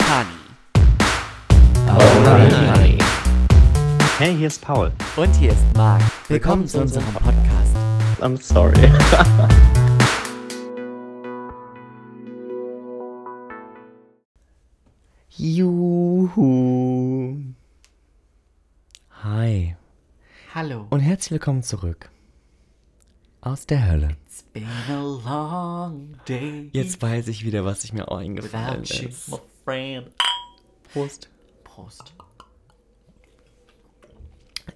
[0.00, 0.28] Honey.
[1.88, 3.02] Alright.
[4.18, 4.92] Hey, hier ist Paul.
[5.16, 6.02] Und hier ist Marc.
[6.28, 7.76] Willkommen zu unserem Podcast.
[8.20, 8.74] I'm sorry.
[15.36, 17.36] Juhu.
[19.22, 19.76] Hi.
[20.54, 20.86] Hallo.
[20.90, 22.10] Und herzlich willkommen zurück.
[23.40, 24.16] Aus der Hölle.
[24.26, 29.30] It's been a long day Jetzt weiß ich wieder, was ich mir auch eingefallen ist.
[29.64, 30.10] Friend.
[30.92, 31.28] Prost.
[31.64, 32.12] Prost.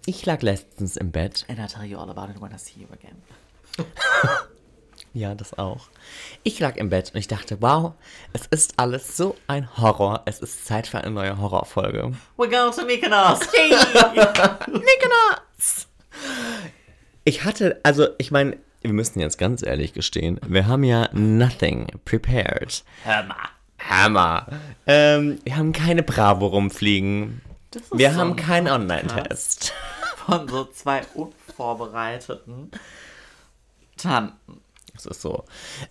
[0.06, 1.44] Ich lag letztens im Bett.
[1.48, 3.22] And I'll tell you all about it when I see you again.
[5.14, 5.88] Ja, das auch.
[6.44, 7.94] Ich lag im Bett und ich dachte, wow,
[8.34, 10.22] es ist alles so ein Horror.
[10.26, 12.12] Es ist Zeit für eine neue Horrorfolge.
[12.36, 13.40] We're going to Mykonos.
[14.68, 15.88] Mykonos!
[17.24, 21.86] Ich hatte, also ich meine, wir müssen jetzt ganz ehrlich gestehen, wir haben ja nothing
[22.04, 22.84] prepared.
[23.02, 23.48] Hör mal.
[23.88, 24.46] Hammer.
[24.86, 27.40] Ähm, wir haben keine Bravo rumfliegen.
[27.70, 29.72] Das ist Wir so haben ein keinen Online-Test.
[30.26, 32.70] Von so zwei unvorbereiteten
[33.96, 34.60] Tanten.
[34.94, 35.44] Das ist so.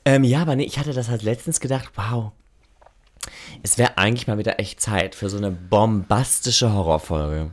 [0.05, 2.31] Ähm, ja, aber nee, ich hatte das halt letztens gedacht, wow.
[3.63, 7.51] Es wäre eigentlich mal wieder echt Zeit für so eine bombastische Horrorfolge.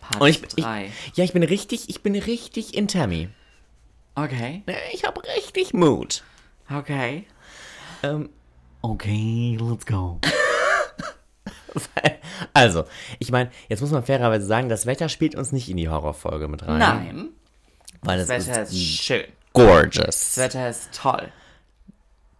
[0.00, 0.90] Part Und ich, ich, 3.
[1.14, 3.28] ja, ich bin richtig, ich bin richtig in Tammy.
[4.14, 4.62] Okay.
[4.92, 6.22] Ich habe richtig Mut.
[6.70, 7.26] Okay.
[8.02, 8.28] Ähm,
[8.82, 10.20] Okay, let's go.
[12.52, 12.84] also,
[13.18, 16.48] ich meine, jetzt muss man fairerweise sagen, das Wetter spielt uns nicht in die Horrorfolge
[16.48, 16.78] mit rein.
[16.78, 17.28] Nein.
[18.02, 19.24] Weil Das es Wetter ist ist schön.
[19.52, 20.34] gorgeous.
[20.34, 21.28] Das Wetter ist toll.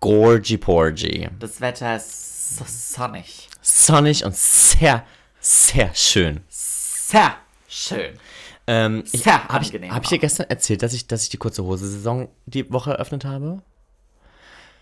[0.01, 1.29] Gorgy porgy.
[1.39, 3.49] Das Wetter ist so sonnig.
[3.61, 5.05] Sonnig und sehr,
[5.39, 6.41] sehr schön.
[6.49, 7.37] Sehr
[7.69, 8.19] schön.
[8.67, 11.29] Ähm, ich, Sehr habe ich, angenehm hab ich dir gestern erzählt, dass ich, dass ich
[11.31, 13.61] die kurze Hose-Saison die Woche eröffnet habe?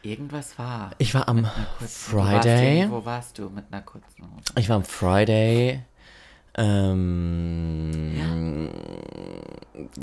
[0.03, 0.91] Irgendwas war.
[0.99, 1.49] Ich war am du
[1.81, 2.81] warst Friday.
[2.81, 4.45] irgendwo warst du mit einer kurzen Hose?
[4.57, 5.83] Ich war am Friday
[6.55, 8.71] ähm,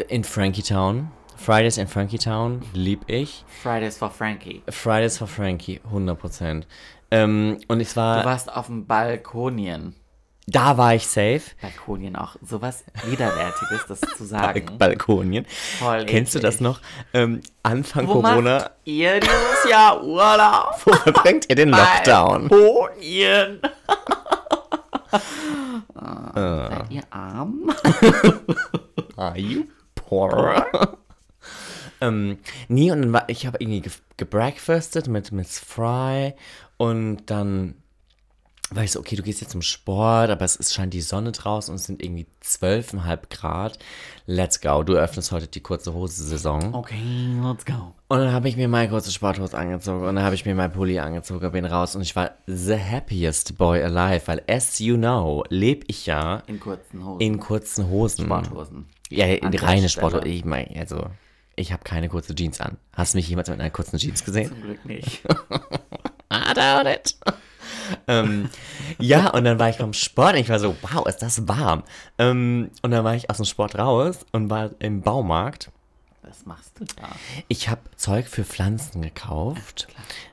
[0.08, 1.12] in Frankie Town.
[1.36, 3.46] Fridays in Frankie Town, lieb ich.
[3.62, 4.64] Fridays for Frankie.
[4.70, 6.64] Fridays for Frankie, 100%.
[7.12, 9.96] Ähm, und Du war, warst auf dem Balkonien.
[10.48, 11.42] Da war ich safe.
[11.62, 12.38] Balkonien auch.
[12.42, 14.78] Sowas Widerwärtiges, das zu sagen.
[14.78, 15.46] Balkonien.
[15.78, 16.80] Voll Kennst du das noch?
[17.14, 20.76] Ähm, Anfang Wo Corona, macht ihr dieses Jahr Urlaub?
[20.86, 22.48] wo verbringt ihr den Lockdown?
[22.48, 23.60] Balkonien.
[26.36, 26.70] Äh.
[26.70, 27.70] Seid ihr arm?
[29.18, 29.66] Are you
[29.96, 30.66] poor?
[32.02, 32.38] ähm,
[32.70, 36.34] nee, und dann war ich habe irgendwie ge gebreakfastet mit Miss Fry
[36.78, 37.76] und dann
[38.70, 41.32] war ich so, okay, du gehst jetzt zum Sport, aber es ist, scheint die Sonne
[41.32, 43.80] draußen und es sind irgendwie 12,5 Grad.
[44.26, 44.84] Let's go.
[44.84, 46.74] Du öffnest heute die kurze Hose-Saison.
[46.74, 47.00] Okay,
[47.42, 47.94] let's go.
[48.10, 50.72] Und dann habe ich mir meine kurze Sporthose angezogen und dann habe ich mir mein
[50.72, 55.44] Pulli angezogen, bin raus und ich war the happiest boy alive, weil as you know,
[55.50, 57.22] lebe ich ja In kurzen Hosen.
[57.22, 58.26] in kurzen Hosen.
[58.26, 58.86] Sporthosen.
[59.10, 60.10] Ja, der reine Stelle.
[60.10, 60.28] Sporthose.
[60.28, 61.08] Ich meine, also,
[61.56, 62.78] ich habe keine kurze Jeans an.
[62.94, 64.50] Hast du mich jemals mit einer kurzen Jeans gesehen?
[64.50, 65.22] Zum Glück nicht.
[66.34, 67.16] I doubt it.
[68.08, 68.50] Ähm,
[69.00, 71.84] ja, und dann war ich vom Sport und ich war so, wow, ist das warm.
[72.18, 75.72] Ähm, und dann war ich aus dem Sport raus und war im Baumarkt.
[76.22, 77.08] Was machst du da?
[77.48, 79.88] Ich habe Zeug für Pflanzen gekauft,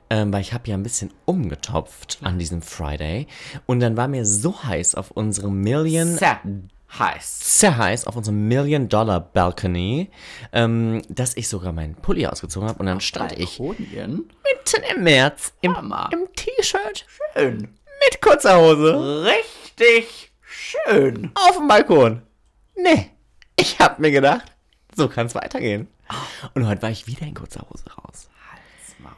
[0.09, 3.27] ähm, weil ich habe ja ein bisschen umgetopft an diesem Friday.
[3.65, 6.41] Und dann war mir so heiß auf unserem Million Sehr
[6.97, 7.59] heiß.
[7.59, 10.09] sehr heiß auf unserem Million-Dollar-Balcony,
[10.53, 14.29] ähm, dass ich sogar meinen Pulli ausgezogen habe und dann stand ich Balkonien?
[14.43, 17.57] mitten im März im, im T-Shirt Schön.
[18.05, 21.31] mit kurzer Hose Richtig schön.
[21.35, 22.21] auf dem Balkon.
[22.75, 23.11] Nee,
[23.57, 24.51] ich hab mir gedacht,
[24.95, 25.87] so kann es weitergehen.
[26.53, 28.29] Und heute war ich wieder in kurzer Hose raus.
[28.99, 29.13] Maul.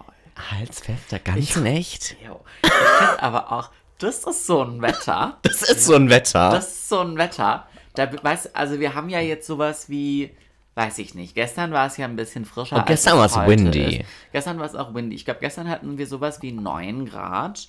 [0.51, 2.15] Halsfester, ganz in echt.
[2.25, 2.39] Jo.
[2.63, 5.37] Ich finde aber auch, das ist so ein Wetter.
[5.43, 6.51] Das ist so ein Wetter.
[6.51, 7.67] Das ist so ein Wetter.
[7.95, 10.31] Da, weißt, also wir haben ja jetzt sowas wie,
[10.75, 11.33] weiß ich nicht.
[11.35, 12.75] Gestern war es ja ein bisschen frischer.
[12.75, 13.97] Oh, als gestern es war es windy.
[13.97, 14.09] Ist.
[14.31, 15.15] Gestern war es auch windy.
[15.15, 17.67] Ich glaube, gestern hatten wir sowas wie 9 Grad.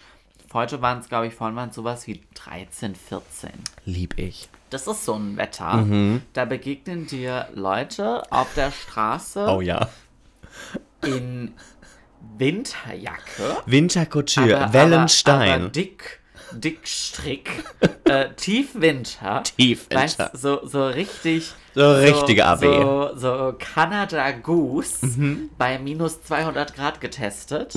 [0.52, 3.50] Heute waren es, glaube ich, vorhin waren es sowas wie 13, 14.
[3.84, 4.48] Lieb ich.
[4.70, 5.78] Das ist so ein Wetter.
[5.78, 6.22] Mhm.
[6.34, 9.88] Da begegnen dir Leute auf der Straße Oh ja.
[11.02, 11.52] in
[12.36, 13.62] Winterjacke.
[13.66, 15.50] Wintercouture, aber- Wellenstein.
[15.52, 16.20] Aber, aber dick,
[16.52, 16.80] dick
[18.04, 19.42] äh, Tiefwinter.
[19.42, 19.96] Tiefwinter.
[20.02, 21.52] Weißt, so, so richtig.
[21.74, 22.60] So richtige AB.
[22.60, 25.50] So, so Canada Goose Mhm.
[25.58, 27.74] bei minus 200 Grad getestet.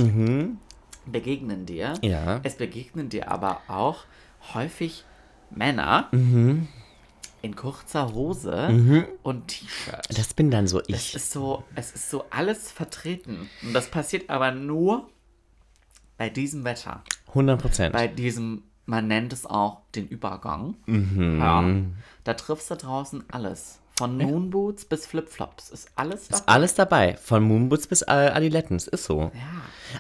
[1.06, 1.94] Begegnen dir.
[2.02, 2.40] Ja.
[2.44, 4.06] Es begegnen dir aber auch
[4.54, 5.04] häufig
[5.50, 6.68] Männer Mhm.
[7.42, 10.08] In kurzer Hose und T-Shirt.
[10.18, 11.16] Das bin dann so Es ich.
[11.16, 13.50] ist so, es ist so alles vertreten.
[13.64, 15.10] Und das passiert aber nur
[16.18, 17.04] bei diesem Wetter.
[17.30, 17.94] 100 Prozent.
[17.94, 20.76] Bei diesem Man nennt es auch den Übergang.
[20.86, 21.40] Mhm.
[21.40, 21.64] Ja.
[22.24, 23.80] Da triffst du draußen alles.
[23.98, 26.38] Von Moonboots bis Flipflops ist alles da.
[26.38, 27.18] Ist alles dabei.
[27.18, 28.88] Von Moonboots bis äh, Adilettens.
[28.88, 29.32] Ist so.
[29.34, 29.42] Ja.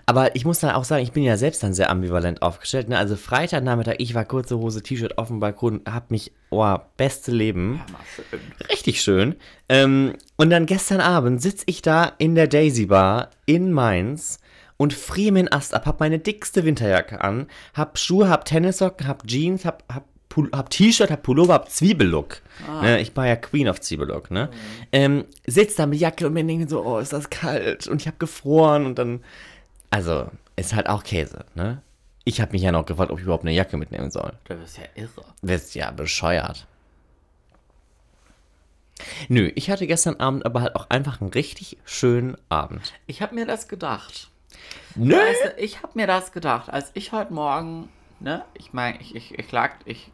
[0.06, 2.90] Aber ich muss dann auch sagen, ich bin ja selbst dann sehr ambivalent aufgestellt.
[2.90, 2.98] Ne?
[2.98, 7.82] Also Freitagnachmittag, ich war kurze Hose, T-Shirt auf dem Balkon, hab mich, oh, beste Leben.
[7.88, 8.40] Ja, schön.
[8.70, 9.36] Richtig schön.
[9.70, 14.40] Ähm, und dann gestern Abend sitze ich da in der Daisy Bar in Mainz
[14.78, 17.46] und friere mir den Ast ab, hab meine dickste Winterjacke an,
[17.76, 22.42] hab Schuhe, hab Tennissocken, hab Jeans, hab, hab, Pul- hab T-Shirt, hab Pullover, hab Zwiebellook.
[22.82, 24.50] Ne, ich war ja Queen of Zwiebellook, ne?
[24.92, 28.08] Ähm, sitz da mit Jacke und mir denke so, oh, ist das kalt und ich
[28.08, 29.24] hab gefroren und dann,
[29.90, 31.82] also, ist halt auch Käse, ne?
[32.24, 34.32] Ich habe mich ja noch gefragt, ob ich überhaupt eine Jacke mitnehmen soll.
[34.46, 35.26] Du bist ja irre.
[35.42, 36.68] Bist ja bescheuert.
[39.28, 42.94] Nö, ich hatte gestern Abend aber halt auch einfach einen richtig schönen Abend.
[43.08, 44.30] Ich habe mir das gedacht.
[44.96, 45.16] Nö!
[45.16, 47.90] Weißt du, ich habe mir das gedacht, als ich heute Morgen,
[48.20, 50.12] ne, ich meine, ich, ich, ich klagt, ich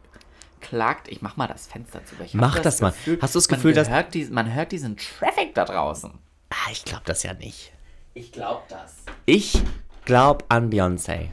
[0.61, 2.15] klagt, ich mach mal das Fenster zu.
[2.23, 2.93] Ich Mach das mal.
[3.21, 6.11] Hast du das Gefühl, man dass- hört diesen, man hört diesen Traffic da draußen?
[6.49, 7.71] Ah, ich glaube das ja nicht.
[8.13, 8.95] Ich glaube das.
[9.25, 9.61] Ich
[10.05, 11.29] glaube an Beyoncé.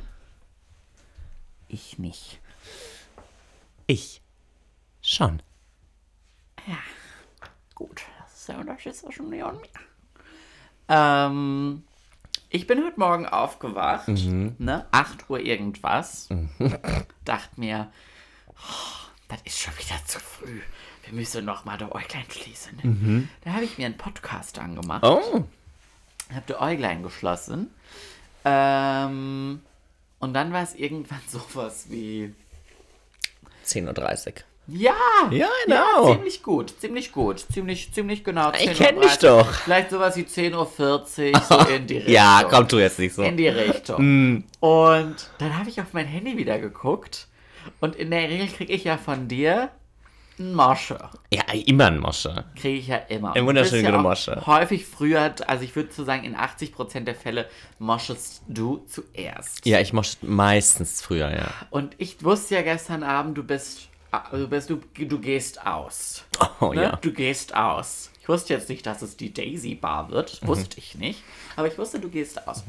[1.68, 2.40] Ich nicht.
[3.86, 4.20] Ich.
[5.02, 5.42] Schon.
[7.74, 9.52] Gut, das ist der Unterschied zwischen und mir.
[10.88, 11.82] Ähm,
[12.50, 16.28] ich bin heute Morgen aufgewacht, ne, 8 Uhr irgendwas.
[17.24, 17.90] Dachte mir,
[18.48, 20.60] oh, das ist schon wieder zu früh.
[21.04, 23.28] Wir müssen noch mal die Äuglein schließen.
[23.44, 25.04] Da habe ich mir einen Podcast angemacht.
[25.04, 25.44] Oh.
[26.34, 27.70] Hab die Äuglein geschlossen.
[28.44, 29.60] Ähm,
[30.18, 32.34] und dann war es irgendwann sowas wie.
[33.66, 34.32] 10.30 Uhr.
[34.66, 34.94] Ja!
[35.30, 36.14] Ja, genau.
[36.14, 37.44] ziemlich gut, ziemlich gut.
[37.52, 38.50] Ziemlich, ziemlich genau.
[38.52, 39.52] Ich 10:30 kenn dich doch.
[39.52, 42.14] Vielleicht sowas wie 10.40 Uhr, so in die Richtung.
[42.14, 43.22] Ja, komm du jetzt nicht so.
[43.22, 44.44] In die Richtung.
[44.60, 47.26] Und dann habe ich auf mein Handy wieder geguckt.
[47.81, 49.70] Und in der Regel kriege ich ja von dir
[50.38, 50.99] einen Mosche.
[51.32, 52.44] Ja, immer ein Mosche.
[52.56, 53.34] Kriege ich ja immer.
[53.34, 54.46] Ein Und wunderschönen du bist ja Mosche.
[54.46, 59.64] Häufig früher, also ich würde so sagen, in 80% der Fälle moschest du zuerst.
[59.64, 61.49] Ja, ich mosche meistens früher, ja.
[61.70, 63.88] Und ich wusste ja gestern Abend, du bist,
[64.32, 66.25] du bist, du, du gehst aus.
[66.60, 66.82] Oh Ne?
[66.82, 66.96] ja.
[66.96, 68.10] Du gehst aus.
[68.20, 70.43] Ich wusste jetzt nicht, dass es die Daisy Bar wird.
[70.43, 70.49] Mhm.
[70.49, 71.22] Wusste ich nicht.
[71.56, 72.64] Aber ich wusste, du gehst aus.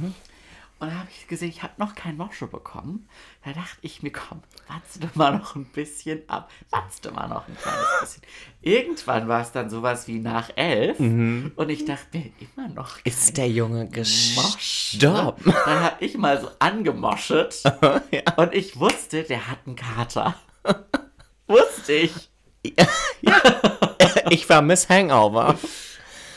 [0.78, 3.08] Und dann habe ich gesehen, ich habe noch kein Mosche bekommen.
[3.46, 6.52] Da dachte ich mir, komm, watste mal noch ein bisschen ab.
[6.70, 8.24] Watste mal noch ein kleines bisschen.
[8.62, 11.00] Irgendwann war es dann sowas wie nach elf.
[11.00, 13.02] Und ich dachte mir, immer noch Mhm.
[13.06, 15.44] Ist der Junge gestorben?
[15.46, 17.64] Dann habe ich mal so angemoschet.
[18.36, 20.36] Und ich wusste, der hat einen Kater.
[21.48, 22.30] wusste ich.
[24.32, 25.56] Ich war Miss Hangover.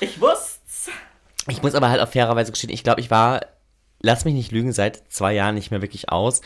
[0.00, 0.90] Ich wusste's.
[1.48, 3.40] Ich muss aber halt auf fairerweise gestehen, ich glaube, ich war,
[4.00, 6.40] lass mich nicht lügen, seit zwei Jahren nicht mehr wirklich aus.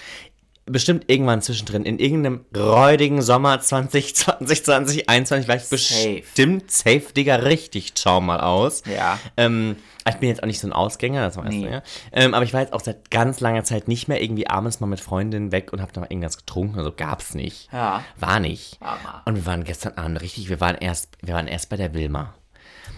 [0.65, 6.21] Bestimmt irgendwann zwischendrin, in irgendeinem räudigen Sommer 2020, 2021, war ich Safe.
[6.23, 8.85] bestimmt safe, Digga, richtig schau mal aus.
[8.87, 9.19] Ja.
[9.37, 9.75] Ähm,
[10.09, 11.65] ich bin jetzt auch nicht so ein Ausgänger, das weißt Nee.
[11.65, 11.83] du ja.
[12.13, 14.87] Ähm, aber ich war jetzt auch seit ganz langer Zeit nicht mehr irgendwie abends mal
[14.87, 17.69] mit Freundinnen weg und hab da mal irgendwas getrunken, also gab's nicht.
[17.73, 18.05] Ja.
[18.17, 18.79] War nicht.
[18.81, 19.23] Hammer.
[19.25, 22.35] Und wir waren gestern Abend richtig, wir waren erst, wir waren erst bei der Wilma.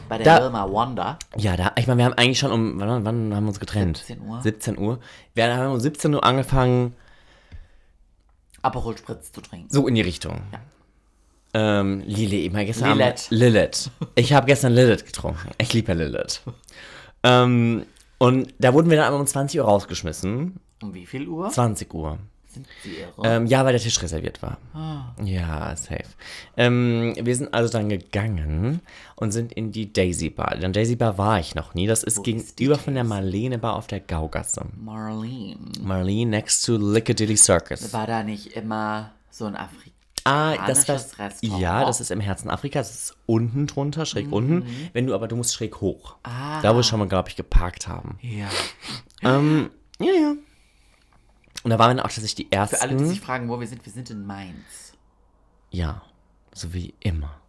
[0.09, 1.19] Bei der Da- Wilma Wonder.
[1.37, 3.99] Ja, da, ich meine, wir haben eigentlich schon um, wann, wann haben wir uns getrennt?
[3.99, 4.43] 17 Uhr.
[4.43, 4.99] 17 Uhr.
[5.35, 6.95] Wir haben um 17 Uhr angefangen,
[8.63, 9.69] Aperol Spritz zu trinken.
[9.71, 10.41] so in die Richtung.
[11.53, 13.27] Ähm, Lili, ich meine gestern Lilith.
[13.27, 13.27] Abend.
[13.31, 13.91] Lilith.
[14.17, 15.51] Ich habe gestern Lilith getrunken.
[15.59, 16.41] Ich liebe ja Lilith.
[17.23, 17.85] ähm,
[18.19, 20.59] und da wurden wir dann um 20 Uhr rausgeschmissen.
[20.83, 22.19] Um wie viel Uhr 20 Uhr.
[22.55, 23.13] Sind sie irre?
[23.25, 24.57] Ähm, ja, weil der Tisch reserviert war.
[24.73, 25.15] Ah.
[25.23, 26.05] Ja, safe.
[26.57, 28.81] Ähm, wir sind also dann gegangen
[29.17, 30.55] und sind in die Daisy Bar.
[30.55, 31.87] In der Daisy Bar war ich noch nie.
[31.87, 34.67] Das ist ist die gegenüber von der Marlene Bar auf der Gaugasse.
[34.77, 35.57] Marlene.
[35.81, 37.93] Marlene next to Lickadilly Circus.
[37.93, 39.93] War da nicht immer so ein Afrikaner?
[40.27, 41.61] Ah, das war Restaurant?
[41.61, 42.89] ja, das ist im Herzen Afrikas.
[42.89, 44.65] Das ist unten drunter, schräg unten.
[44.95, 46.17] Wenn du aber du musst schräg hoch.
[46.17, 46.21] Mhm.
[46.33, 46.63] Ah.
[46.63, 48.19] Da wo wir schon mal, glaube ich, geparkt haben.
[48.23, 48.49] Ja.
[49.23, 50.35] Ähm, ja, ja.
[51.65, 52.77] Und da waren wir dann auch tatsächlich die ersten.
[52.77, 54.93] Für alle, die sich fragen, wo wir sind, wir sind in Mainz.
[55.71, 56.03] ja,
[56.53, 57.41] so wie immer.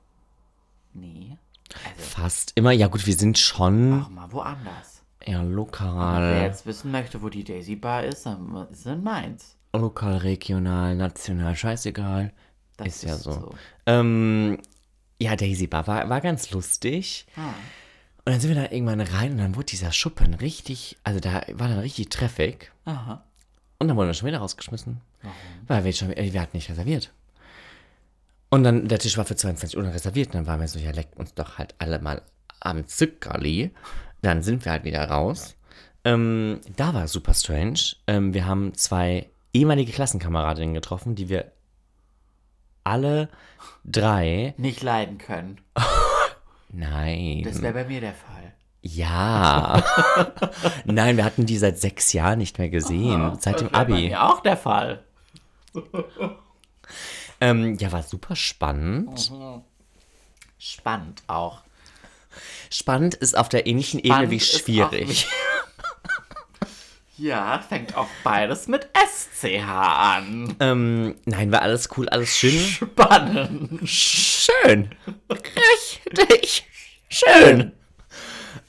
[0.93, 1.37] Nee.
[1.83, 2.71] Also, Fast immer.
[2.71, 5.03] Ja gut, wir sind schon auch mal woanders.
[5.25, 9.57] Wer lokal, jetzt wissen möchte, wo die Daisy Bar ist, dann ist es in Mainz.
[9.73, 12.31] lokal, regional, national, scheißegal.
[12.77, 13.53] Das ist ja so.
[13.85, 14.59] Ähm,
[15.19, 17.25] ja, Daisy Bar war, war ganz lustig.
[17.35, 17.49] Ah.
[18.23, 21.43] Und dann sind wir da irgendwann rein und dann wurde dieser Schuppen richtig, also da
[21.53, 22.71] war dann richtig Traffic.
[22.85, 23.23] Aha.
[23.79, 25.01] Und dann wurden wir schon wieder rausgeschmissen.
[25.21, 25.35] Warum?
[25.67, 27.11] Weil wir, schon, äh, wir hatten nicht reserviert.
[28.49, 30.27] Und dann, der Tisch war für 22 Uhr reserviert.
[30.27, 32.21] Und dann waren wir so, ja, leckt uns doch halt alle mal
[32.59, 33.71] am Zückerli.
[34.21, 35.55] Dann sind wir halt wieder raus.
[36.03, 37.79] Ähm, da war super strange.
[38.07, 41.51] Ähm, wir haben zwei ehemalige Klassenkameradinnen getroffen, die wir
[42.83, 43.29] alle
[43.83, 44.53] drei.
[44.57, 45.59] Nicht leiden können.
[46.69, 47.43] Nein.
[47.43, 48.53] Das wäre bei mir der Fall.
[48.87, 49.83] Ja.
[50.85, 53.35] Nein, wir hatten die seit sechs Jahren nicht mehr gesehen.
[53.39, 54.09] seit dem Das wär Bei Abi.
[54.09, 55.03] mir auch der Fall.
[57.41, 59.31] Ähm, ja, war super spannend.
[60.59, 61.61] Spannend auch.
[62.69, 65.27] Spannend ist auf der ähnlichen Ebene Spannend wie ist auch schwierig.
[67.17, 70.53] Ja, fängt auch beides mit SCH an.
[70.59, 72.59] ähm, nein, war alles cool, alles schön.
[72.59, 73.87] Spannend.
[73.89, 74.89] Schön.
[75.29, 76.65] Richtig.
[77.07, 77.71] Schön.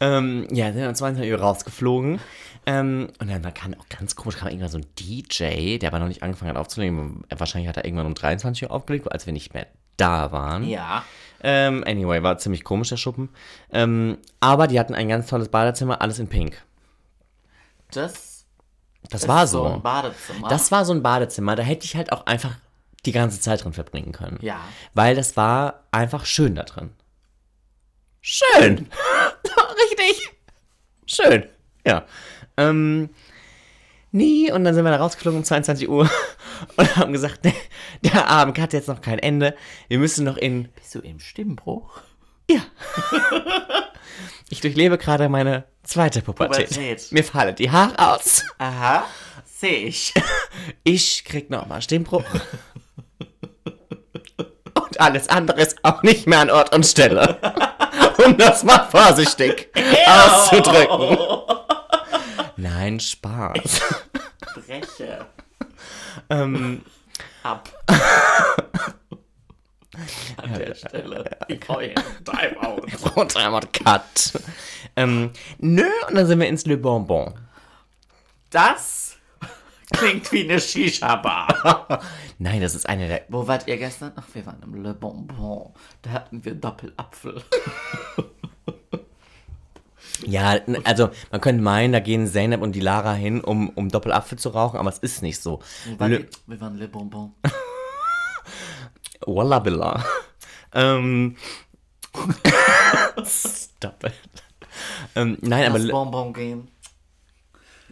[0.01, 2.21] Ähm, ja, sind um 22 Uhr rausgeflogen.
[2.67, 6.09] Ähm, und dann kam auch ganz komisch, kam irgendwann so ein DJ, der aber noch
[6.09, 7.23] nicht angefangen hat aufzulegen.
[7.31, 10.65] Wahrscheinlich hat er irgendwann um 23 Uhr aufgelegt, als wir nicht mehr da waren.
[10.65, 11.05] Ja.
[11.43, 13.29] Ähm, anyway, war ziemlich komisch, der Schuppen.
[13.73, 16.61] Ähm, aber die hatten ein ganz tolles Badezimmer, alles in Pink.
[17.93, 18.45] Das
[19.11, 19.75] Das war so so.
[19.75, 20.49] ein Badezimmer.
[20.49, 22.57] Das war so ein Badezimmer, da hätte ich halt auch einfach
[23.05, 24.39] die ganze Zeit drin verbringen können.
[24.43, 24.59] Ja.
[24.95, 26.91] Weil das war einfach schön da drin.
[28.21, 28.89] Schön.
[30.07, 30.31] Richtig.
[31.07, 31.47] Schön.
[31.87, 32.05] Ja.
[32.57, 33.11] Ähm,
[34.13, 36.11] nee, und dann sind wir da rausgeflogen um 22 Uhr
[36.77, 37.55] und haben gesagt, nee,
[38.03, 39.55] der Abend hat jetzt noch kein Ende.
[39.89, 40.69] Wir müssen noch in.
[40.75, 42.01] Bist du im Stimmbruch?
[44.49, 46.69] Ich durchlebe gerade meine zweite Pubertät.
[46.69, 47.11] Pubertät.
[47.11, 48.45] Mir fallen die Haare aus.
[48.59, 49.05] Aha.
[49.45, 50.15] Sehe ich.
[50.85, 52.25] Ich krieg nochmal Stimmbruch.
[54.75, 57.39] Und alles andere ist auch nicht mehr an Ort und Stelle.
[58.27, 59.69] Um das mal vorsichtig
[60.05, 61.17] auszudrücken.
[62.57, 63.81] Nein, Spaß.
[64.55, 65.27] Breche.
[66.29, 66.83] ähm,
[67.45, 67.69] Ab.
[70.39, 71.25] An der Stelle.
[71.47, 72.83] Ich hier einen Timeout.
[73.15, 74.33] und einmal Cut.
[74.97, 77.33] Ähm, nö, und dann sind wir ins Le Bonbon.
[78.51, 79.06] Das
[79.93, 82.01] klingt wie eine Shisha-Bar.
[82.39, 83.23] Nein, das ist eine der.
[83.29, 84.13] Wo wart ihr gestern?
[84.17, 85.73] Ach, wir waren im Le Bonbon.
[86.03, 87.43] Da hatten wir Doppelapfel.
[90.25, 94.39] Ja, also man könnte meinen, da gehen Zeynep und die Lara hin, um, um Doppelapfel
[94.39, 95.61] zu rauchen, aber es ist nicht so.
[95.87, 96.27] Wo waren Le, wir?
[96.47, 97.35] wir waren Le Bonbon.
[99.27, 100.03] Wallabilla.
[100.73, 101.37] ähm.
[103.27, 104.13] Stop it.
[105.15, 106.69] Ähm, nein, aber Das Le- Bonbon gehen.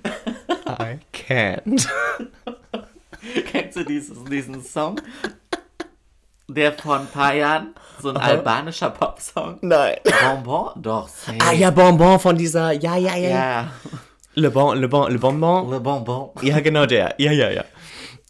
[0.05, 1.89] I can't.
[3.51, 5.01] Kennst du dieses, diesen Song?
[6.49, 9.59] Der vor ein paar Jahren, so ein albanischer Popsong.
[9.63, 9.97] Nein.
[10.23, 10.83] Bonbon?
[10.83, 11.39] Doch, safe.
[11.41, 12.73] Ah ja, Bonbon von dieser.
[12.73, 13.29] Ja, ja, ja.
[13.29, 13.73] ja.
[14.35, 15.71] Le Bon, Le Bon, Le Bonbon.
[15.71, 16.31] Le Bonbon.
[16.43, 17.15] Ja, genau der.
[17.19, 17.65] Ja, ja, ja.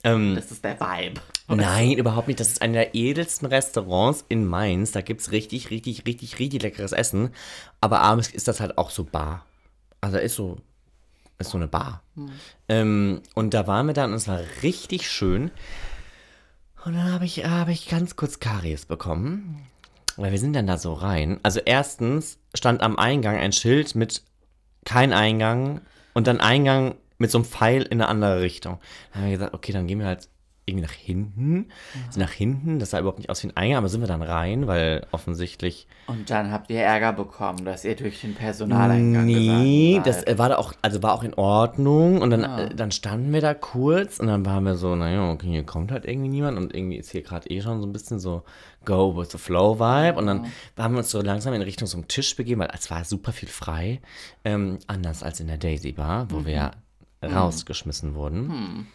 [0.05, 1.21] Ähm, Das ist der Vibe.
[1.49, 2.39] nein, überhaupt nicht.
[2.39, 4.93] Das ist einer der edelsten Restaurants in Mainz.
[4.93, 7.31] Da gibt's richtig, richtig, richtig, richtig leckeres Essen.
[7.81, 9.45] Aber abends ist das halt auch so Bar.
[10.01, 10.59] Also ist so,
[11.39, 12.03] ist so eine Bar.
[12.69, 15.51] Ähm, und da waren wir dann und es war richtig schön.
[16.85, 19.67] Und dann habe ich, habe ich ganz kurz Karies bekommen.
[20.17, 21.41] Weil wir sind dann da so rein.
[21.43, 24.23] Also erstens stand am Eingang ein Schild mit
[24.85, 25.81] kein Eingang
[26.13, 28.79] und dann Eingang mit so einem Pfeil in eine andere Richtung.
[29.13, 30.29] Dann haben wir gesagt, okay, dann gehen wir halt
[30.67, 31.67] irgendwie nach hinten.
[32.11, 34.23] Sind nach hinten, das sah überhaupt nicht aus wie ein Eingang, aber sind wir dann
[34.23, 35.87] rein, weil offensichtlich.
[36.07, 40.49] Und dann habt ihr Ärger bekommen, dass ihr durch den Personaleingang Nee, das äh, war
[40.49, 42.21] da auch, also war auch in Ordnung.
[42.23, 42.65] Und dann, Ah.
[42.65, 45.93] äh, dann standen wir da kurz und dann waren wir so, naja, okay, hier kommt
[45.93, 48.43] halt irgendwie niemand und irgendwie ist hier gerade eh schon so ein bisschen so
[48.87, 50.19] Go with the Flow Vibe.
[50.19, 50.47] Und dann
[50.79, 53.33] haben wir uns so langsam in Richtung so einem Tisch begeben, weil es war super
[53.33, 54.01] viel frei.
[54.45, 56.71] Ähm, anders als in der Daisy Bar, wo wir
[57.23, 58.87] rausgeschmissen wurden.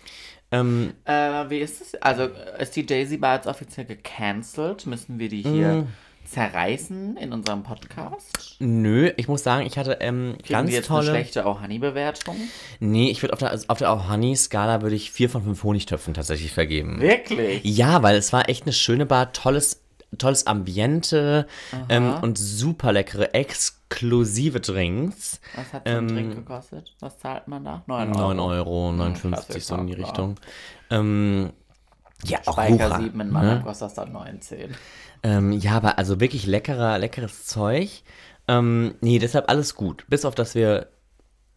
[0.51, 1.95] Ähm, Äh, wie ist es?
[2.01, 2.29] Also,
[2.59, 4.85] ist die Daisy Bar jetzt offiziell gecancelt?
[4.87, 5.87] Müssen wir die hier Mm.
[6.25, 8.55] zerreißen in unserem Podcast?
[8.59, 11.09] nö, ich muss sagen, ich hatte ähm, Kriegen ganz jetzt tolle.
[11.11, 12.35] eine schlechte Ohani-Bewertung?
[12.79, 16.51] Nee, ich würde auf der, auf der Ohani-Skala würde ich vier von fünf Honigtöpfen tatsächlich
[16.51, 16.99] vergeben.
[16.99, 17.63] Wirklich?
[17.63, 19.81] Ja, weil es war echt eine schöne Bar, tolles,
[20.17, 21.47] tolles Ambiente
[21.87, 25.39] ähm, und super leckere, exklusive Drinks.
[25.55, 26.93] Was hat so ein Drink gekostet?
[26.99, 27.83] Was zahlt man da?
[27.87, 28.33] 9 Euro.
[28.33, 29.93] 9 Euro, 59 Klassiker, so in die.
[29.93, 30.35] Richtung.
[30.89, 31.53] Ähm,
[32.25, 33.61] ja, auch Speicher Wucher, 7 in Mann ne?
[33.63, 34.75] kostet das dann 19.
[35.23, 38.03] ähm, Ja, aber also wirklich leckerer, leckeres Zeug.
[38.47, 40.05] Ähm, nee, deshalb alles gut.
[40.09, 40.87] Bis auf, dass wir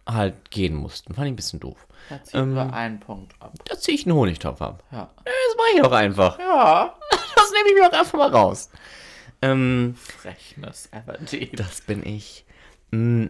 [0.06, 1.14] halt gehen mussten.
[1.14, 1.87] Fand ich ein bisschen doof.
[2.09, 2.54] Da ziehen Ähm.
[2.54, 3.52] wir einen Punkt ab.
[3.64, 4.82] Da ziehe ich einen Honigtopf ab.
[4.92, 5.11] Ja.
[5.25, 6.38] Das mache ich doch einfach.
[6.38, 6.94] Ja.
[7.35, 8.71] Das nehme ich mir auch einfach mal raus.
[9.42, 11.50] Ähm, Frechnis, Aberdeen.
[11.54, 12.44] Das bin ich.
[12.92, 13.26] Mm.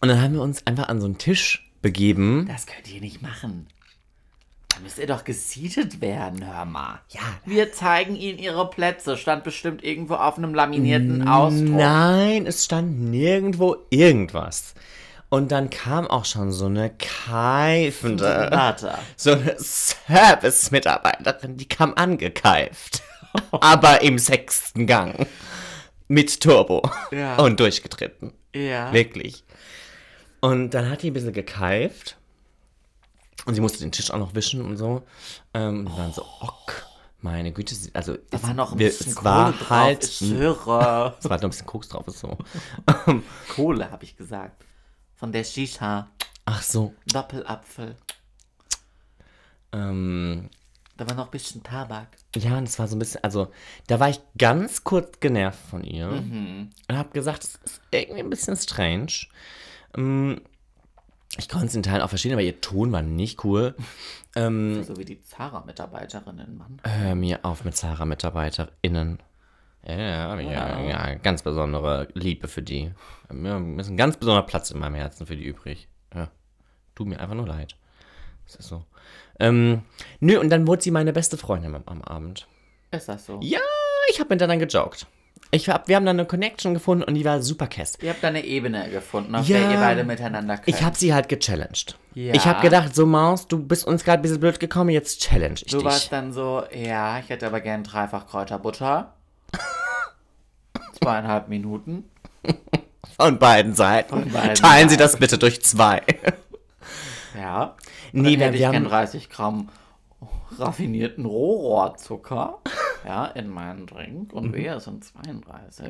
[0.00, 2.46] Und dann haben wir uns einfach an so einen Tisch begeben.
[2.46, 3.68] Das könnt ihr nicht machen.
[4.68, 7.00] Da müsst ihr doch gesiedet werden, hör mal.
[7.10, 7.20] Ja.
[7.46, 9.16] Wir zeigen ihnen ihre Plätze.
[9.16, 11.68] Stand bestimmt irgendwo auf einem laminierten Ausdruck.
[11.70, 14.74] Nein, es stand nirgendwo irgendwas.
[15.34, 18.50] Und dann kam auch schon so eine keifende,
[19.16, 23.02] so eine Service-Mitarbeiterin, die kam angekeift.
[23.50, 25.26] aber im sechsten Gang.
[26.06, 26.82] Mit Turbo.
[27.10, 27.36] Ja.
[27.38, 28.32] Und durchgetreten.
[28.54, 28.92] Ja.
[28.92, 29.42] Wirklich.
[30.40, 32.16] Und dann hat die ein bisschen gekeift.
[33.46, 35.02] Und sie musste den Tisch auch noch wischen und so.
[35.52, 36.86] Ähm, und dann so, ok,
[37.20, 37.74] meine Güte.
[37.94, 39.70] Also, Da war noch ein wir- bisschen es Kohle war drauf.
[39.70, 42.38] halt, Ich es war noch ein bisschen Koks drauf, ist so.
[43.48, 44.62] Kohle, habe ich gesagt.
[45.16, 46.08] Von der Shisha.
[46.46, 46.92] Ach so.
[47.12, 47.96] Doppelapfel.
[49.72, 50.50] Ähm,
[50.96, 52.08] Da war noch ein bisschen Tabak.
[52.36, 53.50] ja, und es war so ein bisschen, also,
[53.88, 56.06] da war ich ganz kurz genervt von ihr.
[56.08, 56.70] Mhm.
[56.88, 59.12] Und habe gesagt, es ist irgendwie ein bisschen strange.
[59.96, 60.40] Ähm,
[61.36, 63.74] ich konnte es in Teilen auch verstehen, aber ihr Ton war nicht cool.
[64.36, 66.80] Ähm, So wie die Zara-Mitarbeiterin, Mann.
[66.84, 69.18] Hör mir auf mit Zara-MitarbeiterInnen.
[69.86, 72.90] Ja, ja, ja, ja, ganz besondere Liebe für die.
[73.30, 75.88] Mir ist ein ganz besonderer Platz in meinem Herzen für die übrig.
[76.14, 76.28] Ja.
[76.94, 77.76] Tut mir einfach nur leid.
[78.46, 78.84] Das ist so.
[79.40, 79.82] Ähm,
[80.20, 82.46] nö, und dann wurde sie meine beste Freundin am, am Abend.
[82.92, 83.40] Ist das so?
[83.42, 83.58] Ja,
[84.08, 85.06] ich habe mit der dann gejoggt.
[85.50, 88.02] Ich hab, wir haben dann eine Connection gefunden und die war super Kest.
[88.02, 89.58] Ihr habt da eine Ebene gefunden, auf Ja.
[89.58, 90.68] der ihr beide miteinander könnt.
[90.68, 91.96] Ich habe sie halt gechallenged.
[92.14, 92.34] Ja.
[92.34, 95.56] Ich habe gedacht, so Maus, du bist uns gerade ein bisschen blöd gekommen, jetzt challenge
[95.64, 95.84] ich Du dich.
[95.86, 99.14] warst dann so, ja, ich hätte aber gern dreifach Kräuterbutter.
[101.02, 102.04] Zweieinhalb Minuten.
[103.16, 104.08] Von beiden Seiten.
[104.22, 105.02] Von beiden Teilen Sie Seiten.
[105.10, 106.02] das bitte durch zwei.
[107.36, 107.74] Ja.
[108.12, 109.68] Nee, dann hätte ich wir haben- 30 Gramm
[110.56, 112.58] raffinierten Rohrohrzucker
[113.04, 114.32] ja, in meinen Drink.
[114.32, 115.86] Und wir sind 32.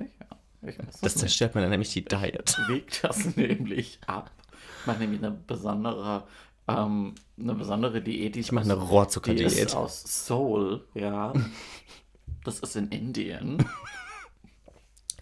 [0.62, 2.56] Ja, Das das zerstört mir dann nämlich die Diet.
[2.68, 4.30] wiegt das nämlich ab.
[4.80, 6.24] Ich mache nämlich eine besondere,
[6.66, 8.36] ähm, eine besondere Diät.
[8.36, 9.74] Die ich mache eine Die ist Rohrzuckerdiät.
[9.74, 11.34] aus Seoul, ja.
[12.44, 13.58] Das ist in Indien.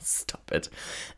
[0.04, 0.70] Stop it.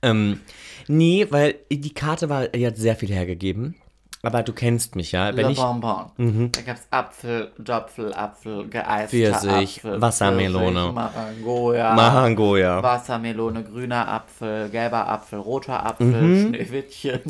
[0.03, 0.41] Ähm,
[0.89, 3.77] nee, weil die Karte war, die hat sehr viel hergegeben.
[4.23, 5.37] Aber du kennst mich, ja.
[5.37, 6.51] Wenn Le ich, Bonbon.
[6.53, 10.71] Da gab es Apfel, Dopfel, Apfel, geeister Pfirsich, Apfel, Wassermelone.
[10.81, 12.83] Pfirsich, Marangoja, Mahangoya.
[12.83, 16.49] Wassermelone, grüner Apfel, gelber Apfel, roter Apfel, Mhm.
[16.49, 17.21] Schneewittchen,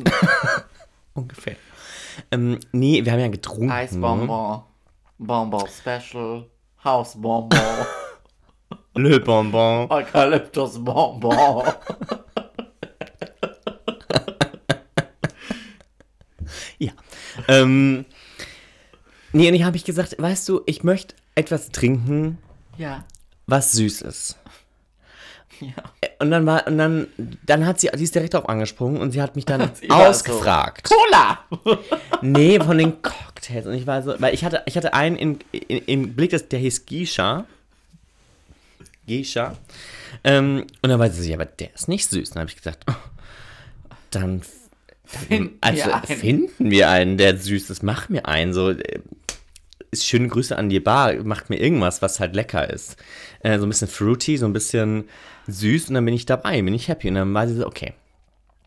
[1.14, 1.56] Ungefähr.
[2.30, 3.70] Ähm, nee, wir haben ja getrunken.
[3.72, 4.62] Eisbonbon,
[5.18, 6.46] Bonbon Special,
[6.84, 7.58] Hausbonbon,
[8.94, 9.90] Le Bonbon.
[9.90, 11.64] Eukalyptusbonbon.
[16.78, 16.92] Ja.
[17.48, 18.04] Ähm,
[19.32, 22.38] nee, und ich habe ich gesagt, weißt du, ich möchte etwas trinken,
[22.76, 23.04] Ja,
[23.46, 24.36] was süß ist.
[25.60, 25.68] ja.
[26.20, 27.06] Und dann war, und dann,
[27.44, 30.88] dann hat sie, die ist direkt darauf angesprungen und sie hat mich dann Sie ausgefragt.
[30.88, 31.38] Cola!
[32.22, 33.66] Nee, von den Cocktails.
[33.66, 36.48] Und ich war so, weil ich hatte, ich hatte einen im, im, im Blick, das-
[36.48, 37.44] der hieß Gisha.
[39.06, 39.56] Gisha.
[40.22, 42.30] Ähm, und dann war sie ja, aber der ist nicht süß.
[42.30, 42.94] Und dann habe ich gesagt, oh,
[44.10, 44.42] dann, dann
[45.04, 46.20] Finden also, wir einen.
[46.20, 47.82] finden wir einen, der süß ist.
[47.82, 48.52] Mach mir einen.
[48.52, 49.00] So, äh,
[49.90, 51.14] ist schöne Grüße an die Bar.
[51.24, 52.96] Macht mir irgendwas, was halt lecker ist.
[53.40, 55.08] Äh, so ein bisschen fruity, so ein bisschen
[55.46, 55.88] süß.
[55.88, 57.08] Und dann bin ich dabei, bin ich happy.
[57.08, 57.92] Und dann war sie so, okay,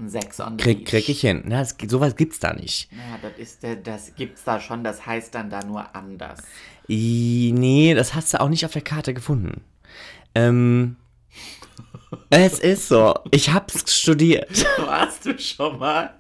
[0.06, 1.43] Sex on krieg, krieg ich hin.
[1.45, 2.91] Na, das, sowas gibt's da nicht.
[2.91, 6.39] Ja, das ist der, das gibt's da schon, das heißt dann da nur anders.
[6.88, 9.62] I, nee, das hast du auch nicht auf der Karte gefunden.
[10.36, 10.98] Ähm,
[12.30, 13.13] es ist so.
[13.32, 14.66] Ich hab's studiert.
[14.86, 16.13] Warst du schon mal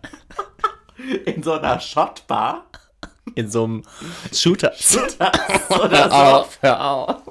[1.25, 2.65] in so einer Shotbar
[3.35, 3.83] In so einem
[4.33, 4.71] Shooter.
[5.69, 7.21] oder so, auf, hör auf.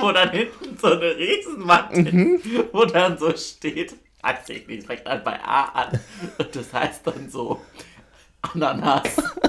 [0.00, 5.06] wo dann hinten so eine Riesenwand ist, wo dann so steht, weiß ich nicht, fängt
[5.06, 6.00] dann bei A an
[6.38, 7.60] und das heißt dann so
[8.42, 9.02] Ananas,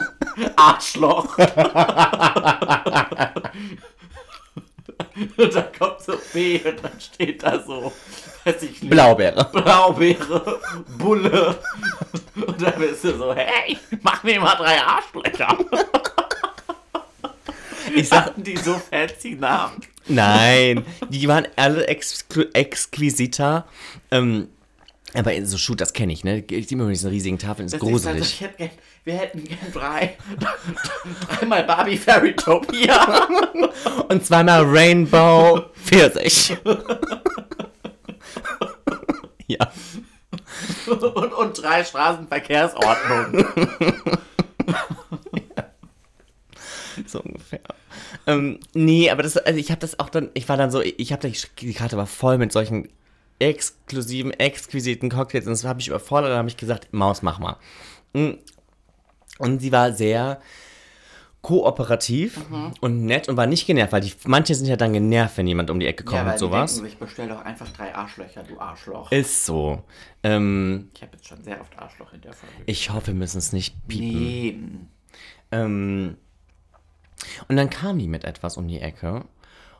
[0.55, 1.35] Arschloch.
[5.37, 7.91] Und dann kommt so B und dann steht da so,
[8.45, 9.43] weiß ich nicht, Blaubeere.
[9.51, 10.59] Blaubeere,
[10.97, 11.57] Bulle.
[12.35, 15.57] Und dann bist du so, hey, mach mir mal drei Arschlöcher.
[17.95, 19.81] Ich sag, Hatten die so fancy Namen?
[20.07, 23.67] nein, die waren alle exklu exquisiter.
[24.09, 24.47] Ähm,
[25.13, 26.43] aber so Shoot, das kenne ich, ne?
[26.49, 28.33] Ich sehe immer mit diesen riesigen Tafeln, ist Das ist also, gruselig.
[28.33, 28.71] ich hätte gern,
[29.03, 30.17] wir hätten gern drei,
[31.29, 33.27] dreimal Barbie Fairytopia.
[34.07, 36.55] Und zweimal Rainbow Pfirsich.
[39.47, 39.71] ja.
[40.87, 43.45] und, und drei Straßenverkehrsordnungen.
[47.07, 47.59] So ungefähr.
[48.27, 51.11] Ähm, nee, aber das, also ich habe das auch dann, ich war dann so, ich
[51.11, 52.89] habe die Karte war voll mit solchen
[53.39, 57.57] exklusiven, exquisiten Cocktails und das habe ich überfordert, dann habe ich gesagt, Maus, mach mal.
[59.39, 60.39] Und sie war sehr
[61.41, 62.39] kooperativ
[62.79, 65.69] und nett und war nicht genervt, weil die, manche sind ja dann genervt, wenn jemand
[65.69, 66.75] um die Ecke kommt Ja, weil die sowas.
[66.75, 69.11] denken sich, bestell doch einfach drei Arschlöcher, du Arschloch.
[69.11, 69.83] Ist so.
[70.23, 72.55] Ähm, Ich habe jetzt schon sehr oft Arschloch in der Folge.
[72.65, 74.19] ich hoffe, wir müssen es nicht piepen.
[74.21, 74.67] Nee.
[75.51, 76.17] Ähm,
[77.49, 79.25] und dann kam die mit etwas um die Ecke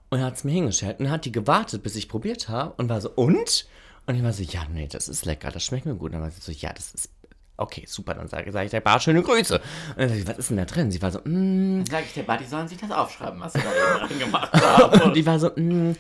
[0.10, 3.00] und hat es mir hingestellt und hat die gewartet, bis ich probiert habe und war
[3.00, 3.68] so, und?
[4.06, 6.08] Und ich war so, ja, nee, das ist lecker, das schmeckt mir gut.
[6.10, 7.10] Und dann war sie so, ja, das ist,
[7.58, 9.56] okay, super, dann sage sag ich der Bar schöne Grüße.
[9.60, 10.92] Und dann sag ich, was ist denn da drin?
[10.92, 13.62] Sie war so, mm, Dann sage ich der Buddy, sollen sich das aufschreiben, was sie
[13.62, 15.02] da eben reingemacht haben.
[15.02, 15.96] und die war so, mm,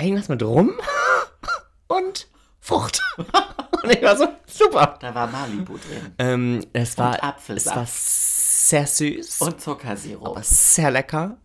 [0.00, 0.72] irgendwas mit Rum
[1.88, 2.28] und
[2.60, 3.00] Frucht.
[3.82, 4.96] und ich war so, super.
[5.00, 6.14] Da war Malibu drin.
[6.18, 7.76] Ähm, es war, es Apfelsaft.
[7.76, 9.40] war sehr süß.
[9.42, 10.38] Und Zuckersirup.
[10.42, 11.36] sehr lecker.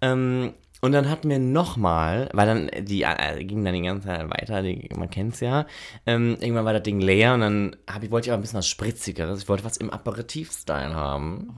[0.00, 4.30] Ähm, und dann hatten wir nochmal, weil dann die äh, ging dann die ganze Zeit
[4.30, 5.66] weiter, die, man kennt's ja.
[6.06, 8.58] Ähm, irgendwann war das Ding leer und dann hab ich, wollte ich aber ein bisschen
[8.58, 9.42] was Spritzigeres.
[9.42, 11.54] Ich wollte was im Aperitif-Style haben.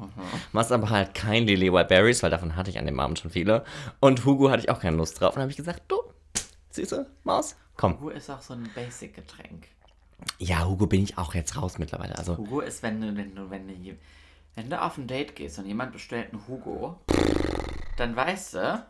[0.53, 3.31] Was aber halt kein Lily White Berries, weil davon hatte ich an dem Abend schon
[3.31, 3.65] viele.
[4.01, 5.31] Und Hugo hatte ich auch keine Lust drauf.
[5.31, 6.01] Und dann habe ich gesagt, du,
[6.71, 8.01] süße Maus, komm.
[8.01, 9.69] Hugo ist auch so ein Basic-Getränk.
[10.39, 12.17] Ja, Hugo bin ich auch jetzt raus mittlerweile.
[12.19, 13.75] Also, Hugo ist, wenn du, wenn du, wenn du,
[14.55, 16.99] wenn du auf ein Date gehst und jemand bestellt einen Hugo,
[17.97, 18.87] dann weißt du,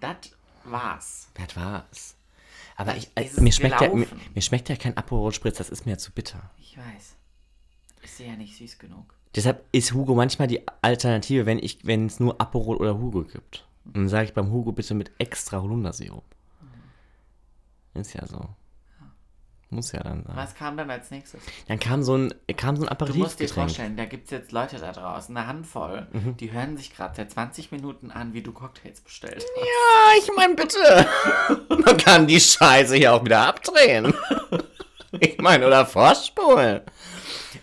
[0.00, 0.16] das
[0.64, 1.28] war's.
[1.34, 2.16] das war's.
[2.76, 5.86] Aber ich, Dieses mir, schmeckt ja, mir, mir schmeckt ja kein Aperol Spritz, das ist
[5.86, 6.50] mir zu bitter.
[6.58, 7.16] Ich weiß.
[8.02, 9.14] Ist ja nicht süß genug.
[9.34, 13.66] Deshalb ist Hugo manchmal die Alternative, wenn ich, wenn es nur Aperol oder Hugo gibt.
[13.84, 16.24] Und dann sage ich beim Hugo bitte mit extra Holundersirup.
[17.94, 18.48] Ist ja so.
[19.72, 20.36] Muss ja dann sein.
[20.36, 21.40] Was kam dann als nächstes?
[21.66, 24.52] Dann kam so ein, kam so ein Du musst dir vorstellen, da gibt es jetzt
[24.52, 26.36] Leute da draußen, eine Handvoll, Mhm.
[26.36, 29.46] die hören sich gerade seit 20 Minuten an, wie du Cocktails bestellt hast.
[29.56, 31.06] Ja, ich meine bitte.
[31.86, 34.12] Man kann die Scheiße hier auch wieder abdrehen.
[35.20, 36.80] Ich meine, oder vorspulen.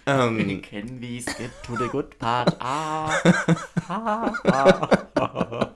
[0.06, 2.56] Ähm, kennen, wie es geht, to the good part.
[2.60, 3.10] Ah,
[3.88, 4.32] ah,
[5.16, 5.70] ah.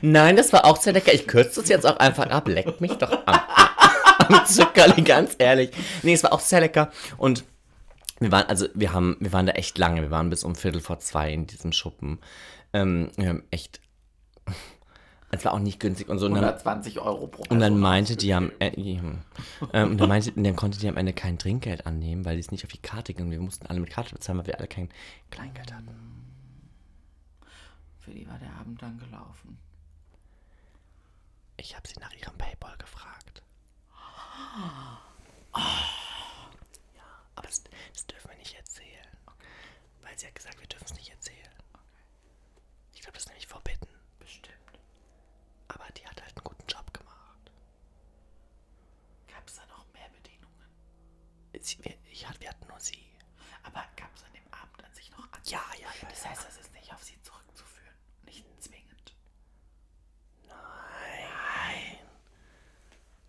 [0.00, 1.12] Nein, das war auch sehr lecker.
[1.12, 2.48] Ich kürze das jetzt auch einfach ab.
[2.48, 3.38] Leckt mich doch am,
[4.28, 5.70] am Zuckerli, ganz ehrlich.
[6.02, 6.90] Nee, es war auch sehr lecker.
[7.16, 7.44] Und
[8.18, 10.02] wir waren, also wir haben, wir waren da echt lange.
[10.02, 12.18] Wir waren bis um Viertel vor zwei in diesem Schuppen.
[12.72, 13.80] Ähm, wir haben echt.
[15.32, 16.26] Es war auch nicht günstig und so.
[16.26, 19.24] Und dann, 120 Euro pro und dann Person meinte die am ausgegeben.
[19.60, 19.70] äh, hm.
[19.72, 22.50] ähm, und dann meinte, dann konnte die am Ende kein Trinkgeld annehmen, weil die es
[22.50, 23.30] nicht auf die Karte ging.
[23.30, 24.88] Wir mussten alle mit Karte bezahlen, weil wir alle kein
[25.30, 25.88] Kleingeld hatten.
[27.98, 29.58] Für die war der Abend dann gelaufen.
[31.56, 33.15] Ich habe sie nach ihrem Paypal gefragt.
[34.56, 35.00] Ja,
[37.34, 39.06] aber das, das dürfen wir nicht erzählen.
[40.02, 41.50] Weil sie hat gesagt, wir dürfen es nicht erzählen.
[42.94, 43.88] Ich glaube, das ist nämlich forbidden.
[44.18, 44.56] Bestimmt.
[45.68, 47.50] Aber die hat halt einen guten Job gemacht.
[49.28, 50.68] Gab es da noch mehr Bedienungen?
[51.60, 53.04] Sie, wir, ich, wir hatten nur sie.
[53.62, 55.42] Aber gab es an dem Abend an sich noch andere?
[55.46, 56.08] Ja, ja, ja.
[56.08, 57.94] Das heißt, das ist nicht auf sie zurückzuführen.
[58.24, 59.14] Nicht zwingend.
[60.46, 61.98] Nein.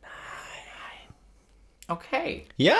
[0.01, 1.15] Nein.
[1.89, 2.45] Okay.
[2.57, 2.75] Ja!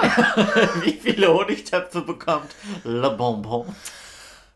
[0.82, 3.66] Wie viele Honigtöpfe bekommt Le Bonbon?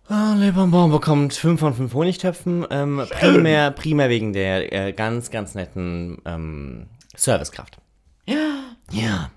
[0.09, 2.67] Oh, Le Bonbon bekommt 5 von 5 Honigtöpfen.
[2.71, 7.77] Ähm, primär, primär wegen der äh, ganz, ganz netten ähm, Servicekraft.
[8.25, 8.75] Ja.
[8.91, 9.31] Ja.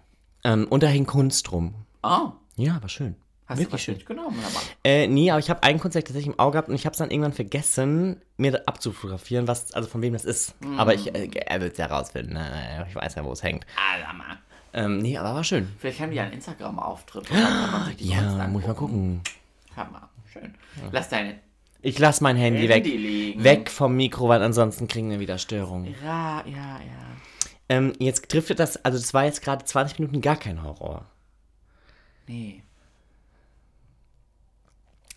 [0.46, 1.76] Ähm, und da hing Kunst drum.
[2.02, 2.30] Oh.
[2.56, 3.18] Ja, war schön.
[3.46, 4.18] Hast du Wirklich was schön.
[4.18, 4.72] Oder was?
[4.86, 7.00] Äh, nee, aber ich habe einen Kunstwerk tatsächlich im Auge gehabt und ich habe es
[7.00, 10.56] dann irgendwann vergessen, mir abzufotografieren, was, also von wem das ist.
[10.78, 12.36] Aber ich, äh, er wird es ja rausfinden.
[12.36, 12.86] Ne?
[12.90, 13.66] Ich weiß ja, wo es hängt.
[13.94, 14.38] Alama.
[14.74, 15.72] Ähm, nee, aber war schön.
[15.78, 17.30] Vielleicht haben die einen Instagram-Auftritt.
[18.00, 19.22] Ja, muss ich mal gucken.
[19.76, 20.10] Hammer.
[20.32, 20.54] Schön.
[20.92, 21.40] Lass deine
[21.82, 22.86] Ich lass mein Handy, Handy weg.
[22.86, 23.44] liegen.
[23.44, 25.94] Weg vom Mikro, weil ansonsten kriegen wir wieder Störungen.
[26.04, 27.14] Ja, ja, ja.
[27.70, 31.06] Ähm, jetzt trifft das, also das war jetzt gerade 20 Minuten gar kein Horror.
[32.28, 32.64] Nee.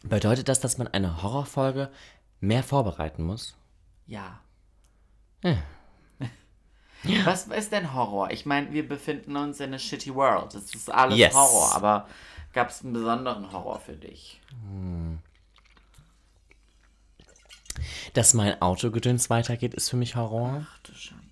[0.03, 1.90] Bedeutet das, dass man eine Horrorfolge
[2.40, 3.57] mehr vorbereiten muss?
[4.07, 4.40] Ja.
[5.42, 5.57] Ja.
[7.25, 8.31] Was ist denn Horror?
[8.31, 10.55] Ich meine, wir befinden uns in a shitty world.
[10.55, 11.35] Das ist alles Yes.
[11.35, 12.09] Horror, aber
[12.53, 14.40] gab es einen besonderen Horror für dich?
[18.14, 20.66] Dass mein Autogedöns weitergeht, ist für mich Horror.
[20.69, 21.23] Ach du Schande.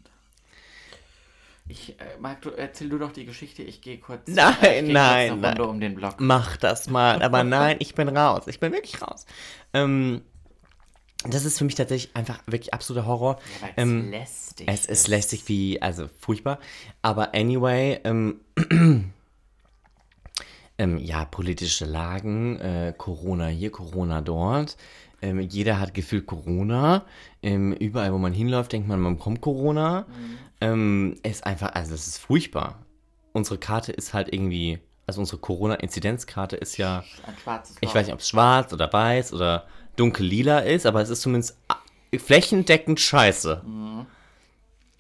[1.67, 4.87] Ich, äh, Marc, du, erzähl du doch die Geschichte, ich gehe kurz, Nein, äh, ich
[4.89, 5.61] geh nein, kurz nein.
[5.63, 6.17] um den Block.
[6.19, 7.23] Mach das mal.
[7.23, 8.43] Aber nein, ich bin raus.
[8.49, 9.25] Ich bin wirklich raus.
[9.73, 10.21] Ähm,
[11.29, 13.39] das ist für mich tatsächlich einfach wirklich absoluter Horror.
[13.61, 16.59] Weil es ähm, lästig es ist lästig wie, also furchtbar.
[17.03, 18.41] Aber anyway, ähm,
[20.79, 24.77] ähm, ja, politische Lagen, äh, Corona hier, Corona dort.
[25.23, 27.05] Ähm, jeder hat gefühlt Corona.
[27.43, 30.07] Ähm, überall, wo man hinläuft, denkt man, man bekommt Corona.
[30.61, 32.85] Ähm, ist einfach, also es ist furchtbar.
[33.33, 37.05] Unsere Karte ist halt irgendwie also unsere Corona-Inzidenzkarte ist ja,
[37.81, 41.57] ich weiß nicht, ob es schwarz oder weiß oder dunkel-lila ist, aber es ist zumindest
[42.17, 43.63] flächendeckend scheiße.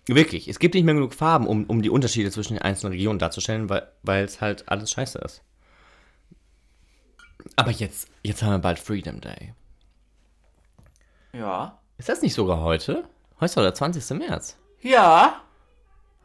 [0.06, 3.18] Wirklich, es gibt nicht mehr genug Farben, um, um die Unterschiede zwischen den einzelnen Regionen
[3.18, 5.42] darzustellen, weil, es halt alles scheiße ist.
[7.56, 9.54] Aber jetzt, jetzt haben wir bald Freedom Day.
[11.32, 11.78] Ja.
[11.98, 13.04] Ist das nicht sogar heute?
[13.36, 14.18] Heute ist doch der 20.
[14.18, 14.56] März.
[14.80, 15.40] Ja.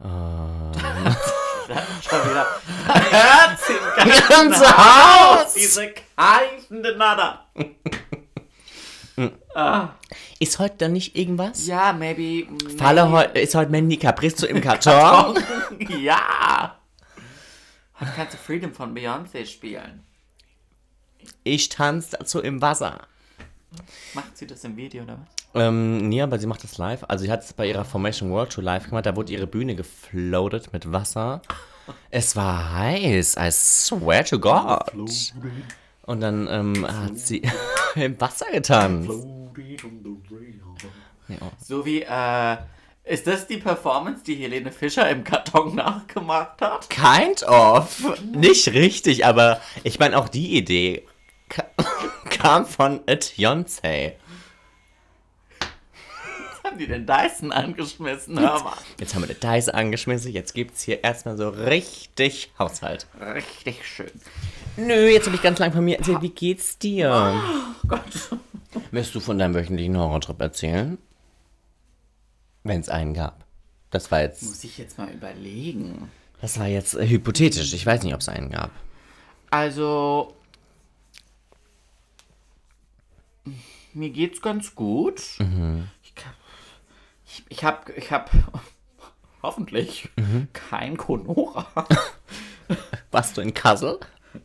[0.01, 1.15] Ähm.
[2.01, 2.47] Schon wieder.
[2.87, 5.45] Herz im ganzen Ganze Haus.
[5.45, 5.53] Haus.
[5.53, 7.45] Diese keifende Nada.
[9.55, 9.89] Ah,
[10.39, 11.67] Ist heute dann nicht irgendwas?
[11.67, 12.47] ja, maybe.
[12.77, 15.37] Falle heute, ist heute Mandy Capristo im Karton?
[16.01, 16.75] ja.
[17.99, 20.03] Heute kannst du Freedom von Beyoncé spielen.
[21.43, 23.01] Ich tanze dazu im Wasser.
[24.13, 25.61] Macht sie das im Video oder was?
[25.61, 27.03] Ähm, nee, aber sie macht das live.
[27.07, 29.05] Also sie hat es bei ihrer Formation World Tour live gemacht.
[29.05, 31.41] Da wurde ihre Bühne gefloatet mit Wasser.
[32.11, 33.35] Es war heiß.
[33.39, 34.83] I swear to God.
[36.09, 37.43] Und dann ähm, hat sie
[37.95, 39.11] im Wasser getanzt.
[41.27, 41.37] Ja.
[41.63, 42.57] So wie, äh,
[43.03, 46.89] ist das die Performance, die Helene Fischer im Karton nachgemacht hat?
[46.89, 48.01] Kind of.
[48.23, 51.05] Nicht richtig, aber ich meine auch die Idee
[51.47, 51.69] ka-
[52.31, 54.13] kam von Beyoncé.
[56.51, 58.39] Was haben die denn Dyson angeschmissen?
[58.39, 58.73] Hör mal.
[58.99, 60.31] Jetzt haben wir den Dice angeschmissen.
[60.31, 63.05] Jetzt gibt's hier erstmal so richtig Haushalt.
[63.21, 64.09] Richtig schön.
[64.79, 66.21] Nö, jetzt habe ich ganz lang von mir erzählt.
[66.21, 67.33] Wie geht's dir?
[67.87, 68.01] Gott.
[68.91, 70.97] Möchtest du von deinem wöchentlichen Horrortrip erzählen?
[72.63, 73.43] Wenn es einen gab.
[73.91, 76.09] Das war jetzt, Muss ich jetzt mal überlegen.
[76.41, 77.73] das war jetzt äh, hypothetisch.
[77.73, 78.71] Ich weiß nicht, ob es einen gab.
[79.49, 80.35] Also,
[83.93, 85.19] mir geht's ganz gut.
[86.03, 86.33] Ich, kann-
[87.25, 88.29] ich, ich habe, ich hab,
[89.41, 90.09] hoffentlich
[90.53, 91.65] kein Conora.
[93.11, 93.99] Warst du in Kassel?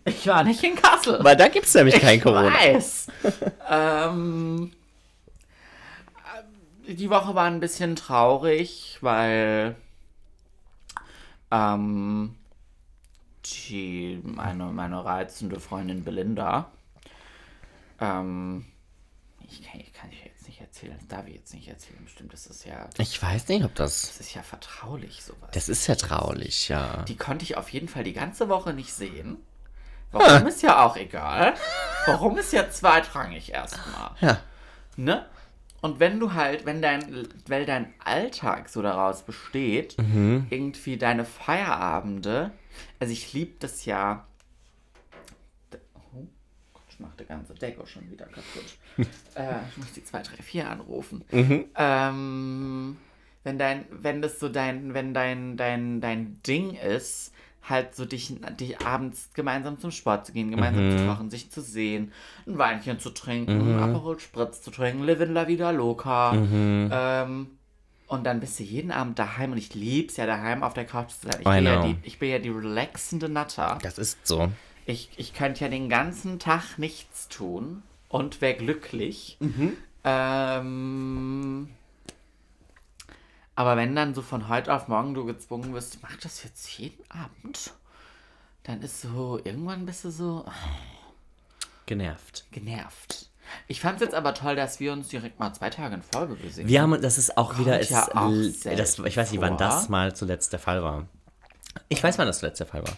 [0.05, 1.19] Ich war nicht in Kassel.
[1.23, 2.53] Weil da gibt's nämlich kein ich Corona.
[2.53, 3.07] weiß.
[3.71, 4.73] ähm,
[6.87, 9.77] äh, die Woche war ein bisschen traurig, weil
[11.51, 12.35] ähm,
[13.47, 16.71] die, meine, meine reizende Freundin Belinda,
[18.01, 18.65] ähm,
[19.49, 22.33] ich kann, ich kann ich jetzt nicht erzählen, das darf ich jetzt nicht erzählen, bestimmt,
[22.33, 24.03] das ist ja, Ich weiß nicht, ob das.
[24.03, 25.51] das ist ja vertraulich, sowas.
[25.53, 27.03] Das ist ja traulich, ja.
[27.09, 29.37] Die konnte ich auf jeden Fall die ganze Woche nicht sehen.
[30.21, 31.55] Warum ist ja auch egal.
[32.07, 34.11] Warum ist ja zweitrangig erstmal.
[34.21, 34.39] Ja.
[34.97, 35.27] Ne?
[35.81, 40.47] Und wenn du halt, wenn dein, weil dein Alltag so daraus besteht, Mhm.
[40.49, 42.53] irgendwie deine Feierabende,
[43.01, 44.27] also ich liebe das ja.
[46.15, 46.27] Oh
[46.73, 48.79] Gott, ich mach die ganze Deko schon wieder kaputt.
[49.35, 51.25] äh, ich muss die 234 anrufen.
[51.31, 51.65] Mhm.
[51.77, 52.97] Ähm,
[53.43, 57.34] wenn dein, wenn das so dein, wenn dein, dein, dein Ding ist,
[57.69, 60.99] halt so dich, dich abends gemeinsam zum Sport zu gehen, gemeinsam Mhm.
[60.99, 62.13] zu kochen, sich zu sehen,
[62.47, 66.33] ein Weinchen zu trinken, Aperol Spritz zu trinken, Live in la Vida Loca.
[66.35, 66.91] Mhm.
[66.93, 67.47] Ähm,
[68.07, 71.11] und dann bist du jeden Abend daheim und ich lieb's ja daheim auf der Couch
[71.11, 71.37] zu sein.
[71.41, 73.79] Ich, bin ja, die, ich bin ja die relaxende Natter.
[73.83, 74.51] Das ist so.
[74.85, 79.39] Ich, ich könnte ja den ganzen Tag nichts tun und wäre glücklich.
[80.05, 81.69] Ähm,
[83.57, 87.03] aber wenn dann so von heute auf morgen du gezwungen wirst, mach das jetzt jeden
[87.11, 87.73] Abend,
[88.65, 90.45] dann ist so, irgendwann bist du so
[91.87, 92.47] Genervt.
[92.51, 93.29] genervt.
[93.69, 96.35] Ich fand es jetzt aber toll, dass wir uns direkt mal zwei Tage in Folge
[96.37, 98.33] gesehen Wir haben, das ist auch wieder, ist, ja auch
[98.65, 99.59] das, ich weiß nicht, wann vor.
[99.59, 101.07] das mal zuletzt der Fall war.
[101.89, 102.97] Ich weiß, wann das zuletzt der Fall war.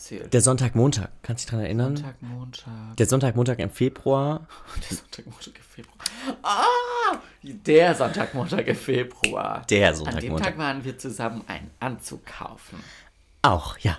[0.00, 0.32] Erzählt.
[0.32, 1.10] Der Sonntag, Montag.
[1.22, 1.96] Kannst du dich dran erinnern?
[1.96, 2.96] Sonntag, Montag.
[2.96, 4.46] Der Sonntag, Montag im Februar.
[4.90, 5.98] Der Sonntag, Montag im Februar.
[6.42, 7.18] Ah!
[7.42, 9.66] Der Sonntag, Montag im Februar.
[9.68, 10.48] Der An Sonntag, dem Montag.
[10.48, 12.82] Tag waren wir zusammen einen Anzug kaufen.
[13.42, 13.98] Auch, ja.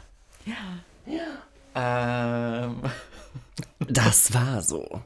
[1.76, 2.82] Ähm,
[3.80, 5.02] Das war so.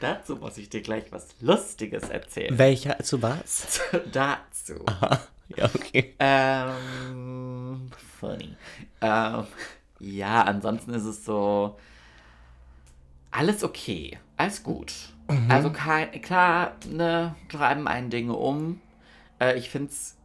[0.00, 2.56] dazu muss ich dir gleich was Lustiges erzählen.
[2.58, 3.80] Welcher zu was?
[4.12, 4.84] dazu.
[5.56, 6.14] Ja, okay.
[6.18, 8.56] Ähm, funny.
[9.00, 9.46] Ähm,
[10.02, 11.78] ja, ansonsten ist es so.
[13.30, 14.18] Alles okay.
[14.36, 14.92] Alles gut.
[15.48, 18.80] Also kein, klar, ne, treiben einen Dinge um.
[19.40, 20.16] Äh, ich find's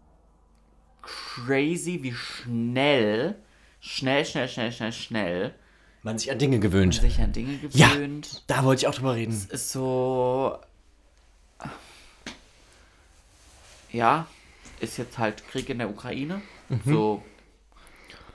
[1.02, 3.36] crazy, wie schnell,
[3.80, 5.56] schnell, schnell, schnell, schnell, schnell
[6.04, 6.96] Man sich an Dinge gewöhnt.
[6.96, 7.90] sich an Dinge Ja.
[7.94, 8.44] gewöhnt.
[8.48, 9.32] Da wollte ich auch drüber reden.
[9.32, 10.58] ist so.
[13.92, 14.28] Ja,
[14.82, 16.42] ist jetzt halt Krieg in der Ukraine.
[16.86, 17.24] So.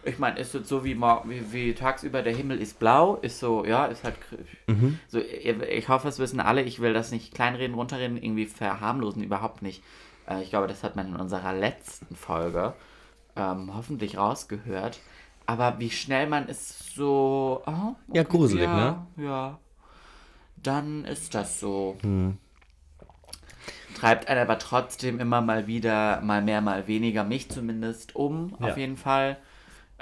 [0.04, 3.86] Ich meine, ist so wie, wie, wie tagsüber der Himmel ist blau, ist so, ja,
[3.86, 4.16] ist halt.
[4.20, 4.46] Krieg.
[5.08, 9.62] So, ich hoffe, es wissen alle, ich will das nicht kleinreden, runterreden, irgendwie verharmlosen, überhaupt
[9.62, 9.82] nicht.
[10.28, 12.74] Äh, ich glaube, das hat man in unserer letzten Folge
[13.36, 14.98] ähm, hoffentlich rausgehört.
[15.46, 17.62] Aber wie schnell man ist so.
[17.66, 18.74] Oh, Ja, gruselig, ja,
[19.16, 19.24] ne?
[19.24, 19.58] Ja.
[20.56, 21.96] Dann ist das so.
[22.02, 22.38] Hm.
[23.94, 28.68] Treibt einen aber trotzdem immer mal wieder, mal mehr, mal weniger, mich zumindest, um, Ja.
[28.68, 29.36] auf jeden Fall.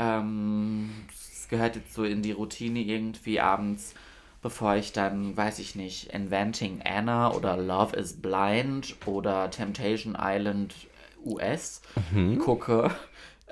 [0.00, 3.94] Ähm, es gehört jetzt so in die Routine irgendwie abends,
[4.40, 10.74] bevor ich dann, weiß ich nicht, Inventing Anna oder Love is Blind oder Temptation Island
[11.22, 12.38] US Mhm.
[12.38, 12.90] gucke.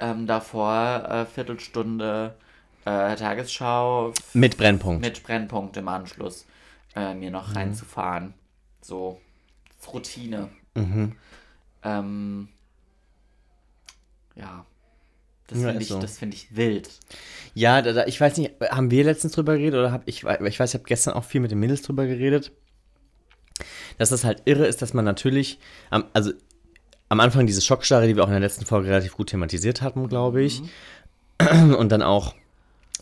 [0.01, 2.35] Ähm, davor äh, Viertelstunde
[2.87, 5.03] äh, Tagesschau Mit Brennpunkt.
[5.03, 6.47] mit Brennpunkt im Anschluss
[6.97, 7.33] äh, mir Mhm.
[7.33, 8.33] noch reinzufahren.
[8.81, 9.21] So,
[9.93, 10.49] Routine.
[10.75, 11.15] Mhm.
[11.83, 12.49] Ähm,
[14.35, 14.65] ja.
[15.49, 15.99] Das Ja, finde ich, so.
[15.99, 16.89] das finde ich wild.
[17.55, 20.25] Ja, da, da, ich weiß nicht, haben wir letztens drüber geredet oder hab ich, ich
[20.25, 22.53] weiß, ich habe gestern auch viel mit den Mädels drüber geredet,
[23.97, 25.59] dass das halt irre ist, dass man natürlich,
[25.91, 26.33] am, also
[27.09, 30.09] am Anfang diese Schockstarre, die wir auch in der letzten Folge relativ gut thematisiert hatten,
[30.09, 30.63] glaube ich,
[31.41, 32.35] und dann auch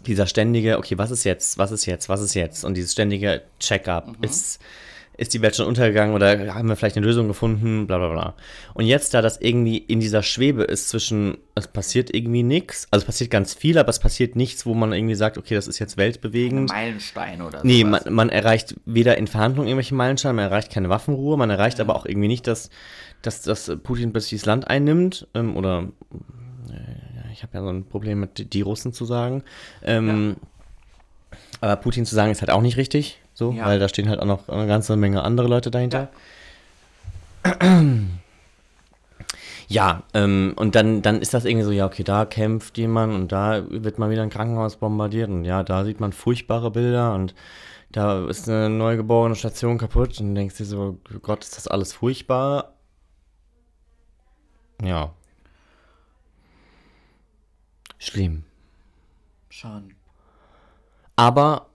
[0.06, 3.42] dieser ständige, okay, was ist jetzt, was ist jetzt, was ist jetzt und dieses ständige
[3.58, 4.60] Check-up, ist,
[5.18, 8.34] ist die Welt schon untergegangen oder haben wir vielleicht eine Lösung gefunden, bla bla bla.
[8.74, 13.02] Und jetzt, da das irgendwie in dieser Schwebe ist zwischen, es passiert irgendwie nichts, also
[13.02, 15.78] es passiert ganz viel, aber es passiert nichts, wo man irgendwie sagt, okay, das ist
[15.78, 16.68] jetzt weltbewegend.
[16.70, 18.04] Meilenstein oder Nee, sowas.
[18.04, 21.96] man, man erreicht weder in Verhandlungen irgendwelche Meilensteine, man erreicht keine Waffenruhe, man erreicht aber
[21.96, 22.68] auch irgendwie nicht, dass,
[23.22, 25.88] dass, dass Putin plötzlich das Land einnimmt ähm, oder
[26.68, 26.72] äh,
[27.16, 29.42] ja, ich habe ja so ein Problem mit die- Russen zu sagen.
[29.82, 30.36] Ähm,
[31.60, 33.66] Aber Putin zu sagen ist halt auch nicht richtig, so, Ja.
[33.66, 36.08] weil da stehen halt auch noch eine ganze Menge andere Leute dahinter.
[37.44, 37.78] Ja.
[39.68, 43.32] Ja, ähm, und dann, dann ist das irgendwie so, ja, okay, da kämpft jemand und
[43.32, 47.34] da wird mal wieder ein Krankenhaus bombardiert und ja, da sieht man furchtbare Bilder und
[47.90, 52.74] da ist eine neugeborene Station kaputt und denkst dir so, Gott, ist das alles furchtbar?
[54.82, 55.12] Ja.
[57.98, 58.44] Schlimm.
[59.48, 59.94] Schon.
[61.16, 61.66] Aber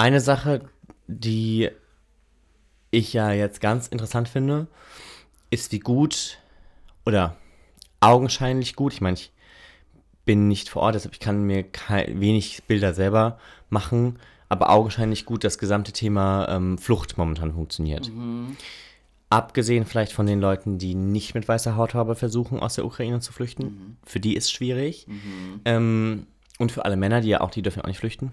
[0.00, 0.62] eine Sache,
[1.06, 1.68] die
[2.90, 4.66] ich ja jetzt ganz interessant finde,
[5.50, 6.38] ist, wie gut
[7.04, 7.36] oder
[8.00, 9.30] augenscheinlich gut, ich meine, ich
[10.24, 15.26] bin nicht vor Ort, deshalb ich kann mir kei- wenig Bilder selber machen, aber augenscheinlich
[15.26, 18.10] gut das gesamte Thema ähm, Flucht momentan funktioniert.
[19.28, 23.32] Abgesehen vielleicht von den Leuten, die nicht mit weißer Hautfarbe versuchen, aus der Ukraine zu
[23.32, 23.96] flüchten.
[24.04, 25.06] Für die ist schwierig.
[25.64, 26.26] Ähm,
[26.58, 28.32] und für alle Männer, die ja auch, die dürfen ja auch nicht flüchten.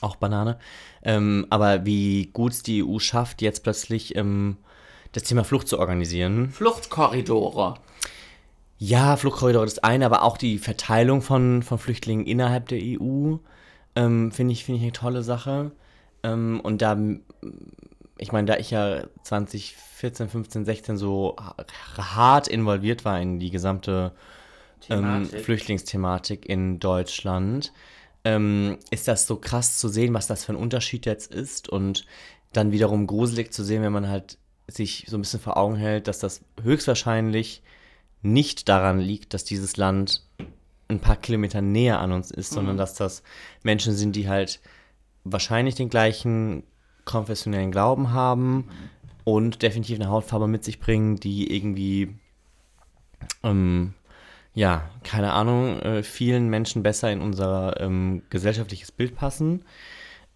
[0.00, 0.58] Auch Banane.
[1.02, 4.56] Ähm, aber wie gut es die EU schafft, jetzt plötzlich ähm,
[5.12, 6.50] das Thema Flucht zu organisieren.
[6.50, 7.74] Fluchtkorridore.
[8.78, 13.36] Ja, Fluchtkorridor ist eine, aber auch die Verteilung von, von Flüchtlingen innerhalb der EU
[13.96, 15.70] ähm, finde ich, finde ich eine tolle Sache.
[16.22, 16.98] Ähm, und da,
[18.18, 21.54] ich meine, da ich ja 2014, 15, 16 so ha-
[21.98, 24.12] hart involviert war in die gesamte
[24.90, 25.40] ähm, Thematik.
[25.44, 27.72] Flüchtlingsthematik in Deutschland,
[28.24, 32.06] ähm, ist das so krass zu sehen, was das für ein Unterschied jetzt ist und
[32.52, 36.08] dann wiederum gruselig zu sehen, wenn man halt sich so ein bisschen vor Augen hält,
[36.08, 37.62] dass das höchstwahrscheinlich
[38.22, 40.22] nicht daran liegt, dass dieses Land
[40.88, 43.22] ein paar Kilometer näher an uns ist, sondern dass das
[43.62, 44.60] Menschen sind, die halt
[45.24, 46.62] wahrscheinlich den gleichen
[47.04, 48.68] konfessionellen Glauben haben
[49.24, 52.16] und definitiv eine Hautfarbe mit sich bringen, die irgendwie,
[53.42, 53.94] ähm,
[54.54, 59.64] ja, keine Ahnung, äh, vielen Menschen besser in unser ähm, gesellschaftliches Bild passen.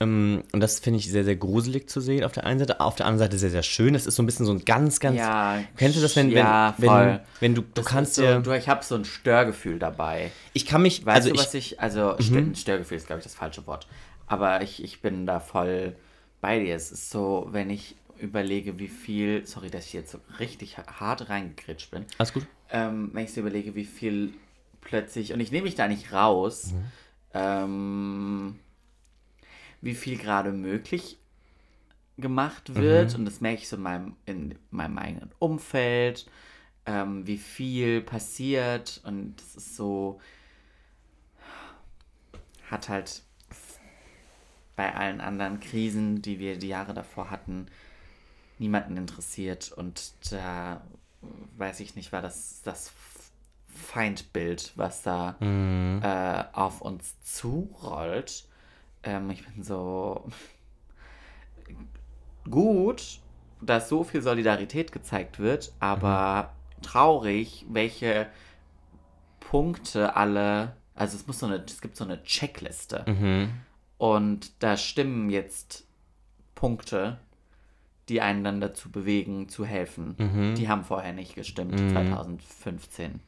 [0.01, 2.81] Ähm, und das finde ich sehr, sehr gruselig zu sehen auf der einen Seite.
[2.81, 3.95] Auf der anderen Seite sehr, sehr schön.
[3.95, 5.19] Es ist so ein bisschen so ein ganz, ganz.
[5.19, 7.07] Ja, Kennst du das, wenn, ja, wenn, voll.
[7.07, 8.41] wenn, wenn du, du Das kannst so, dir.
[8.41, 10.31] du, ich habe so ein Störgefühl dabei.
[10.53, 11.05] ich kann mich.
[11.05, 11.45] Weißt also du, ich, Mhm.
[11.47, 13.87] was ich, also Stör- Störgefühl ist, glaube ich, das falsche Wort.
[14.27, 15.97] Aber ich, ich bin da voll
[16.41, 16.77] bei dir.
[16.77, 21.29] Es ist so, wenn ich überlege, wie viel, sorry, dass ich jetzt so richtig hart
[21.29, 22.47] reingekritscht bin, Alles gut.
[22.71, 24.35] ähm, wenn ich so überlege, wie viel
[24.81, 26.85] plötzlich, und ich nehme mich da nicht raus, Mhm.
[27.35, 28.59] ähm,
[29.81, 31.19] wie viel gerade möglich
[32.17, 36.29] gemacht wird, und das merke ich so in meinem, in meinem eigenen Umfeld,
[36.87, 40.21] ähm, wie viel passiert, und das ist so,
[42.71, 43.23] hat halt
[44.77, 47.67] bei allen anderen Krisen, die wir die Jahre davor hatten,
[48.61, 49.73] niemanden interessiert.
[49.73, 50.83] Und da
[51.57, 52.92] weiß ich nicht, war das das
[53.68, 58.45] Feindbild, was da äh, auf uns zurollt.
[59.03, 60.28] Ähm, ich bin so
[62.51, 63.20] gut,
[63.61, 66.53] dass so viel Solidarität gezeigt wird, aber
[66.83, 68.28] traurig, welche
[69.41, 73.05] Punkte alle, also es muss so eine, es gibt so eine Checkliste.
[73.07, 73.53] Mhm.
[73.97, 75.87] Und da stimmen jetzt
[76.55, 77.18] Punkte,
[78.09, 80.15] die einen dann dazu bewegen, zu helfen.
[80.19, 80.55] Mhm.
[80.55, 83.21] Die haben vorher nicht gestimmt, 2015.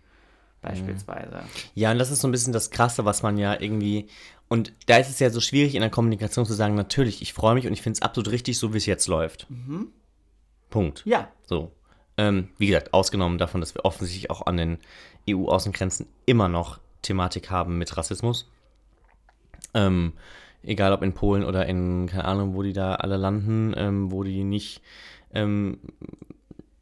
[0.62, 1.42] beispielsweise.
[1.74, 4.08] Ja, und das ist so ein bisschen das Krasse, was man ja irgendwie.
[4.48, 7.54] Und da ist es ja so schwierig in der Kommunikation zu sagen, natürlich, ich freue
[7.54, 9.46] mich und ich finde es absolut richtig, so wie es jetzt läuft.
[10.70, 11.02] Punkt.
[11.04, 11.72] Ja, So.
[12.16, 14.78] Ähm, wie gesagt, ausgenommen davon, dass wir offensichtlich auch an den
[15.28, 18.50] EU-Außengrenzen immer noch Thematik haben mit Rassismus.
[19.72, 20.12] Ähm,
[20.62, 24.22] egal ob in Polen oder in, keine Ahnung, wo die da alle landen, ähm, wo
[24.22, 24.82] die nicht,
[25.32, 25.78] ähm,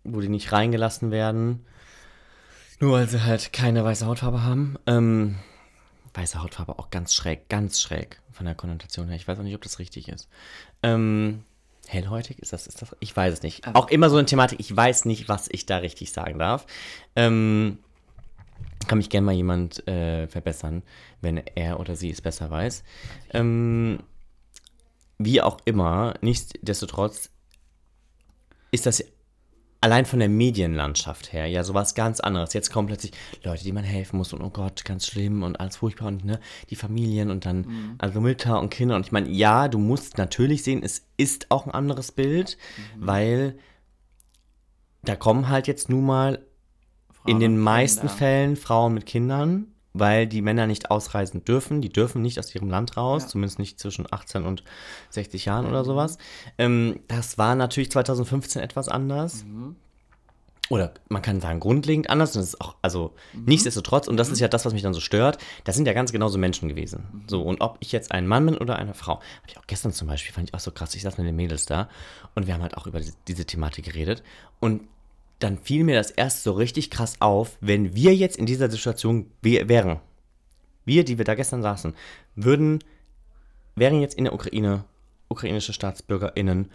[0.04, 1.64] wo die nicht reingelassen werden.
[2.80, 4.76] Nur weil sie halt keine weiße Hautfarbe haben.
[4.86, 5.36] Ähm,
[6.14, 9.16] weiße Hautfarbe auch ganz schräg, ganz schräg von der Konnotation her.
[9.16, 10.28] Ich weiß auch nicht, ob das richtig ist.
[10.82, 11.42] Ähm,
[11.86, 12.94] hellhäutig, ist das, ist das?
[13.00, 13.66] Ich weiß es nicht.
[13.74, 16.66] Auch immer so eine Thematik, ich weiß nicht, was ich da richtig sagen darf.
[17.16, 17.78] Ähm,
[18.86, 20.82] kann mich gerne mal jemand äh, verbessern,
[21.20, 22.82] wenn er oder sie es besser weiß.
[23.32, 24.00] Ähm,
[25.18, 27.30] wie auch immer, nichtsdestotrotz
[28.70, 29.04] ist das
[29.80, 32.52] allein von der Medienlandschaft her ja sowas ganz anderes.
[32.52, 33.12] Jetzt kommen plötzlich
[33.44, 36.40] Leute, die man helfen muss und oh Gott, ganz schlimm und alles furchtbar und ne,
[36.70, 40.62] die Familien und dann also Mütter und Kinder und ich meine, ja, du musst natürlich
[40.62, 42.58] sehen, es ist auch ein anderes Bild,
[42.96, 43.58] weil
[45.02, 46.44] da kommen halt jetzt nun mal
[47.28, 48.14] in den meisten Kinder.
[48.14, 51.80] Fällen Frauen mit Kindern, weil die Männer nicht ausreisen dürfen.
[51.80, 53.28] Die dürfen nicht aus ihrem Land raus, Ja.
[53.28, 54.62] zumindest nicht zwischen 18 und
[55.10, 56.18] 60 Jahren oder sowas.
[56.58, 59.44] Ähm, das war natürlich 2015 etwas anders.
[60.70, 62.36] Oder man kann sagen, grundlegend anders.
[62.36, 65.00] Und das ist auch, also nichtsdestotrotz, und das ist ja das, was mich dann so
[65.00, 67.24] stört, das sind ja ganz genauso Menschen gewesen.
[67.26, 69.92] So, und ob ich jetzt ein Mann bin oder eine Frau, habe ich auch gestern
[69.94, 71.88] zum Beispiel, fand ich auch so krass, ich saß mit den Mädels da
[72.34, 74.22] und wir haben halt auch über diese, diese Thematik geredet.
[74.60, 74.82] Und
[75.38, 79.30] dann fiel mir das erst so richtig krass auf, wenn wir jetzt in dieser Situation
[79.42, 80.00] wär- wären.
[80.84, 81.94] Wir, die wir da gestern saßen,
[82.34, 82.78] würden,
[83.76, 84.84] wären jetzt in der Ukraine,
[85.28, 86.70] ukrainische StaatsbürgerInnen,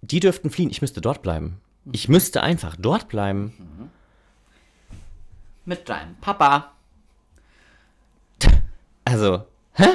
[0.00, 1.60] die dürften fliehen, ich müsste dort bleiben.
[1.92, 3.52] Ich müsste einfach dort bleiben.
[5.64, 6.72] Mit deinem Papa.
[9.04, 9.86] Also, hä?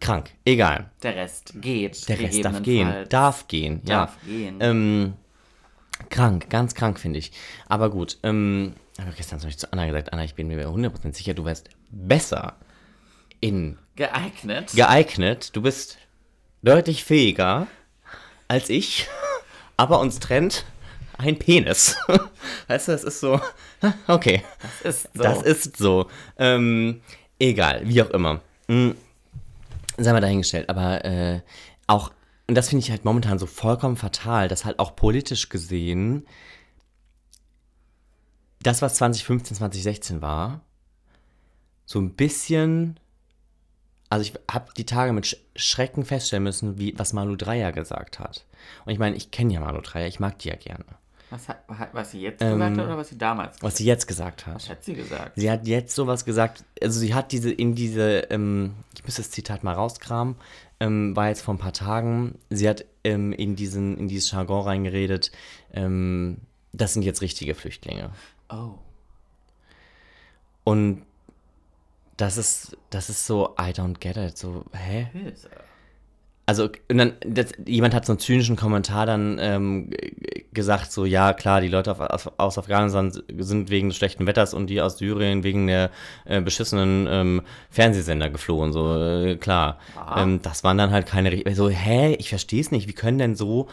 [0.00, 0.90] Krank, egal.
[1.02, 2.08] Der Rest geht.
[2.08, 4.00] Der Rest darf gehen, darf gehen, ja.
[4.06, 4.58] Darf gehen.
[4.60, 5.14] Ähm,
[6.10, 7.32] krank, ganz krank finde ich.
[7.68, 10.68] Aber gut, ähm, habe ich gestern zum Beispiel zu Anna gesagt, Anna, ich bin mir
[10.68, 12.56] 100% sicher, du wärst besser
[13.40, 14.72] in Geeignet.
[14.74, 15.54] geeignet.
[15.54, 15.98] Du bist
[16.62, 17.66] deutlich fähiger
[18.48, 19.08] als ich,
[19.76, 20.64] aber uns trennt
[21.18, 21.96] ein Penis.
[22.68, 23.40] Weißt du, das ist so,
[24.06, 24.42] okay,
[24.84, 25.22] ist so.
[25.22, 26.08] das ist so.
[26.38, 27.00] Ähm,
[27.38, 28.40] egal, wie auch immer.
[28.68, 28.96] Hm,
[29.96, 31.40] sei mal dahingestellt, aber äh,
[31.86, 32.10] auch,
[32.48, 36.26] und das finde ich halt momentan so vollkommen fatal, dass halt auch politisch gesehen
[38.62, 40.60] das, was 2015, 2016 war,
[41.84, 42.98] so ein bisschen
[44.08, 48.18] also ich habe die Tage mit Sch Schrecken feststellen müssen, wie, was Malu Dreyer gesagt
[48.18, 48.46] hat.
[48.84, 50.84] Und ich meine, ich kenne ja Malu Dreyer, ich mag die ja gerne.
[51.30, 53.76] Was, hat, hat- was sie jetzt gesagt hat oder was sie damals gesagt Ähm, Was
[53.76, 54.54] sie jetzt gesagt hat?
[54.54, 54.62] hat.
[54.62, 55.32] Was hat sie gesagt?
[55.36, 59.30] Sie hat jetzt sowas gesagt, also sie hat diese, in diese, ähm, ich muss das
[59.30, 60.36] Zitat mal rauskramen,
[60.78, 64.62] ähm, war jetzt vor ein paar Tagen, sie hat ähm, in, diesen, in dieses Jargon
[64.62, 65.32] reingeredet,
[65.72, 66.38] ähm,
[66.72, 68.10] das sind jetzt richtige Flüchtlinge.
[68.48, 68.74] Oh.
[70.64, 71.02] Und
[72.16, 75.08] das ist, das ist so, I don't get it, so, hä?
[75.12, 75.50] Hilfe.
[76.48, 79.90] Also, und dann, das, jemand hat so einen zynischen Kommentar dann ähm,
[80.52, 84.68] gesagt, so, ja, klar, die Leute auf, aus, Afghanistan sind wegen des schlechten Wetters und
[84.68, 85.90] die aus Syrien wegen der
[86.24, 89.80] äh, beschissenen ähm, Fernsehsender geflohen, so, äh, klar.
[89.96, 90.22] Aha.
[90.22, 93.34] Ähm, das waren dann halt keine, so, hä, ich verstehe es nicht, wie können denn
[93.34, 93.68] so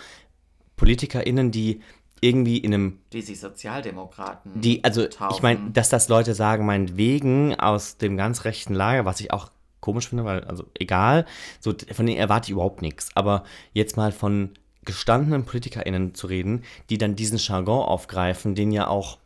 [0.75, 1.81] PolitikerInnen, die
[2.21, 4.61] irgendwie in einem Die sich Sozialdemokraten.
[4.61, 5.43] die, also ich taufen.
[5.43, 9.49] meine, dass das Leute sagen, meinetwegen aus dem ganz rechten Lager, was ich auch
[9.83, 11.25] komisch finde, weil, also egal,
[11.59, 13.09] so von denen erwarte ich überhaupt nichts.
[13.15, 14.51] Aber jetzt mal von
[14.85, 19.17] gestandenen PolitikerInnen zu reden, die dann diesen Jargon aufgreifen, den ja auch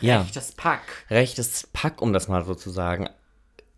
[0.00, 1.06] ja, Rechtes Pack.
[1.10, 3.08] rechtes Pack, um das mal so zu sagen,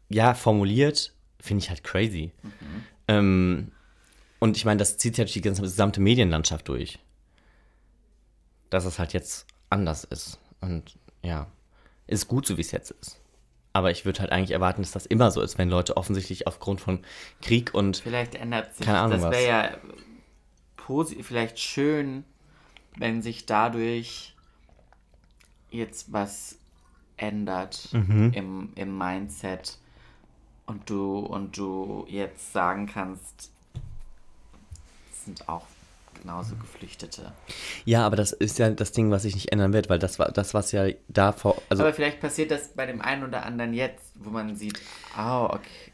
[0.08, 2.32] ja, formuliert, finde ich halt crazy.
[3.08, 3.72] Ähm,
[4.38, 6.98] und ich meine, das zieht sich halt die ganze gesamte Medienlandschaft durch.
[8.68, 10.38] Dass es halt jetzt anders ist.
[10.60, 11.46] Und ja,
[12.06, 13.19] ist gut so, wie es jetzt ist.
[13.72, 16.80] Aber ich würde halt eigentlich erwarten, dass das immer so ist, wenn Leute offensichtlich aufgrund
[16.80, 17.04] von
[17.40, 19.76] Krieg und Vielleicht ändert sich Keine Ahnung Das wäre ja
[20.76, 22.24] posi- vielleicht schön,
[22.96, 24.34] wenn sich dadurch
[25.70, 26.56] jetzt was
[27.16, 28.32] ändert Mhm.
[28.34, 29.78] im, im Mindset
[30.66, 33.50] und du und du jetzt sagen kannst,
[35.12, 35.66] es sind auch
[36.20, 37.32] genauso Geflüchtete.
[37.84, 40.30] ja, aber das ist ja das Ding, was sich nicht ändern wird, weil das war
[40.30, 44.12] das, was ja davor, also Aber vielleicht passiert das bei dem einen oder anderen jetzt,
[44.16, 44.78] wo man sieht,
[45.18, 45.92] oh, okay.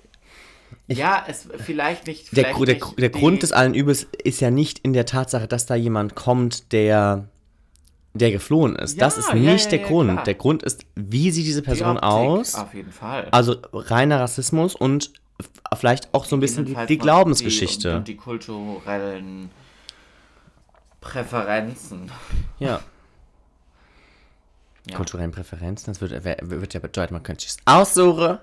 [0.88, 2.36] ja, es vielleicht nicht.
[2.36, 4.92] der, Vielleicht Gru- der, nicht der die- Grund des allen Übels ist ja nicht in
[4.92, 7.28] der Tatsache, dass da jemand kommt, der
[8.14, 8.98] der geflohen ist.
[8.98, 10.10] das Ja, ist ja, nicht ja, der ja, Grund.
[10.12, 10.24] klar.
[10.24, 12.54] Der Grund ist, wie sieht diese Die Person Optik, aus?
[12.54, 13.28] Auf jeden Fall.
[13.30, 15.12] Also reiner Rassismus und
[15.78, 17.90] vielleicht auch so ein bisschen die, die Glaubensgeschichte.
[17.90, 19.50] Die, und die kulturellen
[21.10, 22.10] Präferenzen.
[22.58, 22.80] ja.
[24.88, 24.96] Ja.
[24.96, 28.38] Kulturellen Präferenzen, das wird, wer- wird ja bedeuten, man könnte es aussuchen.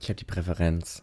[0.00, 1.00] Ich habe die Präferenz,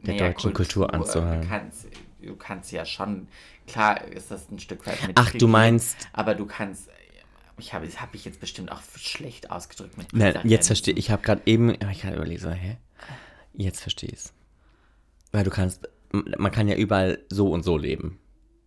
[0.00, 1.40] der Naja, deutschen Kultur, anzuhören.
[1.40, 1.86] Du kannst,
[2.20, 3.28] du kannst ja schon,
[3.66, 5.18] klar ist das ein Stück weit mit.
[5.18, 6.90] Ach, du meinst- Aber du kannst,
[7.56, 11.10] ich habe hab ich jetzt bestimmt auch schlecht ausgedrückt mit Nein, jetzt verstehe ich.
[11.10, 12.76] habe gerade eben, hab ich gerade überlegt, so, hä?
[13.54, 14.32] Jetzt verstehe ich es.
[15.32, 18.18] Weil du kannst, man kann ja überall so und so leben.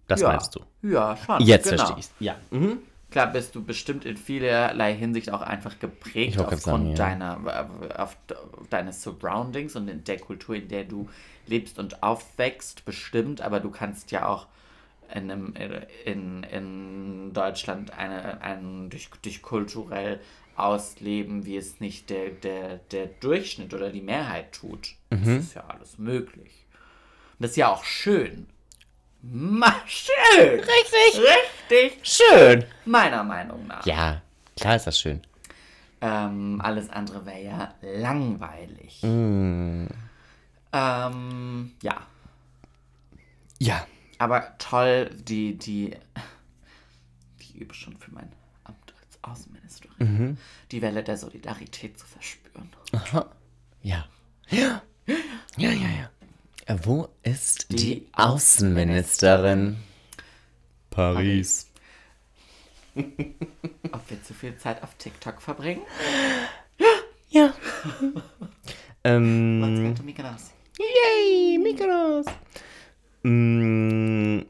[0.07, 0.29] Das ja.
[0.29, 0.61] meinst du.
[0.81, 1.41] Ja, schon.
[1.41, 1.77] Jetzt genau.
[1.77, 2.11] verstehe ich es.
[2.19, 2.35] Ja.
[2.51, 2.79] Mhm.
[3.09, 6.95] Klar bist du bestimmt in vielerlei Hinsicht auch einfach geprägt aufgrund sagen, ja.
[6.95, 8.17] deiner, äh, auf,
[8.71, 11.07] deines Surroundings und in der Kultur, in der du
[11.45, 14.47] lebst und aufwächst, bestimmt, aber du kannst ja auch
[15.13, 15.53] in, einem,
[16.05, 20.19] in, in Deutschland eine, einen dich, dich kulturell
[20.55, 24.95] ausleben, wie es nicht der, der, der Durchschnitt oder die Mehrheit tut.
[25.09, 25.37] Das Mhm.
[25.37, 26.62] ist ja alles möglich.
[27.33, 28.47] Und das ist ja auch schön.
[29.21, 30.59] Ma schön!
[30.59, 31.21] Richtig.
[31.21, 32.65] Richtig Schön.
[32.85, 33.85] Meiner Meinung nach.
[33.85, 34.21] Ja,
[34.59, 35.21] klar ist das schön.
[36.01, 39.01] Ähm, alles andere wäre ja langweilig.
[39.03, 39.85] Mm.
[40.73, 42.01] Ähm, ja.
[43.59, 43.87] Ja.
[44.19, 45.95] Aber toll, die, die,
[47.39, 48.29] ich übe schon für mein
[48.65, 50.37] Amt als Außenministerin, Mhm.
[50.71, 52.69] die Welle der Solidarität zu verspüren.
[53.81, 54.05] Ja.
[54.49, 54.81] Ja.
[55.57, 56.09] Ja, ja, ja.
[56.83, 59.77] Wo ist die, Die Außenministerin?
[60.89, 61.69] Paris.
[62.95, 65.81] Ob wir zu viel Zeit auf TikTok verbringen?
[67.29, 67.53] Ja.
[68.01, 68.23] Let's
[69.03, 70.51] ähm, go to Mykonos.
[70.79, 72.25] yay, Mykonos.
[73.23, 74.41] Mm,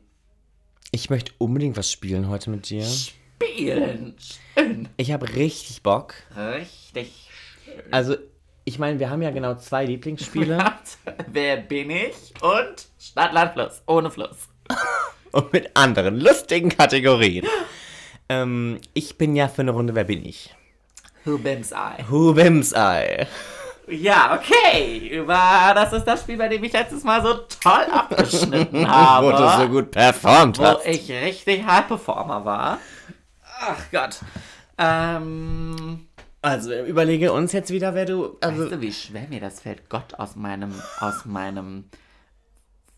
[0.91, 2.86] ich möchte unbedingt was spielen heute mit dir.
[2.86, 4.16] Spielen.
[4.55, 4.89] Schön.
[4.97, 6.16] Ich habe richtig Bock.
[6.36, 7.30] Richtig
[7.91, 8.18] Also,
[8.66, 10.57] ich meine, wir haben ja genau zwei Lieblingsspiele.
[11.28, 12.16] Wer bin ich?
[12.41, 13.82] Und Stadt, Land, Fluss.
[13.88, 14.49] Ohne Fluss.
[15.32, 17.45] und mit anderen lustigen Kategorien.
[18.30, 20.55] ähm, ich bin ja für eine Runde Wer bin ich?
[21.26, 22.03] Who bims I?
[22.09, 23.26] Who Bims I?
[23.88, 25.09] Ja, okay.
[25.09, 29.28] Über, das ist das Spiel, bei dem ich letztes Mal so toll abgeschnitten habe.
[29.28, 30.86] Wo du so gut performt wo hast.
[30.86, 32.80] ich richtig High Performer war.
[33.59, 34.20] Ach Gott.
[34.78, 36.07] Ähm,
[36.44, 38.38] Also überlege uns jetzt wieder, wer du.
[38.41, 41.86] Also, weißt du, wie schwer mir das fällt, Gott aus meinem, aus meinem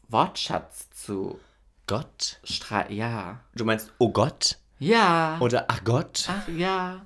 [0.10, 1.40] Wortschatz zu
[1.86, 2.40] Gott?
[2.44, 2.96] streichen?
[2.96, 3.42] Ja.
[3.54, 4.58] Du meinst, oh Gott?
[4.80, 5.38] Ja.
[5.42, 6.28] Oder ach Gott?
[6.28, 7.06] Ach ja.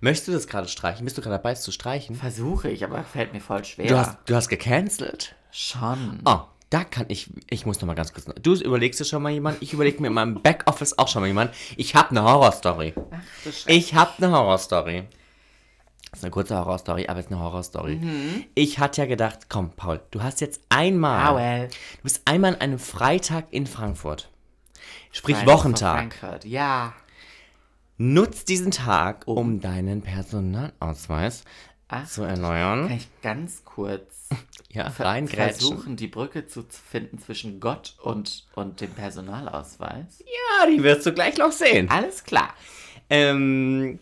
[0.00, 1.06] Möchtest du das gerade streichen?
[1.06, 2.16] Bist du gerade dabei, es zu streichen?
[2.16, 3.86] Versuche ich, aber fällt mir voll schwer.
[3.86, 5.34] Du hast, du hast gecancelt?
[5.52, 6.20] Schon.
[6.26, 7.30] Oh, da kann ich.
[7.48, 8.26] Ich muss noch mal ganz kurz.
[8.42, 9.64] Du überlegst dir schon mal jemanden.
[9.64, 11.54] Ich überlege mir in meinem Backoffice auch schon mal jemanden.
[11.78, 12.92] Ich habe eine Horrorstory.
[13.44, 13.74] du Schreck.
[13.74, 15.04] Ich habe eine Horrorstory.
[16.12, 17.96] Das ist eine kurze Horrorstory, aber es ist eine Horrorstory.
[17.96, 18.44] Mhm.
[18.54, 21.24] Ich hatte ja gedacht, komm, Paul, du hast jetzt einmal.
[21.24, 21.68] Paul.
[21.96, 24.28] Du bist einmal an einem Freitag in Frankfurt.
[25.10, 26.14] Sprich for Wochentag.
[26.14, 26.44] Frankfurt.
[26.44, 26.92] Ja.
[27.96, 31.44] Nutz diesen Tag, um deinen Personalausweis
[31.88, 32.88] Ach, zu erneuern.
[32.88, 34.28] Kann ich ganz kurz
[34.70, 40.20] Ja, ver versuchen, die Brücke zu finden zwischen Gott und, und dem Personalausweis?
[40.20, 41.88] Ja, die wirst du gleich noch sehen.
[41.90, 42.54] Alles klar.
[43.08, 43.98] Ähm,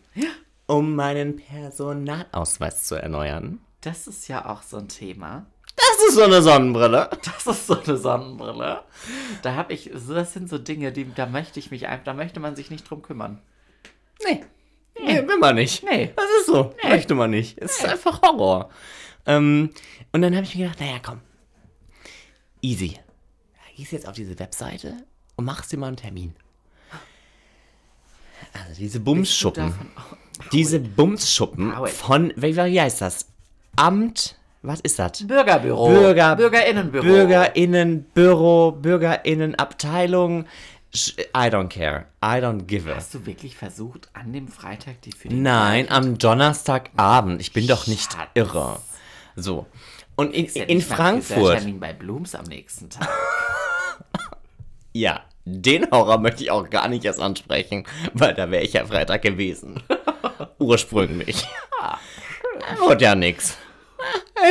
[0.71, 3.59] um meinen Personalausweis zu erneuern.
[3.81, 5.47] Das ist ja auch so ein Thema.
[5.75, 7.11] Das ist so eine Sonnenbrille.
[7.25, 8.85] Das ist so eine Sonnenbrille.
[9.43, 12.39] Da habe ich, das sind so Dinge, die, da möchte ich mich einfach, da möchte
[12.39, 13.43] man sich nicht drum kümmern.
[14.25, 14.45] Nee.
[15.03, 15.83] Nee, will man nicht.
[15.83, 16.13] Nee.
[16.15, 16.75] Das ist so.
[16.85, 17.59] Möchte man nicht.
[17.59, 18.71] Es ist einfach Horror.
[19.27, 19.71] Ähm,
[20.13, 21.21] und dann habe ich mir gedacht, naja, komm.
[22.63, 22.99] Easy.
[23.77, 24.99] Gehst jetzt auf diese Webseite
[25.37, 26.37] und machst dir mal einen Termin.
[28.53, 29.71] Also diese Bumsschuppen.
[29.71, 29.91] davon
[30.53, 31.89] Diese Bumsschuppen Paul.
[31.89, 33.27] von, wie, wie heißt das?
[33.77, 35.27] Amt, was ist das?
[35.27, 35.89] Bürgerbüro.
[35.89, 37.03] Bürger- Bürgerinnenbüro.
[37.05, 40.45] Bürgerinnenbüro, Bürgerinnenabteilung.
[40.93, 42.07] I don't care.
[42.23, 42.97] I don't give a.
[42.97, 47.41] Hast du wirklich versucht, an dem Freitag die für die Nein, am Donnerstagabend.
[47.41, 48.29] Ich bin doch nicht Schatz.
[48.35, 48.81] irre.
[49.37, 49.67] So.
[50.17, 51.59] Und in, ja in Frankfurt.
[51.59, 53.09] Termin bei Blooms am nächsten Tag.
[54.93, 58.85] Ja, den Horror möchte ich auch gar nicht erst ansprechen, weil da wäre ich ja
[58.85, 59.81] Freitag gewesen.
[60.59, 61.47] Ursprünglich.
[62.79, 63.57] Wurde ja nix.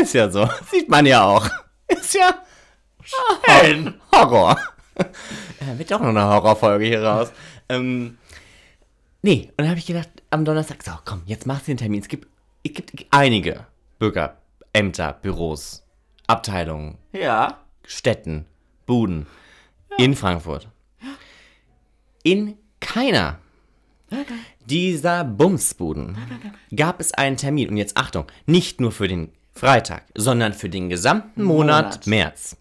[0.01, 0.47] Ist ja so.
[0.71, 1.47] Sieht man ja auch.
[1.87, 2.33] Ist ja
[3.43, 3.99] Hellen.
[4.11, 4.57] Horror.
[4.97, 7.31] Ja, wird doch noch eine Horrorfolge hier raus.
[7.69, 8.17] Ähm,
[9.21, 12.01] nee, und dann habe ich gedacht, am Donnerstag, so, komm, jetzt machst du den Termin.
[12.01, 12.27] Es gibt,
[12.63, 13.65] es gibt einige
[13.97, 15.83] Bürgerämter, Büros,
[16.27, 17.59] Abteilungen, Ja.
[17.85, 18.45] Städten,
[18.85, 19.25] Buden
[19.97, 20.67] in Frankfurt.
[22.23, 23.39] In keiner
[24.66, 26.18] dieser Bumsbuden
[26.76, 27.70] gab es einen Termin.
[27.70, 32.07] Und jetzt Achtung, nicht nur für den Freitag, sondern für den gesamten Monat, Monat.
[32.07, 32.57] März.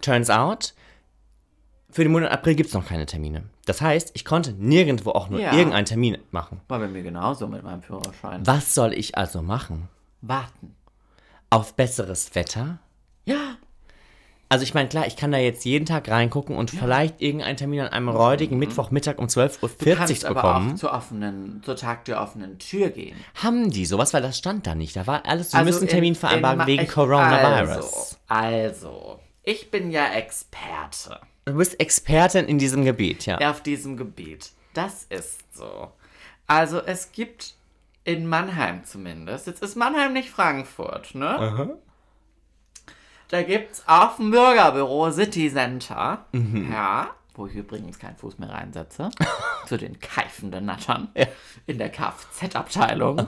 [0.00, 0.74] Turns out,
[1.90, 3.44] für den Monat April gibt es noch keine Termine.
[3.66, 5.52] Das heißt, ich konnte nirgendwo auch nur Ja.
[5.52, 6.60] irgendeinen Termin machen.
[6.68, 8.44] War bei mir genauso mit meinem Führerschein.
[8.46, 9.88] Was soll ich also machen?
[10.22, 10.74] Warten.
[11.50, 12.78] Auf besseres Wetter?
[13.24, 13.56] Ja.
[14.52, 17.80] Also ich meine, klar, ich kann da jetzt jeden Tag reingucken und vielleicht irgendeinen Termin
[17.80, 19.84] an einem räudigen Mittwochmittag um 12.40 Mhm.
[19.90, 20.72] Du kannst Uhr aber bekommen.
[20.72, 23.16] auch zur offenen, zur Tag der offenen Tür gehen.
[23.42, 24.12] Haben die sowas?
[24.12, 24.94] Weil das stand da nicht.
[24.94, 28.18] Da war alles, wir Also müssen einen in- Termin in vereinbaren wegen ich- Coronavirus.
[28.28, 28.56] Also,
[28.88, 33.50] also, ich bin ja Experte Du bist Expertin in diesem Gebiet, ja.
[33.50, 34.50] auf diesem Gebiet.
[34.74, 35.88] Das ist so.
[36.46, 37.54] Also es gibt
[38.04, 41.78] in Mannheim zumindest, jetzt ist Mannheim nicht Frankfurt, ne?
[43.32, 46.70] Da gibt's auf dem Bürgerbüro City Center, Mhm.
[46.70, 49.08] ja, wo ich übrigens keinen Fuß mehr reinsetze,
[49.66, 51.08] zu den keifenden Nattern
[51.66, 53.26] in der Kfz-Abteilung.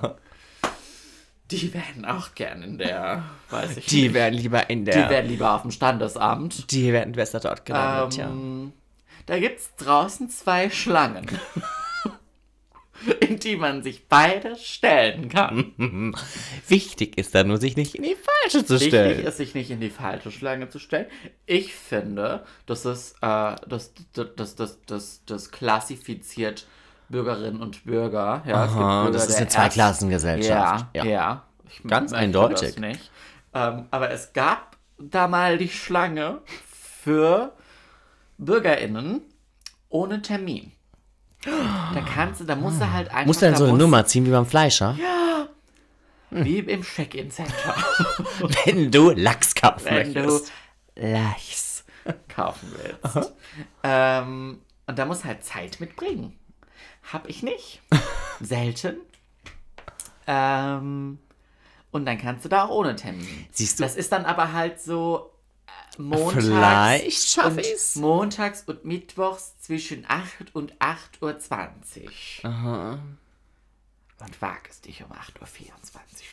[1.51, 4.15] Die werden auch gern in der, weiß ich Die nicht.
[4.15, 5.09] werden lieber in Die der...
[5.09, 6.71] werden lieber auf dem Standesamt.
[6.71, 8.73] die werden besser dort gelandet, Ähm,
[9.25, 11.27] Da gibt's draußen zwei Schlangen,
[13.21, 15.75] in die man sich beide stellen kann.
[16.69, 19.27] Wichtig ist da nur, sich nicht in die falsche zu Wichtig stellen.
[19.27, 21.07] ist, sich nicht in die falsche Schlange zu stellen.
[21.47, 26.67] Ich finde, das ist, äh, das, das, das, das, das, klassifiziert
[27.09, 28.43] Bürgerinnen und Bürger.
[28.47, 30.87] Ja, es gibt Aha, Bürger das ist eine Zweiklassengesellschaft.
[30.95, 31.11] Ja, Ja.
[31.11, 31.43] ja.
[31.69, 32.79] Ich Ganz eindeutig.
[32.79, 33.11] Nicht.
[33.53, 37.53] Ähm, aber es gab da mal die Schlange für
[38.39, 39.23] BürgerInnen
[39.89, 40.73] ohne Termin.
[41.45, 43.27] Da kannst du, da musst du halt einfach.
[43.27, 44.97] Muss dann da so eine musst- Nummer ziehen wie beim Fleischer?
[46.31, 47.75] Wie im Check-in-Center.
[48.65, 50.53] Wenn du Lachs kaufen wenn du möchtest.
[50.97, 51.85] Lachs
[52.35, 53.33] kaufen willst.
[53.85, 56.37] Ähm, und da muss halt Zeit mitbringen.
[57.13, 57.81] Hab ich nicht.
[58.41, 58.97] Selten.
[60.27, 61.19] Ähm,
[61.93, 63.47] und dann kannst du da auch ohne Termin.
[63.53, 63.85] Siehst du?
[63.85, 65.31] Das ist dann aber halt so
[65.99, 67.97] montags, Vielleicht schaff und, ich's.
[67.97, 72.51] montags und mittwochs zwischen 8 und 8.20 Uhr.
[72.51, 72.99] Aha.
[74.21, 75.47] Und wag es dich um 8.24 Uhr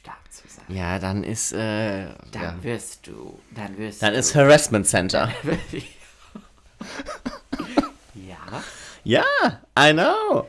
[0.04, 0.66] da zu sein.
[0.70, 2.64] Ja, dann ist, äh, Dann ja.
[2.64, 4.20] wirst du, dann wirst Dann du.
[4.20, 5.32] ist Harassment Center.
[8.16, 8.64] ja.
[9.04, 9.24] Ja,
[9.78, 10.48] I know.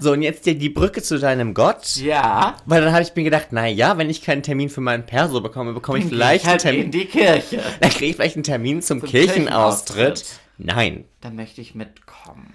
[0.00, 1.96] So, und jetzt die, die Brücke zu deinem Gott.
[1.96, 2.56] Ja.
[2.66, 5.40] Weil dann habe ich mir gedacht, na ja, wenn ich keinen Termin für meinen Perso
[5.40, 7.06] bekomme, bekomme ich Dann vielleicht ich halt einen in Termin.
[7.06, 7.62] die Kirche.
[7.80, 9.96] Dann kriege ich vielleicht einen Termin zum, Zum Kirchenaustritt.
[9.96, 10.40] Kirchenaustritt.
[10.58, 11.04] Nein.
[11.20, 12.54] Da möchte ich mitkommen.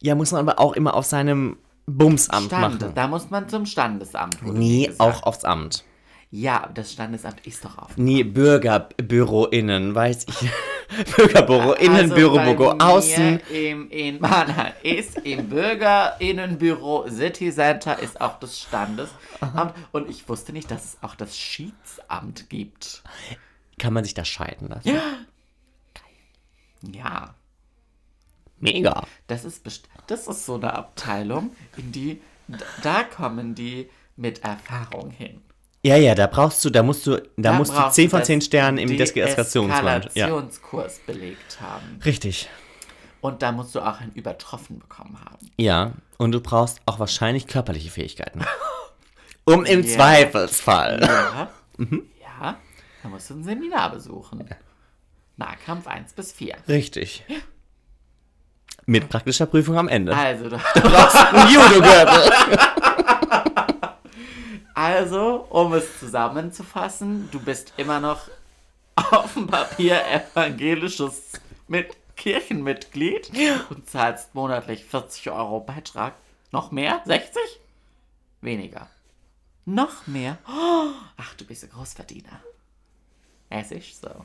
[0.00, 2.94] Ja, muss man aber auch immer auf seinem Bumsamt Stande, machen.
[2.94, 4.38] da muss man zum Standesamt.
[4.42, 5.84] Nee, auch aufs Amt.
[6.36, 7.96] Ja, das Standesamt ist doch auf.
[7.96, 10.50] Nee, BürgerbüroInnen, weiß ich.
[11.16, 13.38] BürgerbüroInnen, Also Bürobüro außen.
[13.52, 19.74] Im, in Mannheim ist im Bürgerinnenbüro City Center ist auch das Standesamt.
[19.92, 23.04] Und ich wusste nicht, dass es auch das Schiedsamt gibt.
[23.78, 24.88] Kann man sich da scheiden lassen?
[26.82, 27.34] Ja,
[28.58, 29.06] Mega.
[29.28, 29.62] das ist,
[30.08, 32.20] das ist so eine Abteilung, in die,
[32.82, 35.43] da kommen die mit Erfahrung hin.
[35.84, 38.26] Ja, ja, da brauchst du, da musst du, da, musst du brauchst 10 von das-
[38.26, 40.08] 10 Sternen im die Deeskalationsland.
[40.14, 40.28] Ja.
[41.06, 42.00] Belegt haben.
[42.04, 42.48] Richtig.
[43.20, 45.50] Und da musst du auch ein Übertroffen bekommen haben.
[45.58, 48.40] Ja, und du brauchst auch wahrscheinlich körperliche Fähigkeiten.
[49.46, 49.94] Um im Ja.
[49.94, 51.00] Zweifelsfall.
[51.02, 51.50] Ja.
[51.76, 52.04] Mhm.
[52.22, 52.56] Ja.
[53.02, 54.42] Da musst du ein Seminar besuchen.
[55.36, 56.54] Nahkampf 1 bis 4.
[56.66, 57.24] Richtig.
[58.86, 60.16] Mit praktischer Prüfung am Ende.
[60.16, 62.58] Also, du- Ein Judo-Gürtel.
[64.74, 68.28] also, um es zusammenzufassen, du bist immer noch
[68.96, 71.32] auf dem Papier evangelisches
[71.68, 73.30] mit Kirchenmitglied
[73.70, 76.14] und zahlst monatlich 40 Euro Beitrag.
[76.52, 77.02] Noch mehr?
[77.04, 77.40] 60?
[78.40, 78.88] Weniger.
[79.64, 80.38] Noch mehr?
[80.46, 82.40] Oh, ach, du bist ein Großverdiener.
[83.50, 84.24] Es ist so.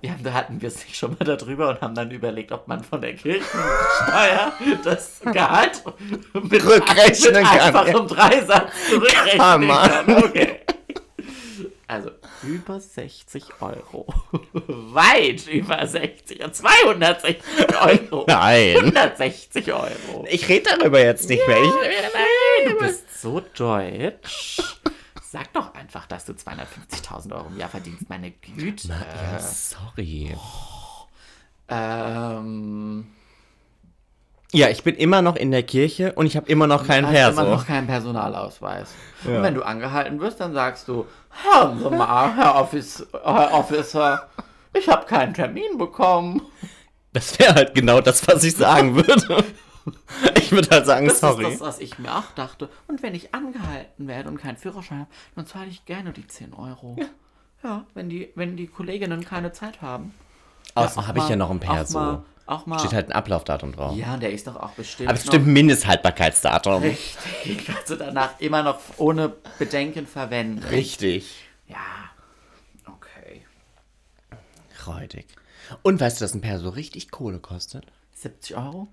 [0.00, 2.66] Wir haben, da hatten wir es nicht schon mal darüber und haben dann überlegt, ob
[2.68, 5.82] man von der Kirchensteuer das Gehalt
[6.32, 7.60] mit, Rückrechnen mit kann.
[7.60, 10.24] einfachem Dreisatz zurückrechnen Kann kann.
[10.24, 10.60] Okay.
[11.86, 12.10] Also
[12.44, 14.06] über 60 Euro.
[14.52, 16.40] Weit über 60.
[16.52, 17.44] 260
[17.82, 18.24] Euro.
[18.28, 18.76] Nein.
[18.76, 20.24] 160 Euro.
[20.30, 21.58] Ich rede darüber jetzt nicht mehr.
[21.62, 24.62] Ich, Du bist so deutsch.
[25.32, 28.88] Sag doch einfach, dass du 250.000 Euro im Jahr verdienst, meine Güte.
[28.88, 30.36] ja, sorry.
[31.68, 33.06] Ähm,
[34.52, 37.42] Ja, ich bin immer noch in der Kirche und ich habe immer noch keinen Perso.
[37.42, 38.88] immer noch keinen Personalausweis.
[39.24, 41.06] Und wenn du angehalten wirst, dann sagst du,
[41.44, 44.28] hören Sie mal, Herr, Office, Herr Officer,
[44.74, 46.42] ich habe keinen Termin bekommen.
[47.12, 49.44] Das wäre halt genau das, was ich sagen würde.
[50.36, 51.44] Ich würde halt sagen, Das sorry.
[51.44, 52.68] ist das, was ich mir auch dachte.
[52.88, 56.54] Und wenn ich angehalten werde und keinen Führerschein habe, dann zahle ich gerne die 10
[56.54, 56.96] Euro.
[57.62, 60.12] Ja, wenn, die, wenn die Kolleginnen keine Zeit haben.
[60.74, 62.24] Außerdem auch habe ich ja noch ein Perso.
[62.46, 63.96] auch mal Steht halt ein Ablaufdatum drauf.
[63.96, 65.08] ja, der ist doch auch bestimmt.
[65.08, 66.82] Aber es stimmt ein Mindesthaltbarkeitsdatum.
[66.82, 67.66] Richtig.
[67.66, 69.28] Kannst du danach immer noch ohne
[69.58, 70.64] Bedenken verwenden.
[70.64, 71.44] Richtig.
[71.68, 71.76] Ja.
[72.86, 73.44] Okay.
[74.86, 75.26] Räudig.
[75.82, 77.86] Und weißt du, dass ein Perso richtig Kohle kostet?
[78.14, 78.88] 70 Euro?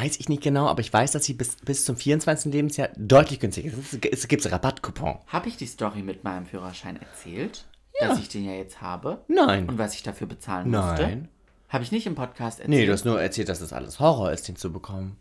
[0.00, 2.52] Weiß ich nicht genau, aber ich weiß, dass sie bis, bis zum 24.
[2.52, 4.04] Lebensjahr deutlich günstiger ist.
[4.04, 5.18] Es gibt Rabattcoupon.
[5.26, 7.64] Habe ich die Story mit meinem Führerschein erzählt?
[8.00, 9.24] Dass ich den ja jetzt habe?
[9.26, 9.68] Nein.
[9.68, 11.02] Und was ich dafür bezahlen musste?
[11.02, 11.28] Nein.
[11.68, 12.68] Habe ich nicht im Podcast erzählt?
[12.78, 15.16] Nee, du hast nur erzählt, dass das alles Horror ist, den zu bekommen.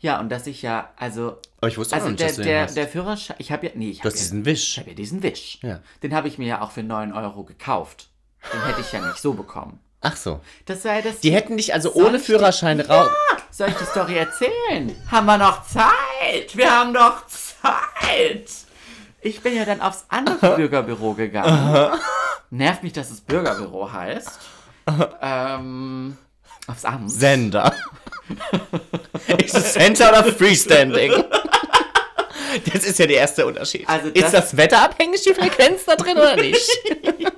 [0.00, 1.36] Ja, und dass ich ja, also.
[1.58, 2.76] Aber ich wusste auch also nicht, der, dass du den der, hast.
[2.76, 3.36] der Führerschein.
[3.38, 3.72] Ich habe ja.
[3.76, 4.78] Nee, ich Du habe hast ja, diesen ich Wisch.
[4.78, 5.58] habe ja diesen Wisch.
[5.62, 5.80] Ja.
[6.02, 8.08] Den habe ich mir ja auch für 9 Euro gekauft.
[8.52, 9.78] Den hätte ich ja nicht so bekommen.
[10.12, 10.40] Ach so.
[10.66, 11.20] Das ja das.
[11.20, 13.08] Die hätten dich also ohne die- Führerschein raus.
[13.50, 14.94] Soll ich die Story erzählen?
[15.10, 16.54] Haben wir noch Zeit?
[16.56, 18.50] Wir haben noch Zeit.
[19.22, 21.90] Ich bin ja dann aufs andere Bürgerbüro gegangen.
[22.50, 24.30] Nervt mich, dass es Bürgerbüro heißt.
[25.20, 26.16] Ähm,
[26.68, 27.10] aufs Amt.
[27.10, 27.72] Sender.
[29.38, 31.12] ist es Center oder Freestanding?
[32.72, 33.88] Das ist ja der erste Unterschied.
[33.88, 36.68] Also das- ist das wetterabhängig, die Frequenz da drin oder nicht?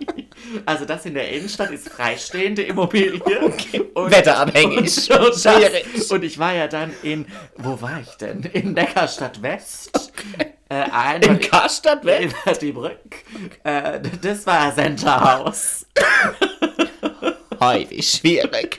[0.68, 3.22] Also das in der Innenstadt ist freistehende Immobilie.
[3.94, 5.10] Und, Wetterabhängig.
[5.10, 7.24] Und, und, das, und ich war ja dann in,
[7.56, 8.42] wo war ich denn?
[8.52, 10.12] In Neckarstadt West.
[10.68, 12.34] Äh, ein, In Karstadt weg?
[12.44, 12.98] in die Brück.
[13.64, 15.86] Äh, das war Centerhaus.
[17.88, 18.78] Wie schwierig.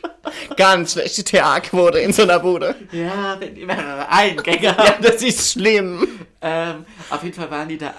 [0.56, 2.76] Ganz schlechte Theaterquote in so einer Bude.
[2.92, 5.02] Ja, wenn die mehrere Eingänge Ja, haben.
[5.04, 6.08] das ist schlimm.
[6.42, 7.94] Ähm, auf jeden Fall waren die da.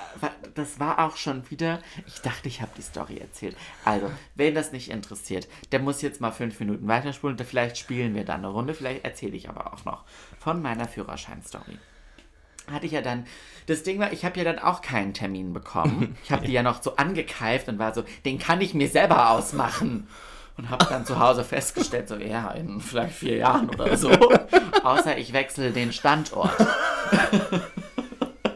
[0.55, 1.81] Das war auch schon wieder.
[2.07, 3.57] Ich dachte, ich habe die Story erzählt.
[3.85, 7.39] Also, wen das nicht interessiert, der muss jetzt mal fünf Minuten weiterspulen.
[7.39, 8.75] Vielleicht spielen wir dann eine Runde.
[8.75, 10.05] Vielleicht erzähle ich aber auch noch
[10.39, 11.79] von meiner Führerscheinstory.
[12.71, 13.27] Hatte ich ja dann.
[13.67, 16.17] Das Ding war, ich habe ja dann auch keinen Termin bekommen.
[16.25, 19.31] Ich habe die ja noch so angekeift und war so, den kann ich mir selber
[19.31, 20.09] ausmachen.
[20.57, 24.11] Und habe dann zu Hause festgestellt, so, ja, in vielleicht vier Jahren oder so.
[24.83, 26.55] Außer ich wechsle den Standort.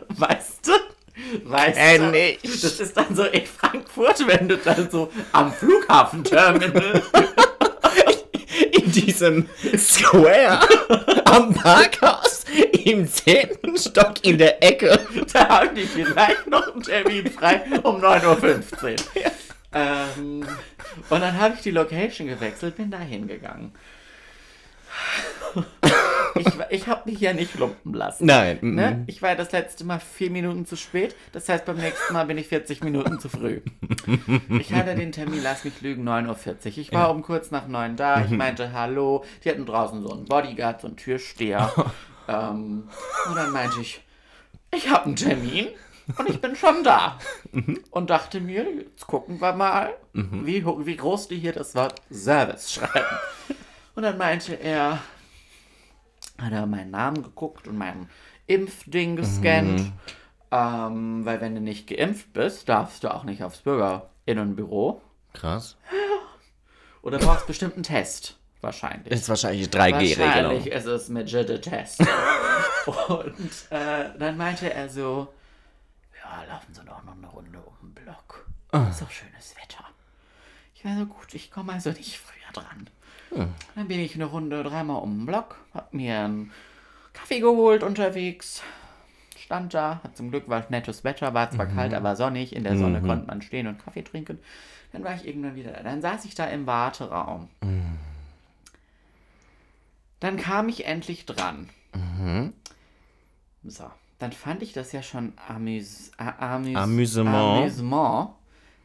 [0.09, 0.72] Weißt du?
[1.45, 2.07] Weißt Äh, du?
[2.11, 2.45] nicht.
[2.45, 7.03] Das ist dann so in Frankfurt, wenn du dann so am Flughafenterminal
[8.72, 10.61] In diesem Square
[11.24, 12.45] am Parkhaus
[12.85, 15.01] im zehnten Stock in der Ecke.
[15.32, 18.97] da haben die vielleicht noch einen Termin frei um 9.15 Uhr.
[19.72, 20.47] Ähm,
[21.11, 23.72] und dann habe ich die Location gewechselt, bin da hingegangen.
[26.37, 28.26] Ich, ich habe mich ja nicht lumpen lassen.
[28.26, 28.59] Nein.
[28.62, 29.05] Ne?
[29.07, 31.14] Ich war ja das letzte Mal vier Minuten zu spät.
[31.32, 33.61] Das heißt, beim nächsten Mal bin ich 40 Minuten zu früh.
[34.59, 36.28] Ich hatte den Termin, lass mich lügen, 9.40
[36.66, 36.78] Uhr.
[36.78, 38.18] Ich war um kurz nach 9 da.
[38.18, 38.24] Mhm.
[38.24, 39.24] Ich meinte Hallo.
[39.45, 41.72] Die hatten draußen so einen Bodyguard, so einen Türsteher.
[42.28, 42.89] ähm,
[43.28, 44.01] und dann meinte ich,
[44.74, 45.68] ich habe einen Termin
[46.18, 47.18] und ich bin schon da.
[47.53, 47.80] Mhm.
[47.91, 52.01] Und dachte mir, jetzt gucken wir mal, wie, ho- wie groß die hier das Wort
[52.12, 53.07] Service schreiben.
[53.95, 54.99] Und dann meinte er,
[56.41, 58.09] hat er meinen Namen geguckt und mein
[58.47, 59.93] Impfding gescannt.
[60.51, 65.01] Ähm, weil wenn du nicht geimpft bist, darfst du auch nicht aufs Bürgerinnenbüro.
[65.32, 65.76] Krass.
[67.03, 68.39] Oder brauchst bestimmt einen Test.
[68.61, 69.12] Wahrscheinlich.
[69.12, 70.66] Ist wahrscheinlich eine Wahrscheinlich 3G-Regelung.
[70.66, 72.01] ist es mit Test.
[73.09, 75.28] und äh, dann meinte er so,
[76.22, 78.47] ja, laufen Sie doch noch eine Runde um den Block.
[78.89, 79.85] Ist doch schönes Wetter.
[80.74, 82.89] Ich war so, gut, ich komme also nicht früher dran.
[83.31, 86.53] Dann bin ich eine Runde dreimal um den Block, hab mir einen
[87.12, 88.62] Kaffee geholt unterwegs,
[89.39, 92.79] stand da, hat zum Glück war nettes Wetter, war zwar kalt, aber sonnig, in der
[92.79, 94.39] Sonne konnte man stehen und Kaffee trinken.
[94.93, 95.83] Dann war ich irgendwann wieder da.
[95.83, 97.49] Dann saß ich da im Warteraum.
[100.20, 101.68] Dann kam ich endlich dran.
[103.64, 107.59] So, dann fand ich das ja schon amüs amüs Amüsement.
[107.59, 108.31] Amüsement.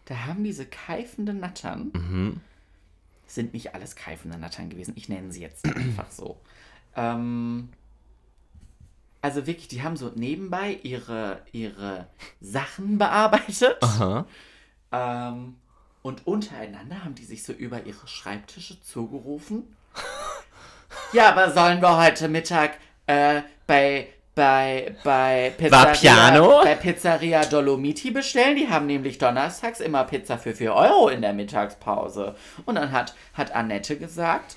[0.05, 2.41] Da haben diese keifenden Nattern,
[3.29, 6.39] sind nicht alles keifende Nattern gewesen, ich nenne sie jetzt einfach so.
[6.95, 7.69] Ähm,
[9.21, 12.07] also wirklich, die haben so nebenbei ihre, ihre
[12.39, 13.77] Sachen bearbeitet.
[14.91, 15.57] Ähm,
[16.01, 19.75] und untereinander haben die sich so über ihre Schreibtische zugerufen.
[21.13, 22.77] ja, aber sollen wir heute Mittag
[23.07, 24.07] äh, bei,
[24.39, 25.53] bei, bei,
[25.99, 26.61] Piano?
[26.63, 28.55] bei Pizzeria Dolomiti bestellen?
[28.55, 32.35] Die haben nämlich donnerstags immer Pizza für 4 Euro in der Mittagspause.
[32.65, 34.55] Und dann hat, hat Annette gesagt,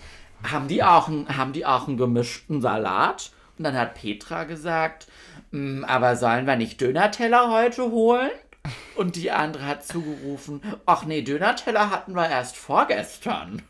[0.48, 3.32] haben die, auch einen, haben die auch einen gemischten Salat?
[3.58, 5.08] Und dann hat Petra gesagt,
[5.50, 8.30] "Mm, aber sollen wir nicht Dönerteller heute holen?
[8.94, 13.62] Und die andere hat zugerufen, ach nee, Dönerteller hatten wir erst vorgestern.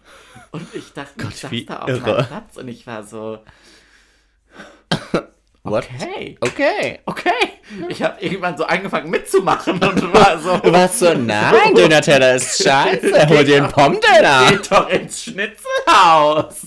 [0.50, 2.00] Und ich dachte, ich saß da auf irre.
[2.00, 3.38] meinem Platz und ich war so,
[5.64, 5.88] What?
[5.94, 6.98] okay, Okay.
[7.06, 7.30] okay.
[7.88, 12.62] Ich habe irgendwann so angefangen mitzumachen und war so, Du warst so, nein, Döner-Teller ist
[12.62, 13.28] scheiße.
[13.28, 14.50] Hol dir einen Pommes-Döner.
[14.50, 16.62] geht doch ins Schnitzelhaus.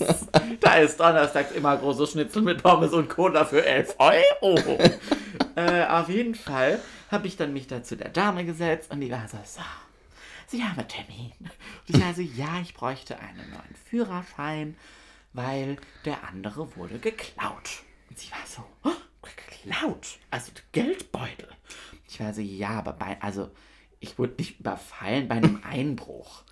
[0.60, 4.78] Da ist donnerstags immer große Schnitzel mit Pommes und Cola für 11 Euro.
[5.56, 6.80] äh, auf jeden Fall
[7.10, 9.60] habe ich dann mich da zu der Dame gesetzt und die war so, so,
[10.48, 11.32] Sie haben einen Termin.
[11.40, 11.50] Und
[11.94, 14.76] ich war so, ja, ich bräuchte einen neuen Führerschein,
[15.34, 17.82] weil der andere wurde geklaut.
[18.16, 20.18] Und sie war so, oh, geklaut?
[20.30, 21.48] Also Geldbeutel.
[22.08, 23.50] Ich war so, ja, aber bei, also
[24.00, 26.42] ich wurde nicht überfallen bei einem Einbruch.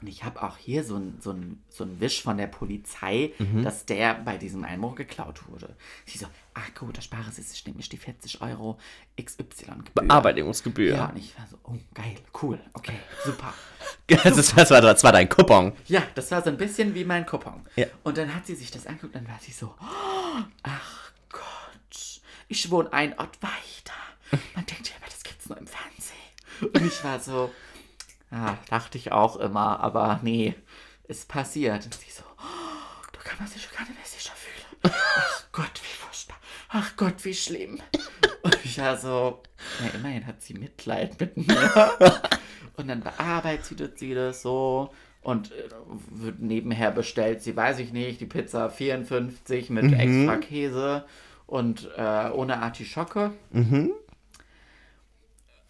[0.00, 1.34] Und ich habe auch hier so ein, so,
[1.68, 3.32] so ein Wisch von der Polizei,
[3.62, 5.76] dass der bei diesem Einbruch geklaut wurde.
[6.06, 8.78] Sie so, ah gut, da spare Sie sich nämlich die 40 Euro
[9.20, 9.92] XY-Gebühr.
[9.94, 10.94] Bearbeitungsgebühr.
[10.94, 13.52] Ja, und ich war so, oh geil, cool, okay, super.
[14.24, 15.72] Das, ist, das, war, das war dein Coupon.
[15.86, 17.64] Ja, das war so ein bisschen wie mein Coupon.
[17.76, 17.86] Ja.
[18.02, 22.20] Und dann hat sie sich das angeguckt und dann war sie so, oh, ach Gott,
[22.48, 23.94] ich wohne ein Ort weiter.
[24.54, 26.72] Man denkt ja immer, das gibt's nur im Fernsehen.
[26.74, 27.50] Und ich war so,
[28.30, 30.54] ja, dachte ich auch immer, aber nee,
[31.08, 31.84] ist passiert.
[31.84, 34.94] Und sie so, oh, da kann man sich schon gar nicht mehr sicher fühlen.
[34.94, 36.36] Ach Gott, wie furchtbar.
[36.68, 37.80] Ach Gott, wie schlimm.
[38.42, 39.42] Und ich war so,
[39.80, 41.92] na immerhin hat sie Mitleid mit mir.
[42.76, 44.90] Und dann bearbeitet sie das so
[45.22, 45.68] und äh,
[46.10, 51.04] wird nebenher bestellt sie, weiß ich nicht, die Pizza 54 mit extra Käse
[51.46, 53.32] und äh, ohne Artischocke.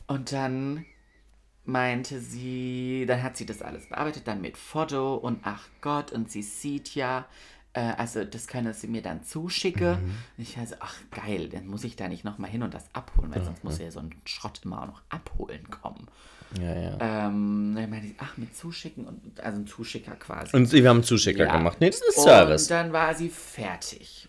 [0.06, 0.84] Und dann
[1.64, 6.30] meinte sie, dann hat sie das alles bearbeitet, dann mit Foto und ach Gott, und
[6.30, 7.26] sie sieht ja,
[7.74, 9.92] äh, also das könne sie mir dann zuschicke.
[10.36, 13.32] Und ich also, ach geil, dann muss ich da nicht nochmal hin und das abholen,
[13.34, 16.08] weil sonst muss ja so ein Schrott immer auch noch abholen kommen.
[16.60, 16.92] Ja, ja.
[17.28, 20.56] Ähm, dann meinte sie, ach, mit zuschicken und also ein Zuschicker quasi.
[20.56, 21.56] Und wir haben einen Zuschicker Ja.
[21.56, 21.76] gemacht.
[21.80, 22.66] Nee, das ist Und Service.
[22.66, 24.28] dann war sie fertig.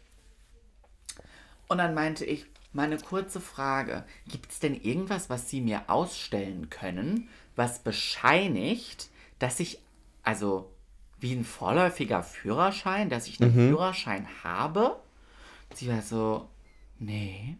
[1.68, 6.70] Und dann meinte ich, meine kurze Frage, gibt es denn irgendwas, was Sie mir ausstellen
[6.70, 9.10] können, was bescheinigt,
[9.40, 9.80] dass ich,
[10.24, 10.72] also
[11.20, 15.00] wie ein vorläufiger Führerschein, dass ich einen Führerschein habe?
[15.74, 16.50] Sie war so,
[17.00, 17.58] nee,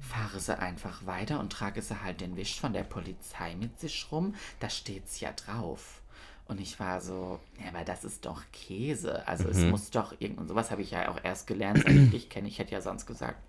[0.00, 4.06] fahre sie einfach weiter und trage sie halt den Wisch von der Polizei mit sich
[4.10, 4.34] rum.
[4.60, 6.02] Da steht's ja drauf.
[6.48, 9.26] Und ich war so, ja, aber das ist doch Käse.
[9.26, 12.10] Also es muss doch irgend und sowas habe ich ja auch erst gelernt, seit ich
[12.10, 12.46] dich kenne.
[12.46, 13.40] Ich hätte ja sonst gesagt,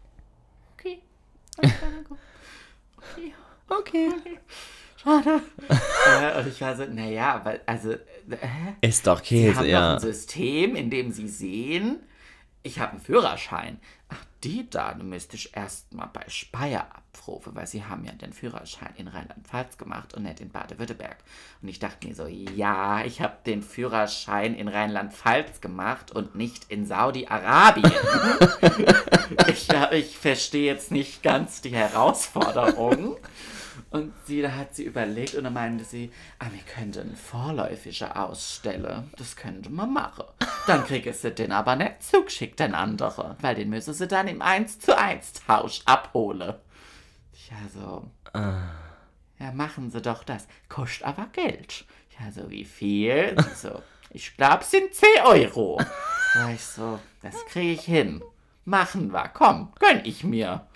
[1.58, 3.34] okay,
[3.70, 4.10] okay, Okay.
[4.96, 5.42] schade.
[5.70, 7.98] äh, und ich war so, naja, aber also, äh,
[8.82, 9.94] Ist doch Sie Käse, haben doch ja.
[9.96, 12.00] ein System, in dem Sie sehen,
[12.64, 13.80] ich habe einen Führerschein.
[14.10, 18.94] Ach, die Daten müsste ich erstmal bei Speyer abrufen, weil Sie haben ja den Führerschein
[18.96, 21.18] in Rheinland-Pfalz gemacht und nicht in Baden-Württemberg.
[21.62, 26.70] Und ich dachte mir so, ja, ich habe den Führerschein in Rheinland-Pfalz gemacht und nicht
[26.70, 27.92] in Saudi-Arabien.
[29.48, 33.18] ich, ich verstehe jetzt nicht ganz die Herausforderung.
[33.90, 39.10] Und sie, da hat sie überlegt und dann meinte sie, ah, wir könnten vorläufige ausstellen.
[39.18, 40.26] Das könnte man machen.
[40.68, 43.38] Dann kriege sie den aber nicht zugeschickt, den andere.
[43.40, 46.56] Weil den müssen sie dann im 1 zu 1 Tausch abholen.
[47.50, 48.12] Ja, so.
[49.40, 50.48] Ja, machen sie doch das.
[50.68, 51.86] Kostet aber Geld.
[52.20, 53.36] Ja, so wie viel?
[53.56, 55.80] So, ich glaube, es sind 10 Euro.
[56.34, 58.22] Da ich so, das kriege ich hin.
[58.66, 60.68] Machen wir, komm, gönn ich mir.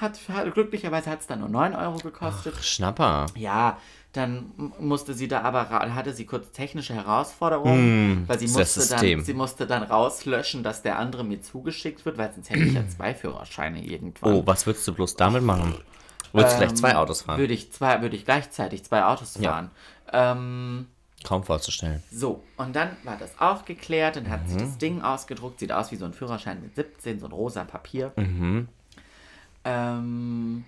[0.00, 2.56] Hat, hat, glücklicherweise hat es dann nur 9 Euro gekostet.
[2.64, 3.26] Schnapper.
[3.36, 3.78] Ja,
[4.12, 9.24] dann musste sie da aber, hatte sie kurz technische Herausforderungen, weil sie das musste, dann,
[9.24, 12.86] sie musste dann rauslöschen, dass der andere mir zugeschickt wird, weil sonst hätte ich ja
[12.96, 14.34] zwei Führerscheine irgendwann.
[14.34, 15.74] Oh, was würdest du bloß damit machen?
[16.32, 17.38] Würdest du gleich zwei Autos fahren?
[17.38, 19.50] Würde ich, zwei, würde ich gleichzeitig zwei Autos Ja.
[19.52, 19.70] fahren.
[20.12, 20.86] Ähm,
[21.24, 22.02] Kaum vorzustellen.
[22.10, 24.58] so, und dann war das auch geklärt, dann hat sie Mhm.
[24.60, 28.12] das Ding ausgedruckt, sieht aus wie so ein Führerschein mit 17, so ein rosa Papier.
[28.16, 28.68] Mhm.
[29.64, 30.64] Ähm,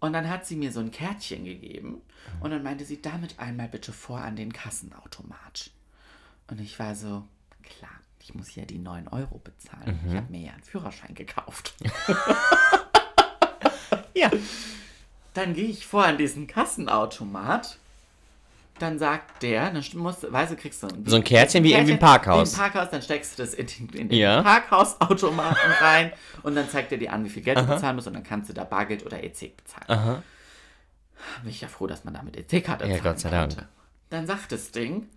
[0.00, 2.02] und dann hat sie mir so ein Kärtchen gegeben
[2.40, 5.70] und dann meinte sie, damit einmal bitte vor an den Kassenautomat.
[6.48, 7.24] Und ich war so,
[7.62, 7.90] klar,
[8.20, 10.00] ich muss ja die 9 Euro bezahlen.
[10.02, 10.10] Mhm.
[10.10, 11.74] Ich habe mir ja einen Führerschein gekauft.
[14.16, 14.30] Ja.
[15.34, 17.78] Dann gehe ich vor an diesen Kassenautomat.
[18.78, 21.92] Dann sagt der, dann musst, weißt du, kriegst du ein, So ein Kärtchen wie irgendwie
[21.94, 22.52] im Parkhaus.
[22.52, 24.42] Im Parkhaus, dann steckst du das in, den- in den Ja.
[24.42, 26.12] Parkhausautomaten rein
[26.42, 28.50] und dann zeigt er dir an, wie viel Geld du bezahlen musst und dann kannst
[28.50, 29.86] du da Bargeld oder EC bezahlen.
[29.88, 30.22] Aha.
[31.42, 33.54] Bin ich ja froh, dass man damit EC-Karte Ja, Gott sei Dank.
[33.54, 33.68] konnte.
[34.10, 35.08] Dann sagt das Ding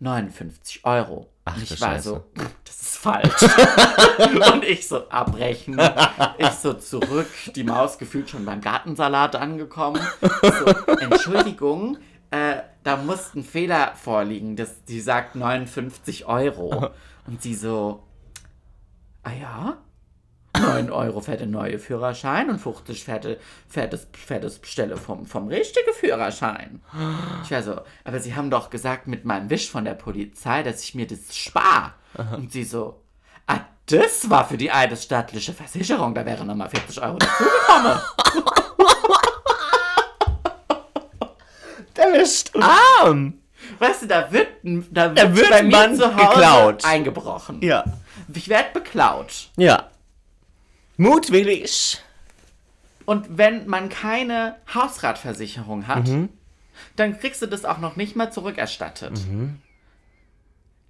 [0.00, 1.28] 59 Euro.
[1.46, 2.08] Ach, Und ich war Scheiße.
[2.10, 2.24] so,
[2.64, 3.42] das ist falsch.
[4.52, 5.80] und ich so abbrechen.
[6.36, 10.00] Ich so zurück, die Maus gefühlt schon beim Gartensalat angekommen.
[10.42, 11.96] So, Entschuldigung,
[12.30, 14.56] äh, da muss ein Fehler vorliegen.
[14.56, 16.90] Das, die sagt 59 Euro.
[17.26, 18.02] Und sie so,
[19.22, 19.78] ah ja?
[20.58, 23.36] 9 Euro für den neue Führerschein und 50 für, die,
[23.68, 26.80] für, das, für das Bestelle vom, vom richtigen Führerschein.
[27.44, 30.82] Ich war so, aber Sie haben doch gesagt mit meinem Wisch von der Polizei, dass
[30.82, 31.94] ich mir das spar.
[32.36, 33.00] Und sie so,
[33.46, 38.00] ah, das war für die eidesstattliche Versicherung, da wären nochmal 40 Euro dazugekommen.
[41.98, 43.34] Der ist arm.
[43.78, 46.84] Weißt du, da wird, ein- da wird, Da wird bei mir man zu Hause geklaut.
[46.84, 47.60] eingebrochen.
[47.62, 47.84] Ja.
[48.32, 49.50] Ich werde beklaut.
[49.56, 49.90] Ja.
[50.96, 52.02] Mutwillig.
[53.04, 56.08] Und wenn man keine Hausratversicherung hat,
[56.96, 59.20] dann kriegst du das auch noch nicht mal zurückerstattet.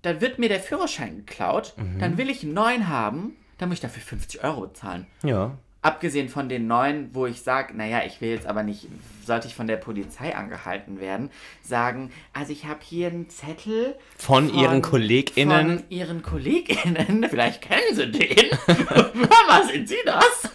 [0.03, 3.83] Dann wird mir der Führerschein geklaut, dann will ich einen neuen haben, dann muss ich
[3.83, 5.07] dafür 50 Euro bezahlen.
[5.23, 5.53] Ja.
[5.81, 8.89] Abgesehen von den neuen, wo ich sage, naja, ich will jetzt aber nicht,
[9.25, 11.31] sollte ich von der Polizei angehalten werden,
[11.63, 15.79] sagen, also ich habe hier einen Zettel Von ihren KollegInnen.
[15.79, 18.51] Von ihren KollegInnen, vielleicht kennen sie den.
[19.15, 20.51] Mama, sind sie das?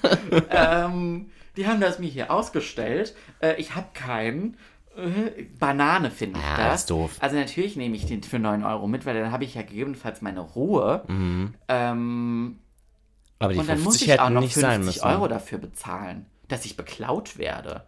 [0.49, 3.15] ähm, die haben das mir hier ausgestellt.
[3.39, 4.57] Äh, ich habe keinen.
[4.95, 7.15] Äh, Banane finde ich Ja, das ist doof.
[7.19, 10.21] Also natürlich nehme ich den für 9 Euro mit, weil dann habe ich ja gegebenenfalls
[10.21, 11.03] meine Ruhe.
[11.07, 11.53] Mhm.
[11.67, 12.59] Ähm,
[13.43, 15.03] Aber die und dann 50 muss ich auch noch nicht 50 sein müssen.
[15.05, 17.85] Euro dafür bezahlen, dass ich beklaut werde.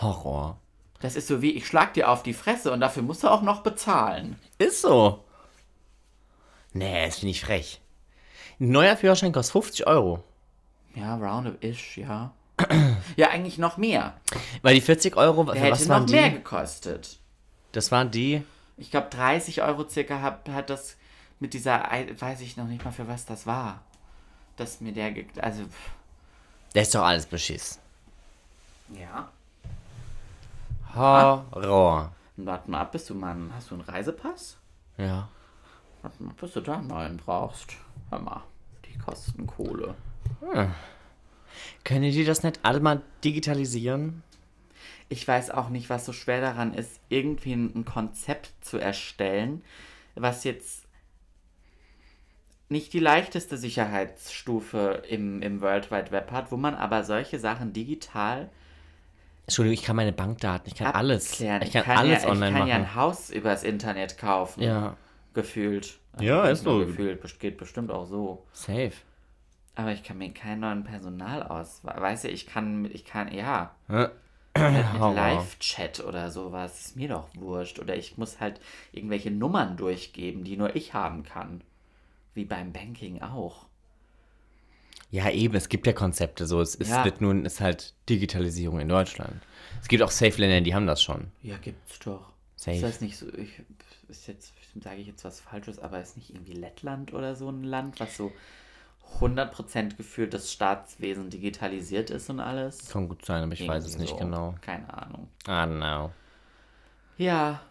[0.00, 0.58] Horror.
[1.00, 3.42] Das ist so wie, ich schlag dir auf die Fresse und dafür musst du auch
[3.42, 4.36] noch bezahlen.
[4.58, 5.24] Ist so.
[6.72, 7.80] Nee, das finde ich frech.
[8.60, 10.22] Ein neuer Führerschein kostet 50 Euro.
[10.94, 12.32] Ja, roundabout-ish, ja.
[13.16, 14.14] ja, eigentlich noch mehr.
[14.62, 16.36] Weil die 40 Euro, Der hätte was noch waren mehr die?
[16.36, 17.18] gekostet.
[17.72, 18.42] Das waren die.
[18.78, 20.96] Ich glaube, 30 Euro circa hat, hat das
[21.38, 23.82] mit dieser, Ei- weiß ich noch nicht mal für was das war.
[24.56, 25.90] Dass mir der, also, pff,
[26.72, 27.78] Das ist doch alles Beschiss.
[28.94, 29.28] ja.
[30.94, 32.12] Horror.
[32.38, 34.56] Warte mal ab, bist du mal, ein- hast du einen Reisepass?
[34.96, 35.28] Ja.
[36.02, 37.74] Warte mal, bis du da einen neuen brauchst.
[38.10, 38.42] Hör mal,
[38.86, 39.94] die kosten Kohle.
[41.84, 44.22] Können die das nicht alle mal digitalisieren?
[45.08, 49.62] Ich weiß auch nicht, was so schwer daran ist, irgendwie ein Konzept zu erstellen,
[50.14, 50.85] was jetzt
[52.68, 57.72] nicht die leichteste Sicherheitsstufe im, im World Wide Web hat, wo man aber solche Sachen
[57.72, 58.48] digital
[59.46, 61.30] Entschuldigung, ich kann meine Bankdaten, ich kann alles.
[61.34, 61.62] abklären.
[61.62, 62.68] Ich kann, alles ja, online Ich kann machen.
[62.68, 64.60] ja ein Haus übers Internet kaufen.
[64.60, 64.96] Ja.
[65.34, 66.00] Gefühlt.
[66.18, 66.84] Ja, nicht ist so.
[66.84, 68.44] Gefühlt, geht bestimmt auch so.
[68.52, 68.90] Safe.
[69.76, 71.82] Aber ich kann mir keinen neuen Personal aus.
[71.84, 74.10] Weißt du, ich kann, mit- ich kann, ja, mit
[74.98, 75.14] Horror.
[75.14, 76.80] Live-Chat oder sowas.
[76.86, 77.78] Ist mir doch wurscht.
[77.78, 78.60] Oder ich muss halt
[78.90, 81.60] irgendwelche Nummern durchgeben, die nur ich haben kann.
[82.36, 83.66] Wie beim Banking auch.
[85.10, 86.60] Ja, eben, es gibt ja Konzepte so.
[86.60, 87.06] Es ist Ja.
[87.20, 89.40] nur, es ist halt Digitalisierung in Deutschland.
[89.80, 91.32] Es gibt auch Safe-Länder, die haben das schon.
[91.42, 92.32] Ja, gibt's doch.
[92.56, 92.76] Safe.
[92.76, 93.62] Ist das nicht so, ich,
[94.08, 97.62] ist jetzt, sage ich jetzt was Falsches, aber ist nicht irgendwie Lettland oder so ein
[97.64, 98.32] Land, was so
[99.20, 102.88] 100% gefühlt das Staatswesen digitalisiert ist und alles?
[102.90, 104.24] Kann gut sein, aber ich weiß es Irgendwie nicht so.
[104.24, 104.54] genau.
[104.60, 105.28] Keine Ahnung.
[105.46, 106.10] Ah, no.
[107.16, 107.62] Ja,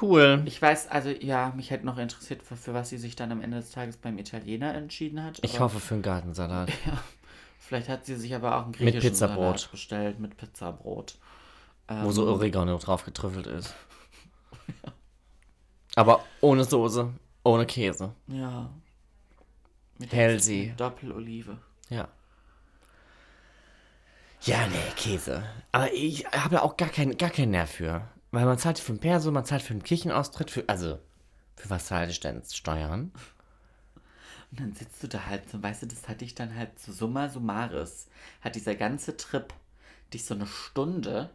[0.00, 0.42] Cool.
[0.46, 3.40] ich weiß, also ja, mich hätte noch interessiert, für, für was sie sich dann am
[3.40, 5.38] Ende des Tages beim Italiener entschieden hat.
[5.42, 6.70] Ich hoffe für einen Gartensalat.
[7.58, 9.58] Vielleicht hat sie sich aber auch einen griechischen Pizzabrot.
[9.58, 11.16] Salat bestellt mit Pizzabrot.
[11.88, 13.74] wo so Oregano drauf getrüffelt ist.
[15.96, 17.10] Aber ohne Soße,
[17.44, 18.14] ohne Käse.
[18.26, 18.70] Ja.
[19.98, 20.68] Mit Healthy.
[20.68, 21.58] mit Doppelolive.
[21.88, 22.08] Ja.
[24.42, 25.42] Ja, nee, Käse.
[25.72, 28.02] Aber ich habe da auch gar keinen gar keinen Nerv für.
[28.34, 30.98] Weil man zahlt für einen Perso, man zahlt für einen Kirchenaustritt, für, also,
[31.56, 32.42] für was zahle ich denn?
[32.44, 33.12] Steuern?
[34.50, 36.92] Und dann sitzt du da halt so, weißt du, das hatte ich dann halt so
[36.92, 38.08] summa summaris.
[38.40, 39.52] Hat dieser ganze Trip
[40.12, 41.30] dich so eine Stunde,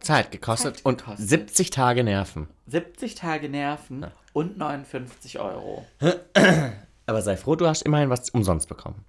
[0.00, 1.28] Zeit gekostet Zeit und gekostet.
[1.28, 2.48] 70 Tage Nerven.
[2.66, 5.84] 70 Tage Nerven und 59 Euro.
[7.06, 9.04] Aber sei froh, du hast immerhin was umsonst bekommen.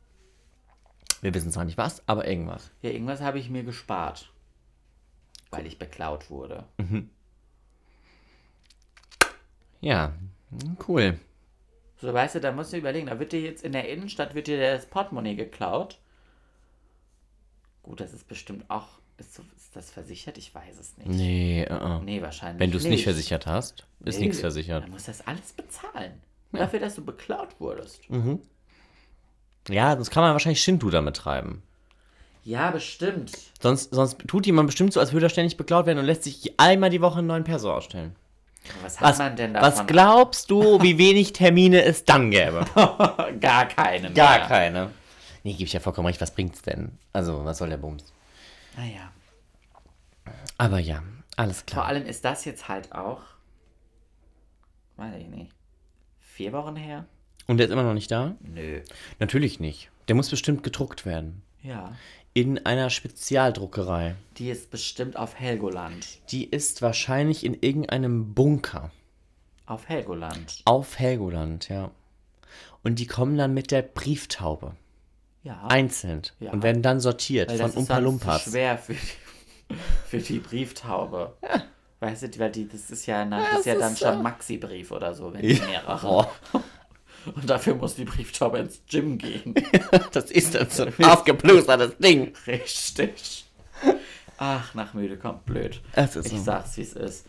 [1.22, 2.72] Wir wissen zwar nicht was, aber irgendwas.
[2.82, 4.31] Ja, irgendwas habe ich mir gespart.
[5.52, 6.64] Weil ich beklaut wurde.
[9.82, 10.14] Ja,
[10.88, 11.20] cool.
[11.98, 14.48] So, weißt du, da musst du überlegen, da wird dir jetzt in der Innenstadt wird
[14.48, 16.00] dir das Portemonnaie geklaut.
[17.84, 18.88] Gut, das ist bestimmt auch.
[19.18, 20.38] Ist, so, ist das versichert?
[20.38, 21.10] Ich weiß es nicht.
[21.10, 22.04] Nee, uh -uh.
[22.04, 22.60] Nee, wahrscheinlich.
[22.60, 24.84] wenn du es nicht versichert hast, ist Nee, nichts versichert.
[24.84, 26.14] Dann musst du das alles bezahlen.
[26.52, 28.02] Dafür, dass du beklaut wurdest.
[29.70, 31.62] Ja, sonst kann man wahrscheinlich Schindluder mit treiben.
[32.44, 33.32] Ja, bestimmt.
[33.62, 36.60] Sonst, sonst tut jemand bestimmt so, als würde er ständig beklaut werden und lässt sich
[36.60, 38.16] einmal die Woche einen neuen Perso ausstellen.
[38.84, 39.88] Was hat Was, man denn was davon?
[39.88, 42.66] glaubst du, wie wenig Termine es dann gäbe?
[43.40, 44.12] Gar keine.
[44.14, 44.48] Gar mehr.
[44.48, 44.92] keine.
[45.44, 46.22] Nee, gebe ich ja vollkommen recht.
[46.22, 46.98] Was bringt's denn?
[47.14, 48.14] Also, was soll der Bums?
[48.78, 49.12] Naja.
[50.58, 51.02] Aber ja,
[51.36, 51.86] alles Vor klar.
[51.86, 53.22] allem ist das jetzt halt auch.
[54.98, 55.52] Weiß ich nicht.
[56.20, 57.06] Vier Wochen her?
[57.48, 58.36] Und der ist immer noch nicht da?
[58.42, 58.82] Nö.
[59.20, 59.90] Natürlich nicht.
[60.08, 61.42] Der muss bestimmt gedruckt werden.
[61.64, 61.94] Ja.
[62.34, 64.16] In einer Spezialdruckerei.
[64.38, 66.08] Die ist bestimmt auf Helgoland.
[66.30, 68.92] Die ist wahrscheinlich in irgendeinem Bunker.
[69.66, 70.62] Auf Helgoland.
[70.66, 71.92] Auf Helgoland, ja.
[72.84, 74.76] Und die kommen dann mit der Brieftaube.
[75.44, 75.66] Ja.
[75.68, 76.22] Einzeln.
[76.40, 76.52] Ja.
[76.52, 78.44] Und werden dann sortiert Weil von das ist Umpa Lumpas.
[78.46, 79.76] zu schwer für die,
[80.08, 81.36] für die Brieftaube.
[82.00, 84.24] Weißt du, weil die, das ist ja, na, das ist ja das dann ist schon.
[84.24, 86.28] Maxi-Brief oder so, wenn die mehrere.
[87.26, 89.54] Und dafür muss die Brieftaube ins Gym gehen.
[90.12, 92.34] das ist dann so ein aufgeplustertes Ding.
[92.48, 93.46] Richtig.
[94.38, 95.82] Ach, nach müde kommt blöd.
[95.94, 96.44] Es ist ich so.
[96.46, 97.28] sag's, wie es ist.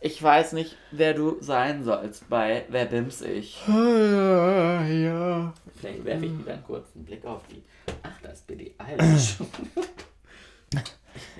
[0.00, 3.62] Ich weiß nicht, wer du sein sollst bei Wer bims ich.
[3.68, 5.52] Ja.
[5.76, 7.62] Vielleicht werfe ich wieder einen kurzen Blick auf die.
[8.02, 9.36] Ach, da ist Billie Eilish.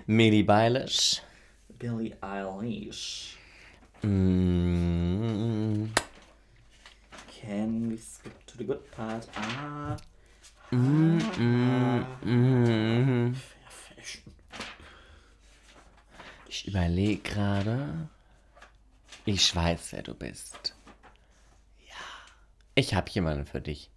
[0.07, 1.23] Millie Eilish.
[1.79, 3.37] Billie Eilish.
[4.03, 5.87] Mm,
[7.43, 9.27] Can we skip to the good part?
[9.37, 9.97] Ah.
[10.71, 11.21] mm,
[13.35, 14.33] Fair Fashion.
[16.49, 18.09] Ich überlege gerade.
[19.25, 20.75] Ich weiß, wer du bist.
[21.89, 21.95] Ja.
[22.77, 23.91] Ich habe jemanden für dich.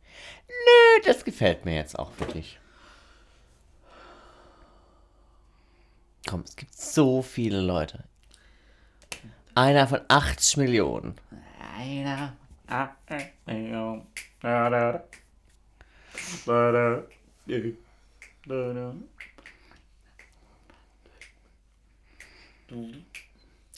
[0.47, 2.59] Nö, das gefällt mir jetzt auch für dich.
[6.27, 8.03] Komm, es gibt so viele Leute.
[9.53, 11.15] Einer von 80 Millionen.
[11.77, 12.35] Einer.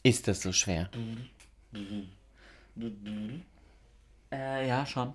[0.03, 0.89] Ist das so schwer?
[4.31, 5.13] Äh, ja, schon.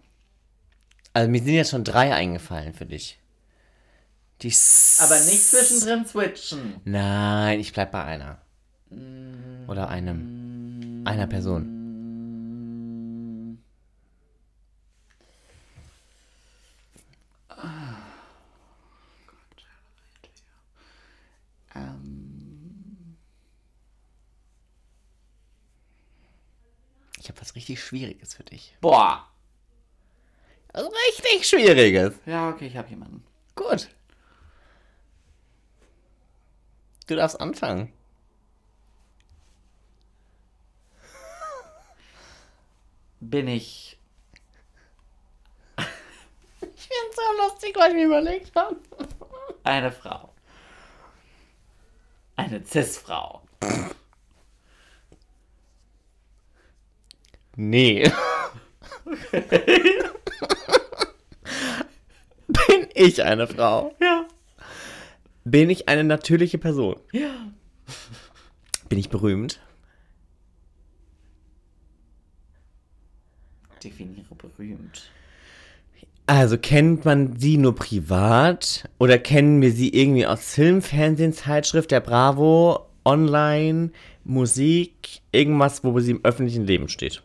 [1.12, 3.18] Also mir sind jetzt schon drei eingefallen für dich.
[4.40, 6.80] Die S Aber nicht zwischendrin switchen.
[6.84, 8.42] Nein, ich bleib bei einer.
[9.68, 11.02] Oder einem.
[11.04, 11.78] Einer Person.
[21.74, 22.32] Ähm,
[27.22, 28.76] Ich habe was richtig Schwieriges für dich.
[28.80, 29.28] boah.
[30.74, 32.14] Also richtig Schwieriges.
[32.24, 33.24] Ja, okay, ich habe jemanden.
[33.54, 33.88] Gut.
[37.06, 37.92] Du darfst anfangen.
[43.20, 43.98] Bin ich.
[45.76, 48.76] Ich finde so lustig, weil ich mir überlegt habe.
[49.64, 50.32] Eine Frau.
[52.36, 53.42] Eine Cis-Frau.
[57.56, 58.10] Nee.
[62.46, 63.94] Bin ich eine Frau?
[64.00, 64.26] Ja.
[65.44, 66.96] Bin ich eine natürliche Person?
[67.12, 67.52] Ja.
[68.88, 69.60] Bin ich berühmt?
[73.82, 75.10] Definiere berühmt.
[76.26, 81.90] Also kennt man sie nur privat oder kennen wir sie irgendwie aus Film, Fernsehen, Zeitschrift,
[81.90, 83.90] der Bravo, online,
[84.24, 87.22] Musik, irgendwas, wo sie im öffentlichen Leben steht?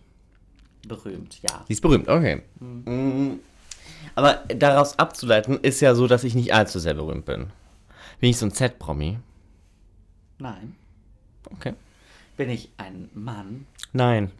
[0.87, 1.63] Berühmt, ja.
[1.67, 2.41] Sie ist berühmt, okay.
[2.59, 3.39] Mm.
[4.15, 7.51] Aber daraus abzuleiten ist ja so, dass ich nicht allzu sehr berühmt bin.
[8.19, 9.19] Bin ich so ein Z-Promi?
[10.39, 10.75] Nein.
[11.51, 11.73] Okay.
[12.35, 13.65] Bin ich ein Mann?
[13.93, 14.31] Nein.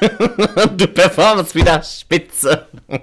[0.76, 2.66] du performst wieder spitze.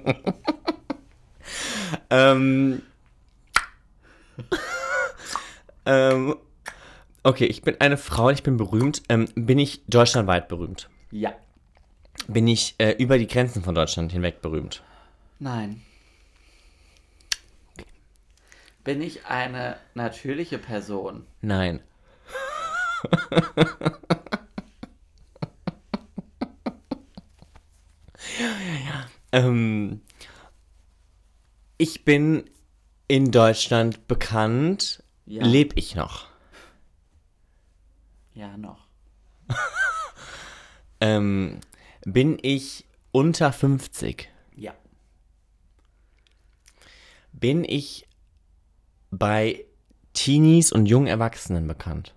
[2.10, 2.82] ähm,
[5.86, 6.36] ähm,
[7.24, 9.04] okay, ich bin eine Frau, ich bin berühmt.
[9.10, 10.90] Ähm, bin ich deutschlandweit berühmt?
[11.12, 11.36] Ja.
[12.28, 14.82] Bin ich äh, über die Grenzen von Deutschland hinweg berühmt?
[15.39, 15.82] Nein.
[18.83, 21.28] Bin ich eine natürliche Person?
[21.42, 21.82] Nein.
[23.55, 23.67] ja,
[28.39, 29.05] ja, ja.
[29.32, 30.01] Ähm,
[31.78, 32.50] ich bin
[33.08, 35.04] in Deutschland bekannt.
[35.25, 35.46] Ja.
[35.46, 36.28] Leb ich noch?
[38.33, 38.88] Ja, noch.
[41.02, 41.60] Ähm,
[42.06, 44.30] bin ich unter 50?
[44.56, 44.74] Ja.
[47.34, 48.08] Bin ich
[49.10, 49.66] bei
[50.14, 52.14] Teenies und jungen Erwachsenen bekannt?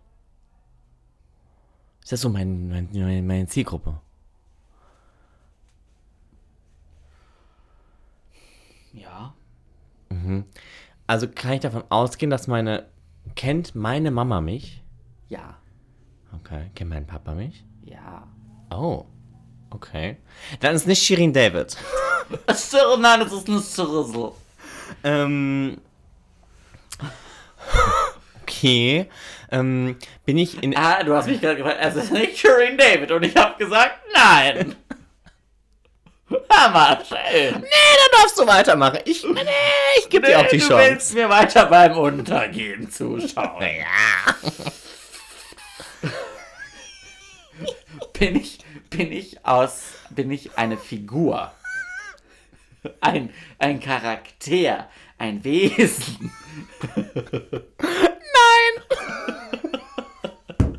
[2.02, 4.00] Ist das so mein, mein, meine, meine Zielgruppe?
[8.92, 9.34] Ja.
[11.06, 12.86] Also kann ich davon ausgehen, dass meine.
[13.36, 14.82] Kennt meine Mama mich?
[15.28, 15.56] Ja.
[16.32, 16.70] Okay.
[16.74, 17.64] Kennt mein Papa mich?
[17.82, 18.28] Ja.
[18.76, 19.06] Oh.
[19.70, 20.16] Okay.
[20.60, 21.76] Dann ist nicht Shirin David.
[22.54, 24.32] Stir- Nein, das ist ein Strissel.
[25.04, 25.78] ähm.
[28.42, 29.08] Okay.
[29.50, 30.76] Ähm, bin ich in.
[30.76, 33.94] Ah, du hast mich gerade gefragt, es ist nicht Shirin David und ich habe gesagt,
[34.12, 34.76] nein.
[36.50, 37.54] Hammer, schön.
[37.54, 38.98] Nee, dann darfst du weitermachen.
[39.04, 39.40] Ich, nee,
[39.98, 40.90] ich gebe dir auch die du Chance.
[40.90, 43.62] willst mir weiter beim Untergehen zuschauen.
[43.62, 44.34] Ja.
[48.18, 48.58] Bin ich,
[48.96, 51.52] bin ich aus, bin ich eine Figur?
[53.00, 54.88] Ein, ein Charakter,
[55.18, 56.30] ein Wesen.
[56.94, 57.94] Nein!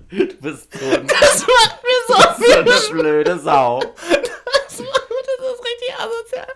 [0.10, 3.80] Du bist so, ein, Das macht mir so so viel eine blöde Sau.
[3.80, 6.48] Das macht das ist richtig asozial.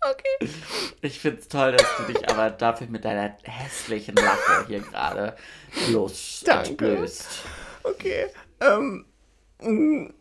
[0.00, 0.50] okay.
[1.02, 5.36] Ich find's toll, dass du dich aber dafür mit deiner hässlichen Lache hier gerade
[5.88, 7.08] bloß Danke.
[7.84, 8.26] Okay.
[8.60, 9.04] Ähm.
[9.62, 10.12] mm.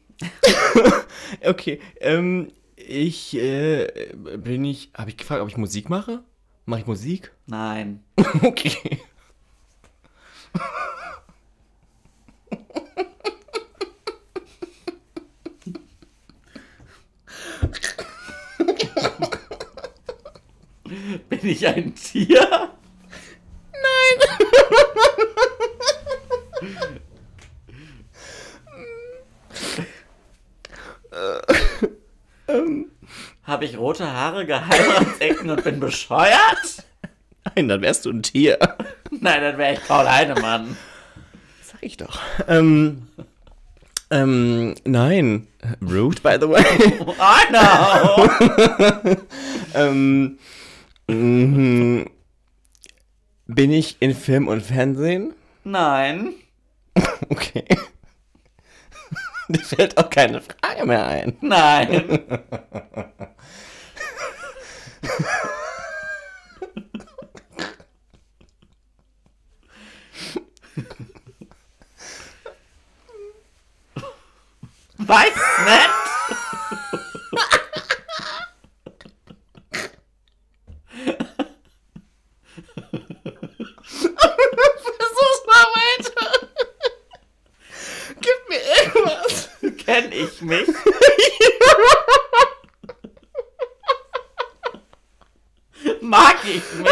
[1.45, 1.79] okay.
[1.99, 2.51] Ähm.
[2.75, 4.91] Ich, äh, bin ich.
[4.95, 6.23] Habe ich gefragt, ob ich Musik mache?
[6.65, 7.31] Mache ich Musik?
[7.47, 8.03] Nein.
[8.41, 8.99] Okay.
[21.29, 22.69] Bin ich ein Tier?
[33.43, 36.83] Habe ich rote Haare, Geheimratsecken und bin bescheuert?
[37.55, 38.57] Nein, dann wärst du ein Tier.
[39.11, 40.77] Nein, dann wäre ich Paul Heinemann.
[41.61, 42.19] Sag ich doch.
[42.47, 43.07] Ähm.
[44.11, 45.47] Ähm, nein.
[45.81, 46.63] Rude, by the way.
[47.19, 49.17] I know.
[49.73, 50.37] ähm.
[51.07, 52.09] mhm.
[53.47, 55.33] Bin ich in Film und Fernsehen?
[55.63, 56.33] Nein.
[57.29, 57.65] Okay.
[59.49, 61.37] Dir fällt auch keine Frage mehr ein.
[61.41, 62.19] Nein.
[74.97, 75.33] Weiß
[75.65, 75.89] nicht.
[84.97, 86.27] Versuch's mal weiter.
[88.19, 89.49] Gib mir irgendwas.
[89.85, 90.67] Kenn ich mich?
[96.01, 96.89] Mag ich mich?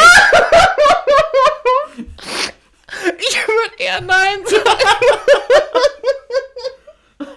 [3.20, 5.08] Ich würde eher Nein sagen.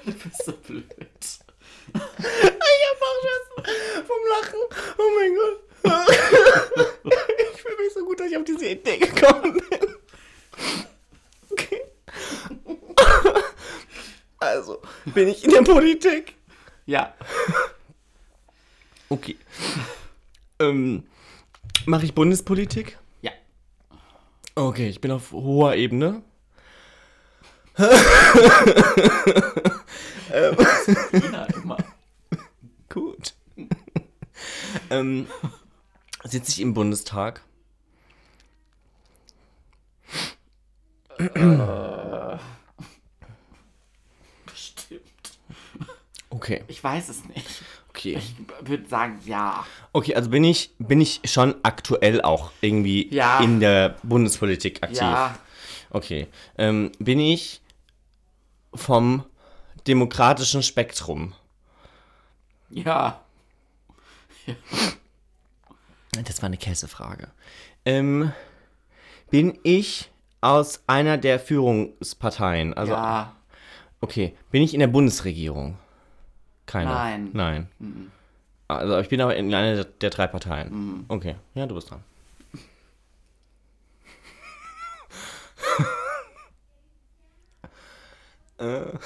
[0.05, 0.85] Du bist so blöd.
[0.95, 2.01] Ich
[2.91, 3.47] hab auch Schiss
[4.07, 4.63] vom Lachen.
[4.99, 5.61] Oh mein Gott.
[7.39, 9.97] Ich fühle mich so gut, dass ich auf diese Idee gekommen bin.
[11.51, 11.83] Okay.
[14.39, 15.29] Also, bin
[15.99, 16.35] Politik?
[16.87, 17.15] Ja.
[19.09, 19.37] Okay.
[20.59, 21.05] Ähm,
[21.85, 22.99] mache ich Bundespolitik?
[23.23, 23.31] Ja.
[24.57, 26.23] Okay, ich bin auf hoher Ebene.
[31.13, 31.77] Ina immer.
[32.89, 33.35] Gut.
[34.91, 35.29] ähm,
[36.25, 37.43] sitze ich im Bundestag?
[44.47, 45.03] Bestimmt.
[46.31, 47.63] Okay, Ich weiß es nicht.
[47.91, 48.17] okay.
[48.19, 48.35] Ich
[48.69, 49.67] würde sagen, ja.
[49.93, 53.41] Okay, also bin ich, bin ich schon aktuell auch irgendwie Ja.
[53.41, 55.01] in der Bundespolitik aktiv?
[55.01, 55.37] Ja.
[55.91, 56.29] Okay.
[56.59, 57.61] Ähm, bin ich
[58.75, 59.25] vom
[59.87, 61.33] demokratischen Spektrum?
[62.71, 63.21] Ja.
[66.25, 67.29] Das war eine Käsefrage.
[67.85, 68.33] Ähm,
[69.31, 70.11] bin ich
[70.41, 72.75] aus einer der Führungsparteien?
[72.75, 73.35] Also, ja.
[74.01, 74.37] okay.
[74.51, 75.79] Bin ich in der Bundesregierung?
[76.67, 76.91] Keine.
[76.91, 77.31] Nein.
[77.33, 77.69] Nein.
[78.69, 81.05] Also, ich bin aber in einer der, drei Parteien.
[81.09, 81.37] Okay.
[81.55, 82.03] Ja, du bist dran.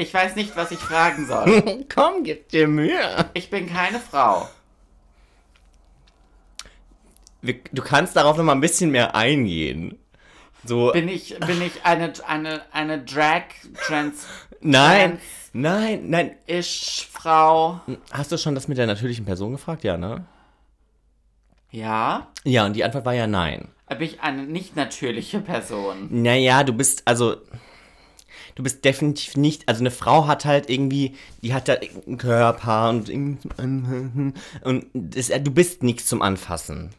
[0.00, 1.84] Ich weiß nicht, was ich fragen soll.
[1.92, 3.30] Komm, gib dir Mühe.
[3.34, 4.48] Ich bin keine Frau.
[7.42, 9.98] Du kannst darauf noch mal ein bisschen mehr eingehen.
[10.68, 13.44] So, Bin ich, bin ich eine, eine, eine Drag
[13.86, 14.26] Trans
[14.60, 15.18] nein,
[15.54, 16.36] nein, nein.
[16.46, 17.80] ish Frau?
[18.10, 19.82] Hast du schon das mit der natürlichen Person gefragt?
[19.82, 20.26] Ja, ne?
[21.70, 22.28] Ja.
[22.44, 23.68] Ja, und die Antwort war ja nein.
[23.88, 26.08] Bin ich eine nicht natürliche Person?
[26.10, 27.36] Naja, du bist, also,
[28.54, 32.90] du bist definitiv nicht, also eine Frau hat halt irgendwie, die hat da einen Körper
[32.90, 33.48] und, irgendwie-
[34.64, 36.90] und das, du bist nichts zum Anfassen.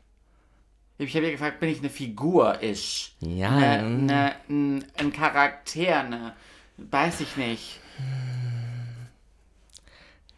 [1.02, 2.62] Ich habe ja gefragt, bin ich eine Figur?
[2.62, 3.16] Ich.
[3.22, 4.06] Ja, Ne, ähm.
[4.06, 6.36] ne, ein, Charakter, ne?
[6.78, 7.80] Weiß ich nicht.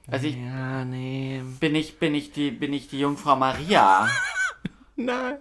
[0.09, 1.41] Also ich Ja, nee.
[1.59, 4.07] bin ich, bin ich die, bin ich die Jungfrau Maria?
[4.95, 5.39] Nein.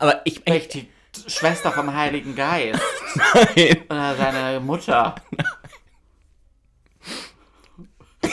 [0.00, 0.88] Aber ich, Bin ich die
[1.28, 2.80] Schwester vom Heiligen Geist?
[3.14, 3.84] nein.
[3.88, 5.14] Oder seine Mutter?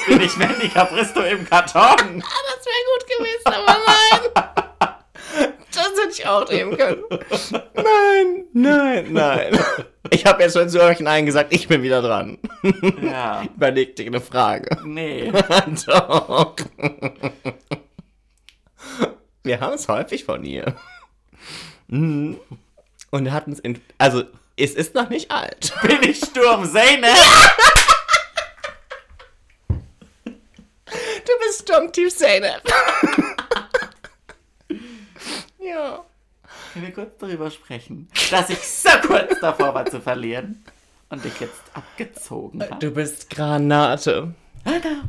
[0.07, 2.19] Bin ich Mandy Capristo im Karton?
[2.22, 4.44] Das wäre gut gewesen, aber nein.
[6.00, 7.04] Das hätte ich auch nehmen können.
[7.76, 9.60] Nein, nein, nein.
[10.10, 12.38] Ich habe jetzt schon zu euch Nein gesagt, ich bin wieder dran.
[13.02, 13.44] Ja.
[13.56, 14.78] Überleg dir eine Frage.
[14.86, 15.32] Nee.
[15.88, 16.56] Doch.
[19.44, 20.76] Wir haben es häufig von ihr.
[21.88, 22.40] Mhm.
[23.12, 23.82] Und wir hatten es in.
[23.98, 24.24] Also,
[24.58, 25.74] es ist noch nicht alt.
[25.82, 27.16] Bin ich Sturm Zeynep?
[30.86, 32.62] Du bist Sturmtief Zeynep.
[35.70, 36.04] Ja.
[36.74, 40.64] Können wir kurz darüber sprechen, dass ich so kurz davor war zu verlieren
[41.10, 42.76] und dich jetzt abgezogen habe?
[42.80, 44.34] Du bist Granate.
[44.64, 45.04] Alter.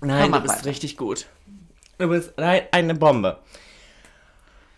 [0.00, 0.66] Nein, du bist weiter.
[0.66, 1.26] richtig gut.
[1.98, 3.38] Du bist eine Bombe.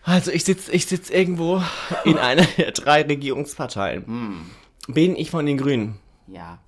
[0.03, 1.61] Also ich sitze ich sitz irgendwo
[2.05, 4.49] in einer der drei Regierungsparteien.
[4.87, 5.99] Bin ich von den Grünen?
[6.27, 6.59] Ja.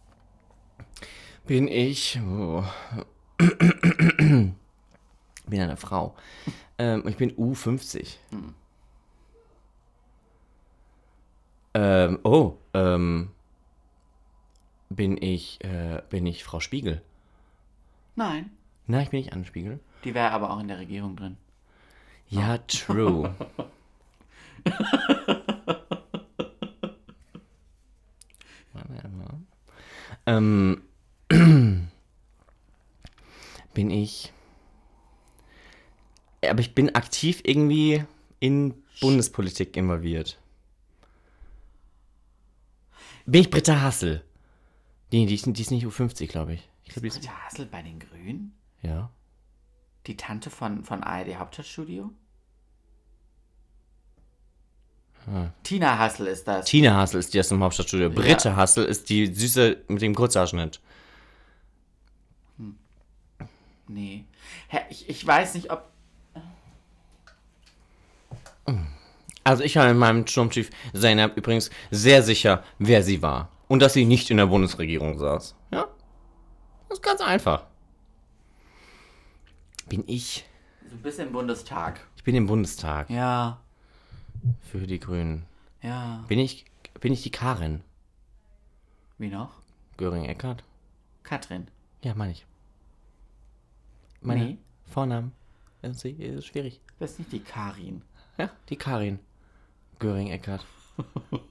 [1.45, 2.19] Bin ich...
[2.21, 2.63] Oh.
[5.45, 6.15] Bin eine Frau.
[6.77, 8.15] Ähm, ich bin U50.
[11.75, 13.31] Ähm, oh, ähm,
[14.89, 17.01] bin ich, äh, bin ich Frau Spiegel?
[18.15, 18.51] Nein.
[18.85, 19.79] Nein, ich bin nicht Anne Spiegel.
[20.03, 21.37] Die wäre aber auch in der Regierung drin.
[22.29, 23.33] Ja, true.
[28.73, 29.39] Warte mal.
[30.25, 30.81] ähm,
[33.73, 34.33] bin ich.
[36.49, 38.03] Aber ich bin aktiv irgendwie
[38.39, 40.37] in Bundespolitik involviert.
[43.25, 44.23] Bin ich Britta Hassel?
[45.11, 46.69] Nee, die ist, die ist nicht U50, glaube ich.
[46.83, 47.21] Ich glaube, die ist.
[47.21, 48.53] Britta Hassel bei den Grünen?
[48.81, 49.09] Ja.
[50.07, 52.11] Die Tante von, von ARD Hauptstadtstudio?
[55.63, 56.65] Tina Hassel ist das.
[56.65, 58.09] Tina Hassel ist die aus dem Hauptstadtstudio.
[58.09, 60.81] Britta Hassel ist die Süße mit dem Kurzhaarschnitt.
[63.87, 64.25] Nee.
[64.67, 65.92] Hä, ich, ich weiß nicht, ob.
[69.43, 73.49] Also ich war in meinem Sturmtief Zeynep übrigens sehr sicher, wer sie war.
[73.67, 75.55] Und dass sie nicht in der Bundesregierung saß.
[75.71, 75.87] Ja?
[76.89, 77.65] Das ist ganz einfach.
[79.89, 80.45] Bin ich.
[80.89, 81.99] Du bist im Bundestag.
[82.15, 83.59] Ich bin im Bundestag Ja.
[84.71, 85.45] für die Grünen.
[85.81, 86.23] Ja.
[86.27, 86.65] Bin ich.
[87.01, 87.81] Bin ich die Karin?
[89.17, 89.51] Wie noch?
[89.97, 90.63] Göring-Eckardt?
[91.23, 91.67] Katrin.
[92.01, 92.45] Ja, meine ich.
[94.21, 94.57] Meine Nee.
[94.85, 95.33] Vornamen.
[95.81, 96.79] Das ist ist schwierig.
[96.87, 98.01] Du bist nicht die Karin.
[98.37, 99.19] Ja, die Karin.
[99.99, 100.65] Göring-Eckardt.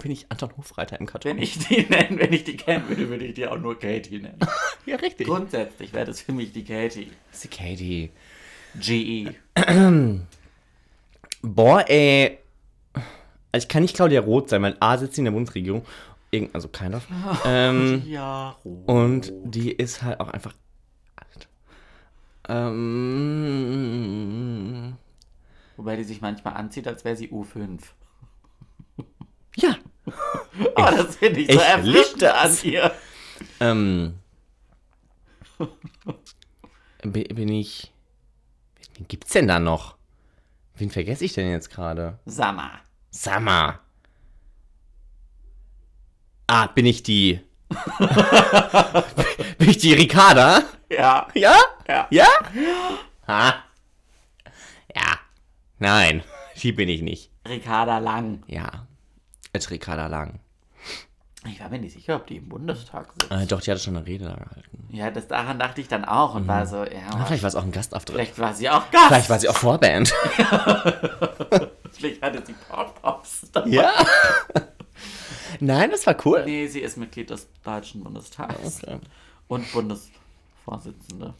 [0.00, 1.32] Bin ich Anton Hofreiter im Karton?
[1.32, 4.20] Wenn ich die nennen, wenn ich die kennen würde, würde ich die auch nur Katie
[4.20, 4.38] nennen.
[4.86, 5.26] Ja, richtig.
[5.26, 7.10] Grundsätzlich wäre das für mich die Katie.
[7.30, 8.10] Das ist die Katie.
[8.80, 9.34] GE.
[11.42, 12.38] Boah, ey.
[13.52, 15.84] Also ich kann nicht Claudia Roth sein, weil A sitzt sie in der Bundesregierung.
[16.30, 17.02] Irgend, also keiner.
[17.44, 18.56] ähm, Ja.
[18.86, 20.54] und die ist halt auch einfach
[21.16, 21.48] alt.
[23.68, 24.96] Ähm,
[25.78, 27.78] Wobei die sich manchmal anzieht, als wäre sie U5.
[29.56, 29.76] ja.
[30.74, 32.92] Oh, das finde ich so erfrischend an ihr.
[33.60, 34.14] Ähm,
[37.04, 37.92] bin, ich.
[38.96, 39.96] Wen gibt's denn da noch?
[40.74, 42.18] Wen vergesse ich denn jetzt gerade?
[42.26, 42.80] Sammer.
[43.12, 43.78] Summer.
[46.48, 47.40] Ah, bin ich die.
[49.58, 50.64] bin ich die Ricarda?
[50.90, 51.28] Ja.
[51.34, 51.56] Ja?
[51.86, 52.08] Ja.
[52.10, 52.28] Ja?
[53.28, 53.64] Ha.
[54.96, 55.18] Ja.
[55.78, 56.22] Nein,
[56.62, 57.30] die bin ich nicht.
[57.46, 58.42] Ricarda Lang.
[58.46, 58.86] Ja.
[59.52, 60.40] Als Ricarda Lang.
[61.46, 63.30] Ich war mir nicht sicher, ob die im Bundestag sitzt.
[63.32, 64.88] Äh, doch, die hatte schon eine Rede da gehalten.
[64.90, 67.54] Ja, das daran dachte ich dann auch und war so, ja, Ah, vielleicht war es
[67.54, 68.14] auch ein Gastauftritt.
[68.16, 69.30] Vielleicht, vielleicht war sie auch Gast.
[69.30, 70.12] war sie auch Vorband.
[71.92, 73.50] Vielleicht hatte sie Pop-Pops.
[73.52, 73.68] dabei.
[73.70, 73.92] ja.
[75.60, 76.44] Nein, das war cool.
[76.44, 78.98] Nee, sie ist Mitglied des Deutschen Bundestags Okay.
[79.48, 81.34] und Bundesvorsitzende.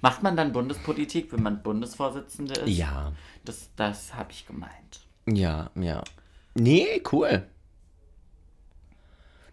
[0.00, 2.68] Macht man dann Bundespolitik, wenn man Bundesvorsitzende ist?
[2.68, 3.12] Ja.
[3.44, 5.00] Das, das habe ich gemeint.
[5.26, 6.02] Ja, ja.
[6.54, 7.46] Nee, cool.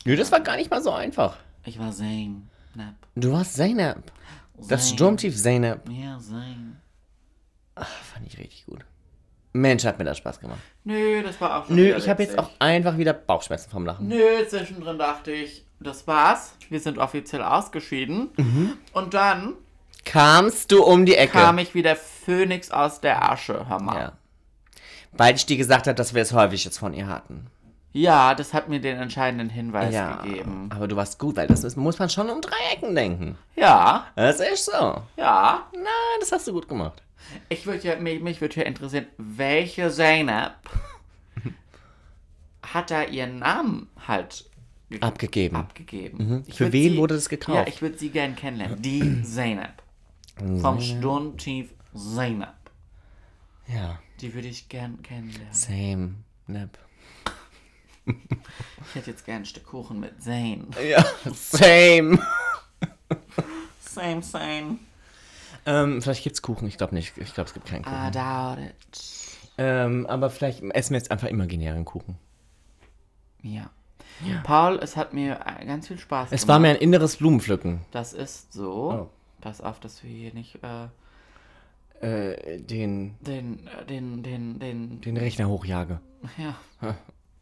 [0.05, 1.37] Nö, das war gar nicht mal so einfach.
[1.65, 2.49] Ich war Zayn.
[2.75, 2.95] Nap.
[3.15, 4.11] Du warst Zeynep.
[4.57, 4.95] Das Zayn.
[4.95, 5.89] Sturmtief Zeynep.
[5.89, 6.77] Ja, Zayn.
[7.75, 8.85] Fand ich richtig gut.
[9.53, 10.59] Mensch, hat mir das Spaß gemacht.
[10.83, 14.07] Nö, das war auch schon Nö, ich habe jetzt auch einfach wieder Bauchschmerzen vom Lachen.
[14.07, 16.55] Nö, zwischendrin dachte ich, das war's.
[16.69, 18.29] Wir sind offiziell ausgeschieden.
[18.37, 18.73] Mhm.
[18.93, 19.53] Und dann
[20.05, 21.33] Kamst du um die Ecke?
[21.33, 23.99] kam ich wie der Phönix aus der Asche, hör mal.
[23.99, 24.11] Ja.
[25.11, 27.47] Weil ich dir gesagt habe, dass wir es häufig jetzt von ihr hatten.
[27.93, 30.17] Ja, das hat mir den entscheidenden Hinweis Ja.
[30.17, 30.69] gegeben.
[30.73, 33.37] Aber du warst gut, weil das ist, muss man schon um drei Ecken denken.
[33.55, 35.01] Ja, Das ist so.
[35.17, 35.65] ja.
[35.73, 35.83] Nein,
[36.19, 37.01] das hast du gut gemacht.
[37.49, 40.51] Ich würde ja, mich, mich würde ja interessieren, welche Zeynep
[42.61, 44.45] hat da ihren Namen halt
[44.89, 45.55] ge- Abgegeben.
[45.55, 46.43] abgegeben?
[46.47, 47.57] Ich Für wen sie- wurde das gekauft?
[47.57, 48.81] Ja, ich würde sie gern kennenlernen.
[48.81, 49.71] Die Zeynep.
[50.61, 52.49] Vom Sturmtief Zeynep.
[53.67, 53.99] Ja.
[54.21, 55.53] Die würde ich gern kennenlernen.
[55.53, 56.15] Same.
[56.47, 56.77] Nep.
[58.05, 60.67] Ich hätte jetzt gern ein Stück Kuchen mit Zayn.
[60.87, 61.03] Ja.
[61.33, 62.19] Same.
[63.79, 64.77] Same, same.
[65.65, 66.67] ähm, vielleicht gibt's Kuchen.
[66.67, 67.17] Ich glaube nicht.
[67.17, 67.95] Ich glaube, es gibt keinen Kuchen.
[67.95, 69.01] I doubt it.
[69.57, 72.17] Ähm, aber vielleicht essen wir jetzt einfach imaginären Kuchen.
[73.41, 73.69] Ja.
[74.43, 77.81] Paul, es hat mir äh, ganz viel Spaß Es war mir ein inneres Blumenpflücken.
[77.91, 78.91] Das ist so.
[78.91, 79.09] Oh.
[79.45, 80.87] Pass auf, dass wir hier nicht äh,
[82.01, 85.99] Äh, den, den, äh, den, den, den, den Rechner hochjage.
[86.81, 86.95] ja.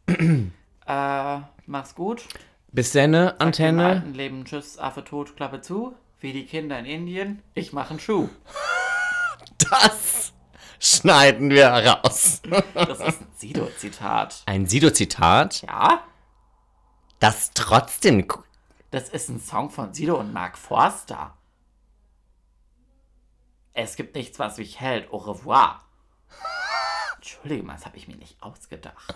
[1.38, 2.26] äh, mach's gut.
[2.72, 3.86] Bis Senne, Im Antenne.
[3.86, 5.94] alten Leben Tschüss, Affe tot, Klappe zu.
[6.20, 7.42] Wie die Kinder in Indien.
[7.54, 8.28] Ich mach einen Schuh.
[9.70, 10.34] Das
[10.78, 12.42] schneiden wir raus.
[12.74, 14.42] Das ist ein Sido-Zitat.
[14.44, 16.02] Ein Sido-Zitat, Ja?
[17.18, 18.26] das trotzdem.
[18.90, 21.32] Das ist ein Song von Sido und Mark Forster.
[23.74, 25.12] Es gibt nichts, was mich hält.
[25.12, 25.84] Au revoir.
[27.16, 29.12] Entschuldigung, das habe ich mir nicht ausgedacht.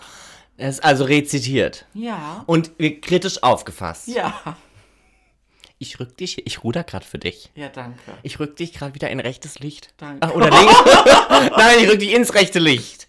[0.57, 1.87] Es ist also rezitiert.
[1.95, 2.43] Ja.
[2.47, 4.09] Und kritisch aufgefasst.
[4.09, 4.57] Ja.
[5.79, 7.53] Ich rück dich, ich ruder gerade für dich.
[7.55, 8.01] Ja, danke.
[8.25, 9.95] Ich rück dich gerade wieder in rechtes Licht.
[9.97, 10.27] Danke.
[10.27, 10.75] Ach, oder links?
[11.57, 13.07] Nein, ich rück dich ins rechte Licht.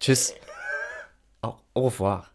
[0.00, 0.34] Tschüss.
[1.42, 2.30] Au, au revoir.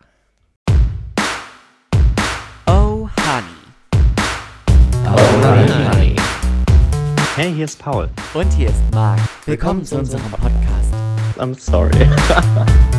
[2.68, 3.10] Oh.
[3.18, 3.59] Honey.
[7.40, 8.10] Hey, hier ist Paul.
[8.34, 9.18] Und hier ist Marc.
[9.46, 10.94] Willkommen zu unserem Podcast.
[11.38, 12.06] I'm sorry.